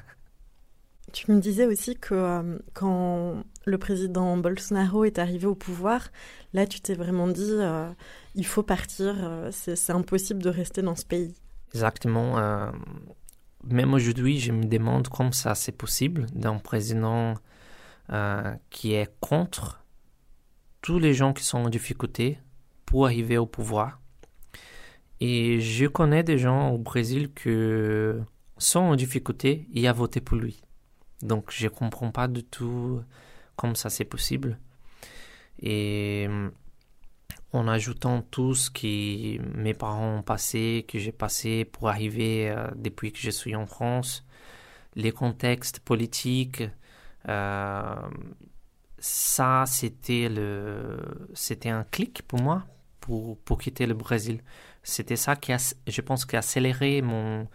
Tu 1.16 1.32
me 1.32 1.40
disais 1.40 1.66
aussi 1.66 1.96
que 1.96 2.14
euh, 2.14 2.58
quand 2.74 3.46
le 3.64 3.78
président 3.78 4.36
Bolsonaro 4.36 5.06
est 5.06 5.18
arrivé 5.18 5.48
au 5.48 5.56
pouvoir, 5.56 6.10
là, 6.52 6.68
tu 6.68 6.82
t'es 6.82 6.94
vraiment 6.94 7.30
dit, 7.30 7.42
euh, 7.54 7.90
il 8.36 8.46
faut 8.46 8.64
partir, 8.64 9.16
euh, 9.24 9.50
c'est 9.50 9.94
impossible 9.94 10.44
de 10.44 10.50
rester 10.50 10.82
dans 10.82 10.98
ce 10.98 11.06
pays. 11.06 11.34
Exactement. 11.74 12.36
même 13.64 13.94
aujourd'hui, 13.94 14.40
je 14.40 14.52
me 14.52 14.66
demande 14.66 15.08
comment 15.08 15.32
ça 15.32 15.56
c'est 15.56 15.72
possible 15.72 16.26
d'un 16.34 16.58
président 16.58 17.36
qui 18.70 18.94
est 18.94 19.10
contre 19.22 19.84
tous 20.82 21.00
les 21.00 21.14
gens 21.14 21.32
qui 21.32 21.44
sont 21.44 21.60
en 21.60 21.70
difficulté 21.70 22.40
pour 22.86 23.06
arriver 23.06 23.38
au 23.38 23.46
pouvoir 23.46 24.00
et 25.20 25.60
je 25.60 25.86
connais 25.86 26.24
des 26.24 26.38
gens 26.38 26.72
au 26.72 26.78
Brésil 26.78 27.34
qui 27.34 27.50
sont 28.58 28.80
en 28.80 28.96
difficulté 28.96 29.68
et 29.74 29.88
a 29.88 29.94
voté 29.94 30.22
pour 30.22 30.38
lui. 30.38 30.65
Donc 31.22 31.52
je 31.52 31.66
ne 31.66 31.70
comprends 31.70 32.12
pas 32.12 32.28
du 32.28 32.44
tout 32.44 33.02
comment 33.56 33.76
ça 33.76 33.90
c'est 33.90 34.06
possible. 34.06 34.60
Et 35.62 36.28
en 37.54 37.68
ajoutant 37.68 38.22
tout 38.22 38.54
ce 38.54 38.70
que 38.70 39.42
mes 39.58 39.74
parents 39.74 40.18
ont 40.18 40.24
passé, 40.24 40.86
que 40.88 41.00
j'ai 41.00 41.12
passé 41.12 41.66
pour 41.66 41.90
arriver 41.90 42.50
euh, 42.50 42.68
depuis 42.76 43.12
que 43.12 43.20
je 43.20 43.30
suis 43.30 43.56
en 43.56 43.66
France, 43.66 44.26
les 44.96 45.12
contextes 45.12 45.80
politiques, 45.80 46.64
euh, 47.30 47.96
ça 49.00 49.64
c'était 49.68 50.30
le, 50.30 50.98
c'était 51.34 51.70
un 51.70 51.84
clic 51.86 52.24
pour 52.24 52.42
moi 52.42 52.66
pour, 53.00 53.38
pour 53.40 53.60
quitter 53.60 53.86
le 53.86 53.94
Brésil. 53.94 54.42
C'était 54.84 55.16
ça 55.16 55.36
qui, 55.36 55.54
a, 55.54 55.76
je 55.88 56.02
pense, 56.02 56.26
qui 56.26 56.36
a 56.36 56.40
accéléré 56.40 57.02
mon, 57.02 57.48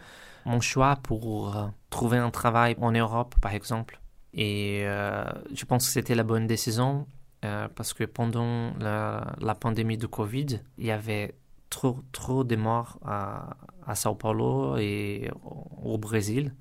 mon 0.50 0.60
choix 0.60 0.96
pour 0.96 1.56
euh, 1.56 1.68
trouver 1.88 2.18
un 2.18 2.30
travail 2.30 2.76
en 2.80 2.92
Europe, 2.92 3.34
par 3.40 3.54
exemple. 3.54 4.00
Et 4.34 4.82
euh, 4.84 5.24
je 5.54 5.64
pense 5.64 5.86
que 5.86 5.92
c'était 5.92 6.14
la 6.14 6.22
bonne 6.24 6.46
décision 6.46 7.06
euh, 7.44 7.68
parce 7.74 7.94
que 7.94 8.04
pendant 8.04 8.72
la, 8.78 9.54
pandémie 9.58 9.96
de 9.96 10.06
Covid, 10.06 10.60
il 10.78 10.86
y 10.86 10.90
avait 10.90 11.34
trop, 11.70 12.00
trop 12.12 12.44
de 12.44 12.56
morts 12.56 12.98
à, 13.04 13.56
à 13.86 13.94
Sao 13.94 14.14
Paulo 14.14 14.76
et 14.76 15.30
au 15.82 15.98
Brésil. 15.98 16.54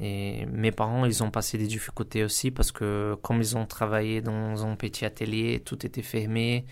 Et 0.00 0.46
mes 0.46 0.70
parents, 0.70 1.04
ils 1.04 1.22
ont 1.24 1.30
passé 1.30 1.58
des 1.58 1.66
difficultés 1.66 2.22
aussi 2.22 2.52
parce 2.52 2.70
que 2.70 3.16
comme 3.22 3.40
ils 3.40 3.56
ont 3.56 3.66
travaillé 3.66 4.20
dans 4.20 4.64
un 4.64 4.76
petit 4.76 5.04
atelier, 5.04 5.60
tout 5.64 5.84
était 5.84 6.02
fermé. 6.02 6.64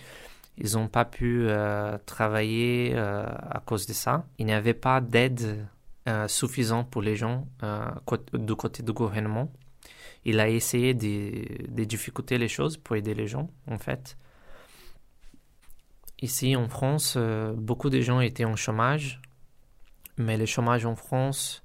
Ils 0.57 0.75
n'ont 0.75 0.89
pas 0.89 1.05
pu 1.05 1.49
travailler 2.07 2.97
à 2.97 3.61
cause 3.65 3.87
de 3.87 3.93
ça. 3.93 4.25
Il 4.39 4.47
n'y 4.47 4.53
avait 4.53 4.75
pas 4.75 5.01
d'aide 5.01 5.67
euh, 6.09 6.27
suffisante 6.27 6.91
pour 6.91 7.03
les 7.03 7.17
gens 7.17 7.47
du 8.33 8.55
côté 8.57 8.83
du 8.83 8.93
gouvernement. 8.93 9.53
Il 10.25 10.41
a 10.41 10.49
essayé 10.49 10.95
de, 10.95 11.69
de 11.69 11.85
difficulter 11.85 12.39
les 12.39 12.49
choses 12.49 12.77
pour 12.77 12.97
aider 12.97 13.15
les 13.15 13.29
gens, 13.29 13.51
en 13.67 13.79
fait. 13.79 14.17
Ici 16.21 16.57
en 16.57 16.69
France, 16.69 17.17
beaucoup 17.57 17.91
de 17.91 18.01
gens 18.01 18.21
étaient 18.21 18.45
en 18.45 18.57
chômage, 18.57 19.21
mais 20.17 20.37
le 20.37 20.47
chômage 20.47 20.85
en 20.85 20.97
France, 20.97 21.63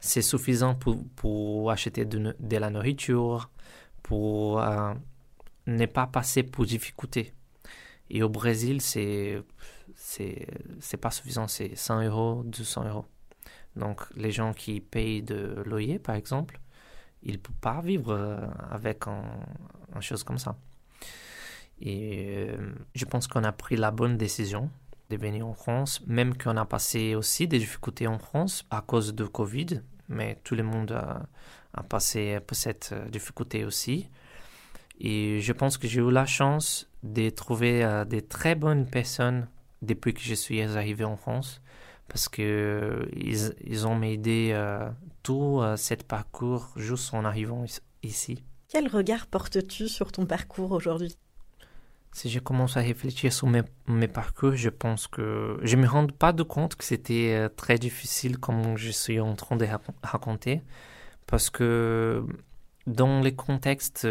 c'est 0.00 0.22
suffisant 0.22 0.74
pour, 0.74 1.02
pour 1.16 1.70
acheter 1.72 2.04
de, 2.04 2.34
la 2.56 2.70
nourriture, 2.70 3.50
pour 4.02 4.62
ne 5.66 5.86
pas 5.86 6.06
passer 6.06 6.44
pour 6.44 6.64
difficulté. 6.64 7.32
Et 8.08 8.22
au 8.22 8.28
Brésil, 8.28 8.80
c'est 8.80 9.42
pas 11.00 11.10
suffisant, 11.10 11.48
c'est 11.48 11.74
100 11.74 12.04
euros, 12.04 12.42
200 12.44 12.88
euros. 12.88 13.06
Donc 13.76 14.02
les 14.16 14.30
gens 14.30 14.52
qui 14.52 14.80
payent 14.80 15.22
de 15.22 15.62
loyer, 15.66 15.98
par 15.98 16.14
exemple, 16.14 16.58
ils 17.22 17.32
ne 17.32 17.38
peuvent 17.38 17.56
pas 17.60 17.80
vivre 17.80 18.12
euh, 18.12 18.38
avec 18.70 19.06
un, 19.06 19.24
une 19.94 20.02
chose 20.02 20.24
comme 20.24 20.38
ça. 20.38 20.56
Et 21.80 22.46
euh, 22.48 22.72
je 22.94 23.04
pense 23.04 23.26
qu'on 23.26 23.44
a 23.44 23.52
pris 23.52 23.76
la 23.76 23.90
bonne 23.90 24.16
décision 24.16 24.70
de 25.10 25.16
venir 25.16 25.46
en 25.46 25.54
France, 25.54 26.00
même 26.06 26.36
qu'on 26.36 26.56
a 26.56 26.64
passé 26.64 27.14
aussi 27.14 27.46
des 27.46 27.58
difficultés 27.58 28.06
en 28.06 28.18
France 28.18 28.64
à 28.70 28.80
cause 28.80 29.14
de 29.14 29.24
Covid, 29.24 29.82
mais 30.08 30.38
tout 30.42 30.54
le 30.54 30.62
monde 30.62 30.92
a, 30.92 31.26
passé 31.90 32.38
cette 32.52 32.94
difficulté 33.10 33.64
aussi. 33.64 34.08
Et 34.98 35.40
je 35.42 35.52
pense 35.52 35.76
que 35.76 35.86
j'ai 35.86 36.00
eu 36.00 36.10
la 36.10 36.24
chance 36.24 36.88
de 37.02 37.28
trouver 37.28 37.84
euh, 37.84 38.06
des 38.06 38.22
très 38.22 38.54
bonnes 38.54 38.86
personnes 38.86 39.46
depuis 39.82 40.14
que 40.14 40.22
je 40.22 40.34
suis 40.34 40.62
arrivé 40.62 41.04
en 41.04 41.16
France 41.16 41.60
parce 42.08 42.28
que 42.28 42.42
euh, 42.42 43.06
ils, 43.16 43.54
ils, 43.64 43.86
ont 43.86 43.94
m'aidé 43.94 44.50
euh, 44.52 44.88
tout 45.22 45.60
cet 45.76 46.04
parcours 46.04 46.70
juste 46.76 47.12
en 47.14 47.24
arrivant 47.24 47.64
ici. 48.02 48.44
Quel 48.68 48.88
regard 48.88 49.26
portes-tu 49.26 49.88
sur 49.88 50.12
ton 50.12 50.26
parcours 50.26 50.72
aujourd'hui? 50.72 51.16
Si 52.12 52.30
je 52.30 52.38
commence 52.38 52.76
à 52.76 52.80
réfléchir 52.80 53.32
sur 53.32 53.46
mes, 53.46 53.62
mes, 53.88 54.08
parcours, 54.08 54.54
je 54.54 54.70
pense 54.70 55.06
que 55.06 55.58
je 55.62 55.76
me 55.76 55.86
rends 55.86 56.06
pas 56.06 56.32
de 56.32 56.42
compte 56.42 56.74
que 56.74 56.84
c'était 56.84 57.48
très 57.56 57.78
difficile 57.78 58.38
comme 58.38 58.76
je 58.76 58.90
suis 58.90 59.20
en 59.20 59.34
train 59.34 59.56
de 59.56 59.66
raconter 60.02 60.62
parce 61.26 61.50
que 61.50 62.24
dans 62.86 63.20
les 63.20 63.34
contextes 63.34 64.06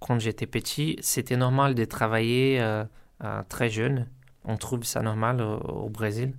quand 0.00 0.18
j'étais 0.18 0.46
petit, 0.46 0.96
c'était 1.00 1.36
normal 1.36 1.74
de 1.74 1.84
travailler 1.84 2.58
euh, 2.60 3.42
très 3.48 3.68
jeune. 3.68 4.06
On 4.44 4.56
trouve 4.56 4.82
ça 4.84 5.02
normal 5.02 5.42
au, 5.42 5.88
Brésil. 5.90 6.32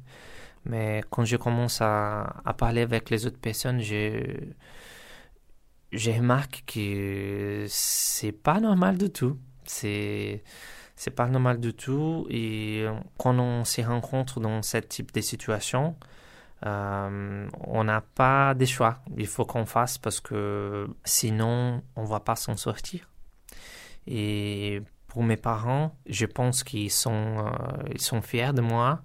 Mais 0.66 1.04
quand 1.10 1.26
je 1.26 1.38
commence 1.38 1.80
à, 1.82 2.42
parler 2.58 2.82
avec 2.82 3.10
les 3.10 3.26
autres 3.26 3.40
personnes, 3.40 3.80
j'ai 3.80 4.56
remarqué 5.94 6.62
que 6.66 7.66
c'est 7.68 8.32
pas 8.32 8.60
normal 8.60 8.98
du 8.98 9.10
tout. 9.10 9.38
C'est 9.66 10.44
c'est 10.96 11.12
pas 11.12 11.28
normal 11.28 11.60
du 11.60 11.74
tout. 11.74 12.28
Et 12.30 12.86
quand 13.18 13.38
on 13.40 13.66
se 13.66 13.82
rencontre 13.82 14.40
dans 14.40 14.62
ce 14.62 14.78
type 14.78 15.12
de 15.14 15.22
situation, 15.22 15.96
euh, 16.66 17.48
on 17.62 17.84
n'a 17.84 18.02
pas 18.02 18.54
de 18.54 18.66
choix. 18.66 19.00
Il 19.18 19.28
faut 19.28 19.46
qu'on 19.46 19.66
fasse 19.66 19.98
parce 19.98 20.20
que 20.20 20.88
sinon, 21.04 21.82
on 21.96 22.04
va 22.04 22.20
pas 22.20 22.36
s'en 22.36 22.56
sortir. 22.56 23.10
Et 24.06 24.82
pour 25.08 25.24
mes 25.24 25.38
parents, 25.38 25.96
je 26.06 26.26
pense 26.26 26.64
qu'ils 26.64 26.92
sont, 26.92 27.48
euh, 27.48 27.50
ils 27.92 28.02
sont 28.02 28.22
fiers 28.22 28.54
de 28.54 28.62
moi. 28.62 29.02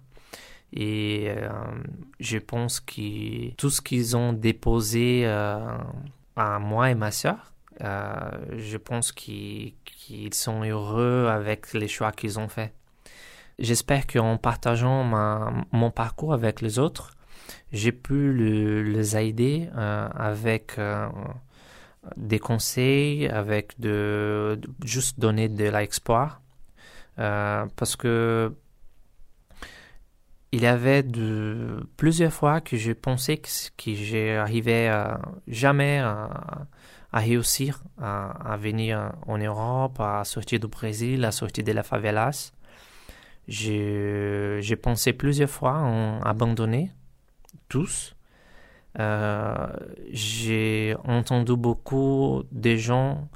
Et 0.72 1.26
euh, 1.28 1.48
je 2.20 2.38
pense 2.38 2.80
que 2.80 3.54
tout 3.54 3.70
ce 3.70 3.80
qu'ils 3.80 4.16
ont 4.16 4.32
déposé 4.32 5.22
euh, 5.24 5.58
à 6.36 6.58
moi 6.58 6.90
et 6.90 6.94
ma 6.94 7.10
soeur, 7.10 7.52
je 7.80 8.76
pense 8.78 9.12
qu'ils 9.12 9.74
sont 10.32 10.64
heureux 10.64 11.28
avec 11.28 11.74
les 11.74 11.88
choix 11.88 12.10
qu'ils 12.10 12.38
ont 12.38 12.48
faits. 12.48 12.72
J'espère 13.58 14.06
qu'en 14.06 14.38
partageant 14.38 15.04
mon 15.72 15.90
parcours 15.90 16.32
avec 16.32 16.62
les 16.62 16.78
autres, 16.78 17.10
j'ai 17.72 17.92
pu 17.92 18.32
les 18.84 19.16
aider 19.16 19.68
avec 19.74 20.78
des 22.16 22.38
conseils, 22.38 23.28
avec 23.28 23.78
de, 23.80 24.60
juste 24.84 25.18
donner 25.20 25.48
de 25.48 25.64
l'espoir. 25.64 26.40
Euh, 27.18 27.66
parce 27.76 27.96
que 27.96 28.52
il 30.52 30.62
y 30.62 30.66
avait 30.66 31.04
plusieurs 31.96 32.32
fois 32.32 32.60
que 32.60 32.76
j'ai 32.76 32.94
pensé 32.94 33.38
que, 33.38 33.48
que 33.76 33.94
j'arrivais 33.94 34.90
jamais 35.48 35.98
à, 35.98 36.66
réussir 37.12 37.82
à, 37.98 38.56
venir 38.60 39.12
en 39.26 39.38
Europe, 39.38 40.00
à 40.00 40.24
sortir 40.24 40.60
du 40.60 40.68
Brésil, 40.68 41.24
à 41.24 41.32
sortir 41.32 41.64
de 41.64 41.72
la 41.72 41.82
favelas. 41.82 42.52
J'ai 43.48 44.76
pensé 44.82 45.12
plusieurs 45.12 45.50
fois 45.50 45.76
à 46.22 46.28
abandonner 46.28 46.90
tous 47.68 48.16
euh, 48.98 49.66
j'ai 50.10 50.96
entendu 51.04 51.54
beaucoup 51.56 52.44
de 52.50 52.76
gens 52.76 53.28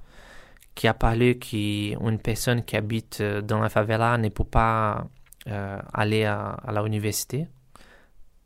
qui 0.75 0.89
a 0.89 0.95
parlé 0.95 1.39
qu'une 1.39 2.19
personne 2.23 2.65
qui 2.65 2.77
habite 2.77 3.23
dans 3.23 3.61
la 3.61 3.69
favela 3.69 4.17
ne 4.17 4.29
peut 4.31 4.45
pas 4.45 4.99
euh, 4.99 5.03
aller 5.51 6.25
à, 6.25 6.51
à 6.51 6.83
l'université. 6.83 7.49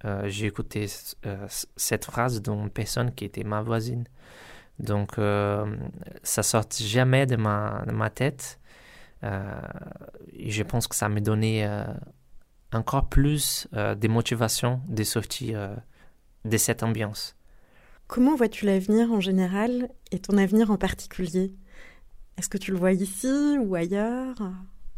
Euh, 0.04 0.28
j'ai 0.28 0.46
écouté 0.46 0.86
cette 1.76 2.04
phrase 2.04 2.42
d'une 2.42 2.70
personne 2.70 3.14
qui 3.14 3.24
était 3.24 3.44
ma 3.44 3.62
voisine. 3.62 4.04
Donc, 4.78 5.12
ça 6.22 6.42
sort 6.42 6.64
jamais 6.78 7.26
de 7.26 7.36
ma, 7.36 8.10
tête. 8.14 8.58
je 9.22 10.62
pense 10.62 10.88
que 10.88 10.96
ça 10.96 11.08
m'a 11.08 11.20
donné 11.20 11.68
encore 12.72 13.08
plus 13.08 13.68
de 13.72 14.08
motivation 14.08 14.80
de 14.88 15.04
sortir 15.04 15.76
de 16.44 16.56
cette 16.56 16.82
ambiance. 16.82 17.36
Comment 18.06 18.36
vois-tu 18.36 18.66
l'avenir 18.66 19.12
en 19.12 19.20
général 19.20 19.88
et 20.12 20.18
ton 20.18 20.36
avenir 20.36 20.70
en 20.70 20.76
particulier? 20.76 21.54
Est-ce 22.36 22.48
que 22.48 22.58
tu 22.58 22.72
le 22.72 22.78
vois 22.78 22.92
ici 22.92 23.56
ou 23.58 23.74
ailleurs? 23.74 24.36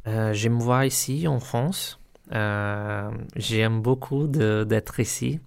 Euh, 0.07 0.33
Je 0.33 0.49
me 0.49 0.61
vois 0.61 0.87
ici 0.87 1.27
en 1.29 1.41
France. 1.41 1.99
Euh, 2.33 3.11
j'aime 3.37 3.81
beaucoup 3.81 4.27
d'être 4.27 5.01
ici. 5.01 5.41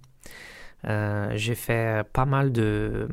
Euh, 0.86 1.32
j'ai 1.34 1.54
fait 1.54 2.04
pas 2.12 2.24
mal 2.24 2.52
de 2.52 3.08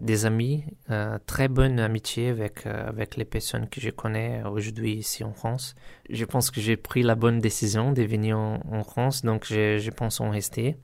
des 0.00 0.26
amis, 0.26 0.62
euh, 0.90 1.18
très 1.26 1.48
bonne 1.48 1.80
amitié 1.80 2.28
avec, 2.28 2.66
avec 2.66 3.16
les 3.16 3.24
personnes 3.24 3.68
que 3.68 3.80
je 3.80 3.90
connais 3.90 4.44
aujourd'hui 4.44 4.92
ici 4.92 5.24
en 5.24 5.32
France. 5.32 5.74
Je 6.08 6.24
pense 6.24 6.52
que 6.52 6.60
j'ai 6.60 6.76
pris 6.76 7.02
la 7.02 7.16
bonne 7.16 7.40
décision 7.40 7.90
de 7.90 8.02
venir 8.04 8.38
en, 8.38 8.84
France, 8.84 9.24
donc 9.24 9.44
je, 9.44 9.90
pense 9.90 10.20
en 10.20 10.30
rester. 10.30 10.76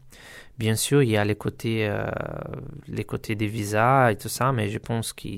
Bien 0.58 0.74
sûr, 0.74 1.04
il 1.04 1.10
y 1.10 1.16
a 1.16 1.24
les 1.24 1.36
côtés, 1.36 1.88
les 2.88 3.04
côtés 3.04 3.36
des 3.36 3.46
visas 3.46 4.10
et 4.10 4.16
tout 4.16 4.28
ça, 4.28 4.50
mais 4.50 4.68
je 4.68 4.78
pense 4.78 5.12
que 5.12 5.28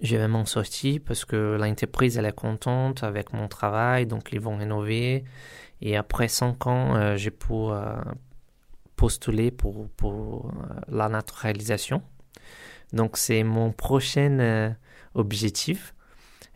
je 0.00 0.16
vais 0.16 0.28
m'en 0.28 0.44
sortir 0.44 1.00
parce 1.06 1.24
que 1.24 1.56
l'entreprise 1.58 2.18
elle 2.18 2.26
est 2.26 2.32
contente 2.32 3.02
avec 3.02 3.32
mon 3.32 3.48
travail, 3.48 4.06
donc 4.06 4.30
ils 4.32 4.40
vont 4.40 4.56
rénover. 4.56 5.24
Et 5.80 5.96
après 5.96 6.28
cinq 6.28 6.66
ans, 6.66 7.16
j'ai 7.16 7.30
pour 7.30 7.76
postuler 8.96 9.50
pour, 9.50 9.88
pour 9.90 10.52
la 10.88 11.08
naturalisation. 11.08 12.02
Donc 12.92 13.16
c'est 13.16 13.42
mon 13.42 13.72
prochain 13.72 14.38
euh, 14.38 14.70
objectif. 15.14 15.94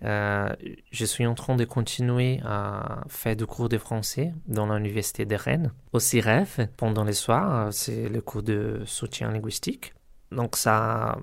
Euh, 0.04 0.48
je 0.92 1.04
suis 1.04 1.26
en 1.26 1.34
train 1.34 1.56
de 1.56 1.64
continuer 1.64 2.40
à 2.44 3.02
faire 3.08 3.34
du 3.34 3.46
cours 3.46 3.68
de 3.68 3.78
français 3.78 4.32
dans 4.46 4.72
l'université 4.72 5.26
de 5.26 5.34
Rennes. 5.34 5.72
Au 5.92 5.98
CIREF, 5.98 6.60
pendant 6.76 7.02
les 7.02 7.14
soirs, 7.14 7.72
c'est 7.72 8.08
le 8.08 8.20
cours 8.20 8.44
de 8.44 8.82
soutien 8.86 9.32
linguistique. 9.32 9.94
Donc 10.30 10.56
ça, 10.56 11.18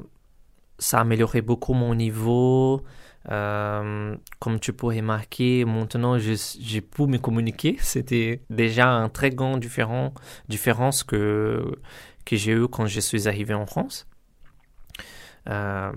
ça 0.80 0.98
a 0.98 1.02
amélioré 1.02 1.42
beaucoup 1.42 1.74
mon 1.74 1.96
niveau. 1.96 2.84
Euh, 3.32 4.16
comme 4.40 4.60
tu 4.60 4.72
peux 4.72 4.88
remarquer, 4.88 5.66
maintenant 5.66 6.18
j'ai 6.20 6.82
pu 6.82 7.04
me 7.04 7.18
communiquer. 7.18 7.78
C'était 7.82 8.42
déjà 8.50 8.90
un 8.90 9.10
très 9.10 9.32
grand 9.32 9.58
différent, 9.58 10.14
différence 10.48 11.04
que, 11.04 11.76
que 12.26 12.36
j'ai 12.36 12.52
eu 12.54 12.68
quand 12.68 12.88
je 12.88 13.00
suis 13.00 13.28
arrivé 13.28 13.54
en 13.54 13.66
France. 13.66 14.08
Euh, 15.50 15.92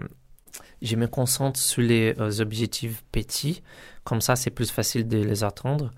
je 0.80 0.96
me 0.96 1.06
concentre 1.06 1.58
sur 1.58 1.82
les 1.82 2.14
euh, 2.18 2.40
objectifs 2.40 3.02
petits, 3.10 3.62
comme 4.04 4.20
ça 4.20 4.36
c'est 4.36 4.50
plus 4.50 4.70
facile 4.70 5.08
de 5.08 5.18
les 5.18 5.44
attendre. 5.44 5.90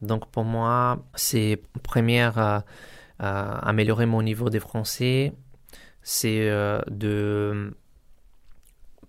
Donc 0.00 0.30
pour 0.30 0.44
moi, 0.44 1.04
c'est 1.16 1.60
première 1.82 2.62
améliorer 3.18 4.06
mon 4.06 4.22
niveau 4.22 4.48
de 4.48 4.60
français, 4.60 5.32
c'est 6.02 6.48
de 6.88 7.74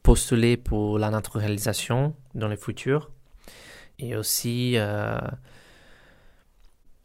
postuler 0.09 0.57
pour 0.57 0.97
la 0.97 1.11
naturalisation 1.11 2.15
dans 2.33 2.47
le 2.47 2.55
futur 2.55 3.11
et 3.99 4.15
aussi 4.15 4.75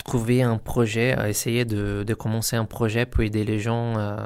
trouver 0.05 0.42
un 0.42 0.57
projet, 0.57 1.14
essayer 1.28 1.66
de, 1.66 2.02
de, 2.02 2.14
commencer 2.14 2.57
un 2.57 2.64
projet 2.64 3.05
pour 3.05 3.22
aider 3.22 3.44
les 3.44 3.59
gens 3.59 3.98
euh, 3.98 4.16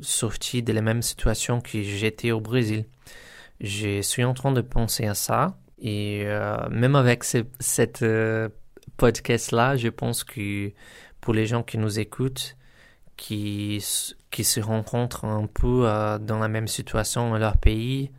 sortis 0.00 0.62
de 0.62 0.72
la 0.72 0.82
même 0.82 1.02
situation 1.02 1.60
que 1.60 1.82
j'étais 1.82 2.30
au 2.30 2.40
Brésil. 2.40 2.86
Je 3.60 4.00
suis 4.00 4.24
en 4.24 4.32
train 4.32 4.52
de 4.52 4.62
penser 4.62 5.06
à 5.06 5.14
ça 5.14 5.58
et 5.78 6.22
euh, 6.24 6.56
même 6.70 6.96
avec 6.96 7.22
ce, 7.22 7.44
cette 7.60 8.02
euh, 8.02 8.48
podcast-là, 8.98 9.76
je 9.76 9.88
pense 9.88 10.24
que 10.24 10.72
pour 11.20 11.34
les 11.34 11.46
gens 11.46 11.62
qui 11.62 11.76
nous 11.76 11.98
écoutent, 11.98 12.56
qui, 13.16 13.84
qui 14.30 14.44
se 14.44 14.60
rencontrent 14.60 15.24
un 15.24 15.46
peu 15.46 15.88
euh, 15.88 16.18
dans 16.18 16.38
la 16.38 16.48
même 16.48 16.68
situation 16.68 17.30
dans 17.30 17.38
leur 17.38 17.56
pays, 17.56 18.10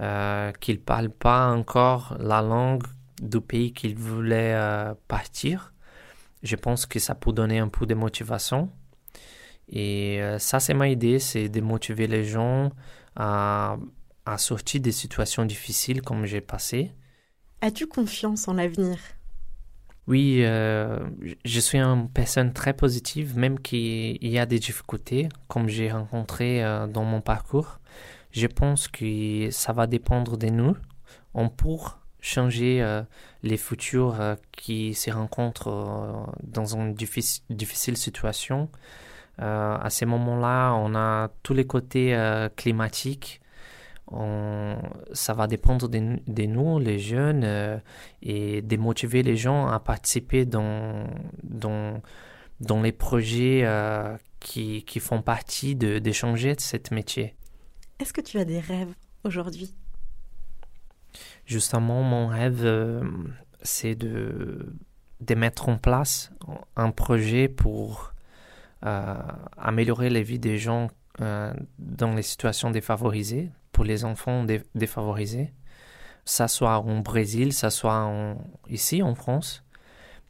euh, 0.00 0.52
qu'ils 0.60 0.76
ne 0.76 0.80
parlent 0.80 1.10
pas 1.10 1.50
encore 1.50 2.16
la 2.18 2.42
langue 2.42 2.84
du 3.20 3.40
pays 3.40 3.72
qu'ils 3.72 3.96
voulaient 3.96 4.58
partir, 5.06 5.72
je 6.42 6.56
pense 6.56 6.86
que 6.86 6.98
ça 6.98 7.14
peut 7.14 7.32
donner 7.32 7.58
un 7.58 7.68
peu 7.68 7.86
de 7.86 7.94
motivation. 7.94 8.70
Et 9.68 10.20
euh, 10.20 10.38
ça, 10.38 10.60
c'est 10.60 10.74
ma 10.74 10.88
idée, 10.88 11.18
c'est 11.18 11.48
de 11.48 11.60
motiver 11.60 12.06
les 12.06 12.24
gens 12.24 12.72
à, 13.16 13.76
à 14.26 14.38
sortir 14.38 14.80
des 14.80 14.92
situations 14.92 15.44
difficiles 15.44 16.02
comme 16.02 16.26
j'ai 16.26 16.40
passé. 16.40 16.92
As-tu 17.60 17.86
confiance 17.86 18.48
en 18.48 18.54
l'avenir? 18.54 18.98
Oui, 20.08 20.40
euh, 20.42 20.98
je 21.44 21.60
suis 21.60 21.78
une 21.78 22.08
personne 22.08 22.52
très 22.52 22.72
positive, 22.74 23.38
même 23.38 23.60
qu'il 23.60 24.26
y 24.26 24.38
a 24.38 24.46
des 24.46 24.58
difficultés, 24.58 25.28
comme 25.48 25.68
j'ai 25.68 25.92
rencontré 25.92 26.64
euh, 26.64 26.86
dans 26.86 27.04
mon 27.04 27.20
parcours. 27.20 27.78
Je 28.32 28.46
pense 28.46 28.88
que 28.88 29.50
ça 29.50 29.72
va 29.72 29.86
dépendre 29.86 30.36
de 30.36 30.48
nous. 30.48 30.76
On 31.34 31.48
pourra 31.48 32.02
changer 32.22 32.80
euh, 32.80 33.02
les 33.42 33.58
futurs 33.58 34.18
euh, 34.18 34.36
qui 34.52 34.94
se 34.94 35.10
rencontrent 35.10 35.68
euh, 35.68 36.32
dans 36.42 36.74
une 36.76 36.94
difficile, 36.94 37.96
situation. 37.96 38.70
à 39.38 39.90
ces 39.90 40.06
moments-là, 40.06 40.72
on 40.74 40.94
a 40.94 41.28
tous 41.42 41.52
les 41.52 41.66
côtés 41.66 42.16
climatiques. 42.56 43.41
On, 44.08 44.76
ça 45.12 45.32
va 45.32 45.46
dépendre 45.46 45.88
de, 45.88 46.46
nous, 46.46 46.78
les 46.78 46.98
jeunes, 46.98 47.80
et 48.20 48.60
de 48.62 48.76
motiver 48.76 49.22
les 49.22 49.36
gens 49.36 49.68
à 49.68 49.80
participer 49.80 50.44
dans, 50.44 51.06
dans, 51.42 52.02
dans 52.60 52.82
les 52.82 52.92
projets 52.92 53.66
qui, 54.40 54.84
qui 54.84 55.00
font 55.00 55.22
partie 55.22 55.76
de, 55.76 55.98
de 55.98 56.12
changer 56.12 56.54
ce 56.58 56.76
métier. 56.92 57.36
Est-ce 57.98 58.12
que 58.12 58.20
tu 58.20 58.38
as 58.38 58.44
des 58.44 58.60
rêves 58.60 58.94
aujourd'hui? 59.24 59.74
Justement, 61.44 62.02
mon 62.02 62.26
rêve, 62.26 62.64
euh, 62.64 63.02
c'est 63.62 63.94
de, 63.94 64.74
de 65.20 65.34
mettre 65.34 65.68
en 65.68 65.78
place 65.78 66.32
un 66.76 66.90
projet 66.90 67.48
pour 67.48 68.12
euh, 68.84 69.14
améliorer 69.56 70.10
la 70.10 70.22
vie 70.22 70.38
des 70.38 70.58
gens 70.58 70.88
euh, 71.20 71.52
dans 71.78 72.14
les 72.14 72.22
situations 72.22 72.70
défavorisées, 72.70 73.50
pour 73.72 73.84
les 73.84 74.04
enfants 74.04 74.46
défavorisés. 74.74 75.52
Ça 76.24 76.46
soit 76.46 76.78
au 76.78 77.00
Brésil, 77.00 77.52
ça 77.52 77.70
soit 77.70 78.36
ici 78.68 79.02
en 79.02 79.14
France. 79.14 79.64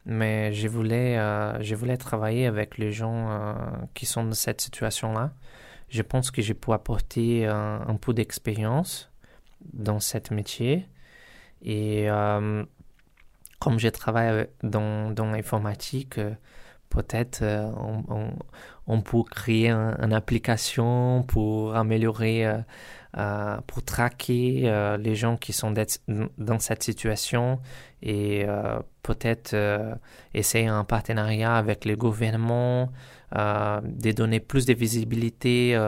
Mais 0.05 0.53
je 0.53 0.67
voulais, 0.67 1.15
je 1.61 1.75
voulais 1.75 1.97
travailler 1.97 2.47
avec 2.47 2.77
les 2.77 2.91
gens 2.91 3.55
qui 3.93 4.05
sont 4.05 4.23
dans 4.23 4.33
cette 4.33 4.61
situation-là. 4.61 5.33
Je 5.89 6.01
pense 6.01 6.31
que 6.31 6.41
je 6.41 6.53
peux 6.53 6.71
apporter 6.71 7.45
un 7.45 7.95
peu 8.01 8.13
d'expérience 8.13 9.11
dans 9.73 9.99
ce 9.99 10.17
métier 10.33 10.87
et 11.63 12.09
euh, 12.09 12.65
comme 13.59 13.79
je 13.79 13.87
travaille 13.87 14.47
dans, 14.61 15.11
dans 15.11 15.31
l'informatique, 15.31 16.17
euh, 16.17 16.35
peut-être 16.93 17.41
euh, 17.41 17.71
on, 17.77 18.31
on, 18.87 19.01
peut 19.01 19.23
créer 19.23 19.69
une 19.69 20.13
application 20.13 21.23
pour 21.23 21.75
améliorer, 21.75 22.45
pour 23.67 23.83
traquer 23.83 24.95
les 24.99 25.15
gens 25.15 25.37
qui 25.37 25.53
sont 25.53 25.73
dans 26.37 26.59
cette 26.59 26.83
situation 26.83 27.59
et 28.01 28.45
peut-être 29.03 29.55
essayer 30.33 30.67
un 30.67 30.83
partenariat 30.83 31.55
avec 31.55 31.85
le 31.85 31.95
gouvernement, 31.95 32.91
de 33.33 34.11
donner 34.11 34.39
plus 34.39 34.65
de 34.65 34.73
visibilité 34.73 35.79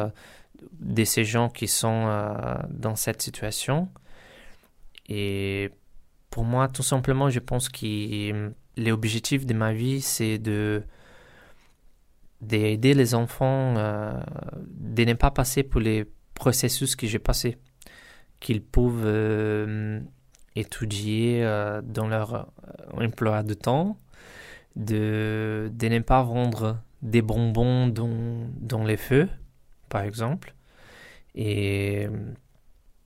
de 0.80 1.04
ces 1.04 1.26
gens 1.26 1.50
qui 1.50 1.68
sont 1.68 2.08
dans 2.70 2.96
cette 2.96 3.22
situation. 3.22 3.90
Et 5.08 5.72
pour 6.30 6.44
moi, 6.44 6.68
tout 6.68 6.84
simplement, 6.84 7.30
je 7.30 7.40
pense 7.40 7.70
que 7.70 8.52
l'objectif 8.78 9.46
de 9.46 9.54
ma 9.54 9.74
vie, 9.74 10.02
c'est 10.02 10.38
de 10.38 10.84
d'aider 12.48 12.94
les 12.94 13.16
enfants, 13.16 13.76
euh, 13.78 14.20
de 14.68 15.04
ne 15.04 15.14
pas 15.14 15.32
passer 15.32 15.64
pour 15.64 15.82
les 15.82 16.06
processus 16.34 16.96
que 16.96 17.08
j'ai 17.08 17.20
passés, 17.20 17.58
qu'ils 18.40 18.62
peuvent 18.62 19.04
euh, 19.06 20.00
étudier 20.56 21.44
euh, 21.44 21.82
dans 21.84 22.08
leur 22.08 22.52
emploi 22.94 23.44
de 23.44 23.54
temps, 23.54 23.98
de, 24.76 25.72
de 25.74 25.88
ne 25.88 26.00
pas 26.00 26.24
vendre 26.24 26.82
des 27.02 27.22
bonbons 27.22 27.88
dans, 27.88 28.50
dans 28.60 28.84
les 28.84 28.98
feux, 28.98 29.30
par 29.90 30.04
exemple, 30.04 30.54
et 31.36 32.08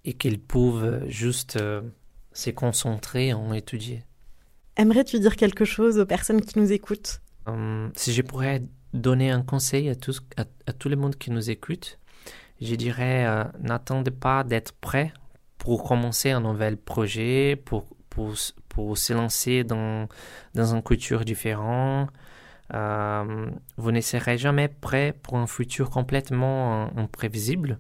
et 0.06 0.14
qu'ils 0.14 0.40
peuvent 0.40 1.08
juste 1.10 1.60
se 2.32 2.50
concentrer 2.52 3.34
en 3.34 3.54
étudier. 3.54 4.04
Aimerais-tu 4.78 5.20
dire 5.20 5.36
quelque 5.36 5.66
chose 5.66 6.00
aux 6.00 6.06
personnes 6.06 6.42
qui 6.42 6.58
nous 6.58 6.72
écoutent? 6.72 7.22
Si 7.96 8.14
je 8.14 8.22
pourrais 8.22 8.64
donner 8.94 9.32
un 9.32 9.42
conseil 9.42 9.90
à 9.90 9.96
tous, 9.96 10.22
à, 10.38 10.74
tout 10.74 10.90
le 10.90 10.96
monde 10.96 11.16
qui 11.16 11.32
nous 11.32 11.50
écoute, 11.50 12.00
je 12.62 12.76
dirais 12.76 13.26
euh, 13.26 13.44
n'attendez 13.62 14.12
pas 14.12 14.44
d'être 14.44 14.74
prêt 14.74 15.14
pour 15.58 15.84
commencer 15.84 16.32
un 16.32 16.42
nouvel 16.42 16.78
projet, 16.78 17.56
pour, 17.56 17.86
pour, 18.10 18.34
pour 18.70 18.98
se 18.98 19.14
lancer 19.14 19.64
dans, 19.64 20.08
dans 20.56 20.74
une 20.76 20.84
culture 20.84 21.26
différente. 21.26 22.10
vous 22.72 23.92
ne 23.92 24.02
serez 24.02 24.38
jamais 24.38 24.68
prêt 24.68 25.14
pour 25.22 25.38
un 25.38 25.48
futur 25.48 25.90
complètement 25.90 26.90
imprévisible. 26.98 27.80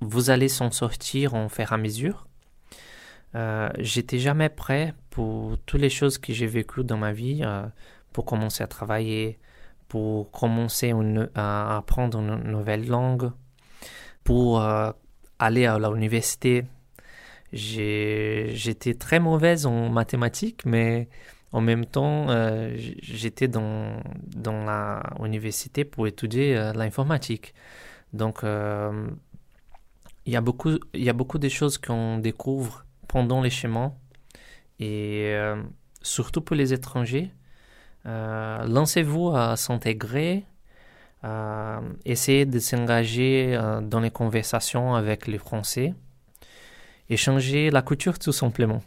Vous 0.00 0.30
allez 0.30 0.48
s'en 0.48 0.70
sortir 0.70 1.34
en 1.34 1.48
faire 1.48 1.72
à 1.72 1.76
mesure. 1.76 2.26
J'étais 3.78 4.18
jamais 4.18 4.48
prêt 4.48 4.94
pour 5.10 5.58
toutes 5.66 5.80
les 5.80 5.90
choses 5.90 6.16
que 6.16 6.32
j'ai 6.32 6.46
vécues 6.46 6.84
dans 6.84 6.96
ma 6.96 7.12
vie, 7.12 7.42
pour 8.12 8.24
commencer 8.24 8.62
à 8.62 8.66
travailler, 8.66 9.38
pour 9.88 10.30
commencer 10.30 10.92
à 11.34 11.78
apprendre 11.78 12.18
une 12.18 12.50
nouvelle 12.50 12.86
langue, 12.86 13.30
pour 14.22 14.60
euh, 14.60 14.92
aller 15.38 15.64
à 15.64 15.78
l'université. 15.78 16.64
J'étais 17.52 18.94
très 18.94 19.20
mauvaise 19.20 19.64
en 19.64 19.88
mathématiques, 19.88 20.66
mais 20.66 21.08
en 21.52 21.62
même 21.62 21.86
temps, 21.86 22.28
euh, 22.28 22.76
j'étais 22.76 23.48
dans, 23.48 24.02
dans 24.36 25.00
l'université 25.22 25.86
pour 25.86 26.06
étudier 26.06 26.56
euh, 26.56 26.74
l'informatique. 26.74 27.54
Donc, 28.12 28.40
il 28.42 30.32
y, 30.32 30.36
a 30.36 30.40
beaucoup, 30.42 30.72
il 30.92 31.02
y 31.02 31.08
a 31.08 31.14
beaucoup 31.14 31.38
de 31.38 31.48
choses 31.48 31.78
qu'on 31.78 32.18
découvre 32.18 32.84
pendant 33.06 33.40
les 33.40 33.50
chemins. 33.50 33.94
Et 34.80 35.34
surtout 36.02 36.40
pour 36.40 36.54
les 36.56 36.72
étrangers, 36.72 37.30
euh, 38.06 38.64
lancez-vous 38.66 39.30
à 39.34 39.56
s'intégrer, 39.56 40.44
à 41.22 41.80
essayez 42.04 42.46
de 42.46 42.58
s'engager 42.58 43.56
euh, 43.56 43.80
dans 43.80 44.00
les 44.00 44.10
conversations 44.10 44.94
avec 44.94 45.26
les 45.26 45.38
Français, 45.38 45.94
échanger 47.10 47.70
la 47.70 47.82
couture 47.82 48.18
tout 48.18 48.32
simplement. 48.32 48.82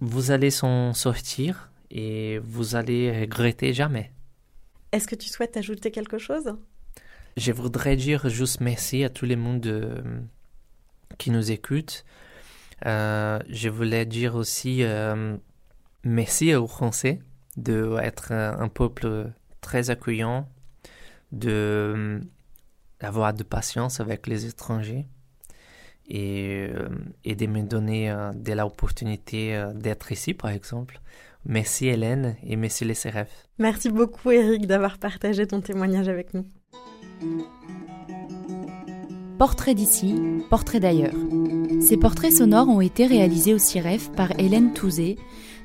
Vous 0.00 0.30
allez 0.30 0.50
s'en 0.50 0.92
sortir 0.92 1.70
et 1.90 2.38
vous 2.44 2.76
allez 2.76 3.20
regretter 3.20 3.72
jamais. 3.72 4.12
Est-ce 4.92 5.08
que 5.08 5.14
tu 5.14 5.28
souhaites 5.28 5.56
ajouter 5.56 5.90
quelque 5.90 6.18
chose? 6.18 6.54
Je 7.36 7.50
voudrais 7.50 7.96
dire 7.96 8.28
juste 8.28 8.60
merci 8.60 9.02
à 9.02 9.08
tout 9.08 9.26
le 9.26 9.36
monde 9.36 9.66
euh, 9.66 10.02
qui 11.18 11.30
nous 11.30 11.50
écoute. 11.50 12.04
je 12.84 13.68
voulais 13.68 14.04
dire 14.04 14.34
aussi 14.34 14.84
merci 16.04 16.54
aux 16.54 16.66
Français 16.66 17.20
d'être 17.56 18.32
un, 18.32 18.60
un, 18.60 18.68
peuple 18.68 19.30
très 19.60 19.90
accueillant, 19.90 20.48
de 21.32 22.20
d'avoir 23.00 23.34
de 23.34 23.42
patience 23.42 24.00
avec 24.00 24.26
les 24.26 24.46
étrangers 24.46 25.06
et, 26.08 26.68
euh, 26.70 26.88
et 27.24 27.34
de 27.34 27.46
me 27.46 27.62
donner 27.62 28.10
euh, 28.10 28.32
de 28.32 28.52
l'opportunité 28.52 29.54
euh, 29.56 29.72
d'être 29.72 30.12
ici, 30.12 30.34
par 30.34 30.50
exemple. 30.50 31.00
Merci 31.46 31.88
Hélène 31.88 32.36
et 32.42 32.56
merci 32.56 32.84
les 32.84 32.94
CRF. 32.94 33.48
Merci 33.58 33.90
beaucoup 33.90 34.30
Eric 34.30 34.66
d'avoir 34.66 34.98
partagé 34.98 35.46
ton 35.46 35.60
témoignage 35.60 36.08
avec 36.08 36.32
nous. 36.32 36.46
Portrait 39.38 39.74
d'ici, 39.74 40.14
portrait 40.48 40.80
d'ailleurs. 40.80 41.12
Ces 41.80 41.98
portraits 41.98 42.32
sonores 42.32 42.68
ont 42.68 42.80
été 42.80 43.06
réalisés 43.06 43.52
au 43.52 43.58
CIREF 43.58 44.10
par 44.12 44.30
Hélène 44.38 44.72
Touzé 44.72 45.18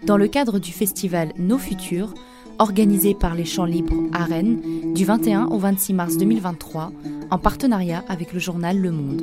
dans 0.04 0.18
le 0.18 0.28
cadre 0.28 0.60
du 0.60 0.72
festival 0.72 1.34
Nos 1.38 1.58
Futurs, 1.58 2.14
organisé 2.58 3.14
par 3.14 3.36
les 3.36 3.46
Champs 3.46 3.66
Libres 3.66 4.04
à 4.14 4.26
Rennes 4.26 4.94
du 4.94 5.06
21 5.06 5.48
au 5.48 5.58
26 5.58 5.94
mars 5.94 6.18
2023, 6.18 6.92
en 7.32 7.38
partenariat 7.38 8.04
avec 8.08 8.34
le 8.34 8.40
journal 8.40 8.78
Le 8.80 8.92
Monde. 8.92 9.22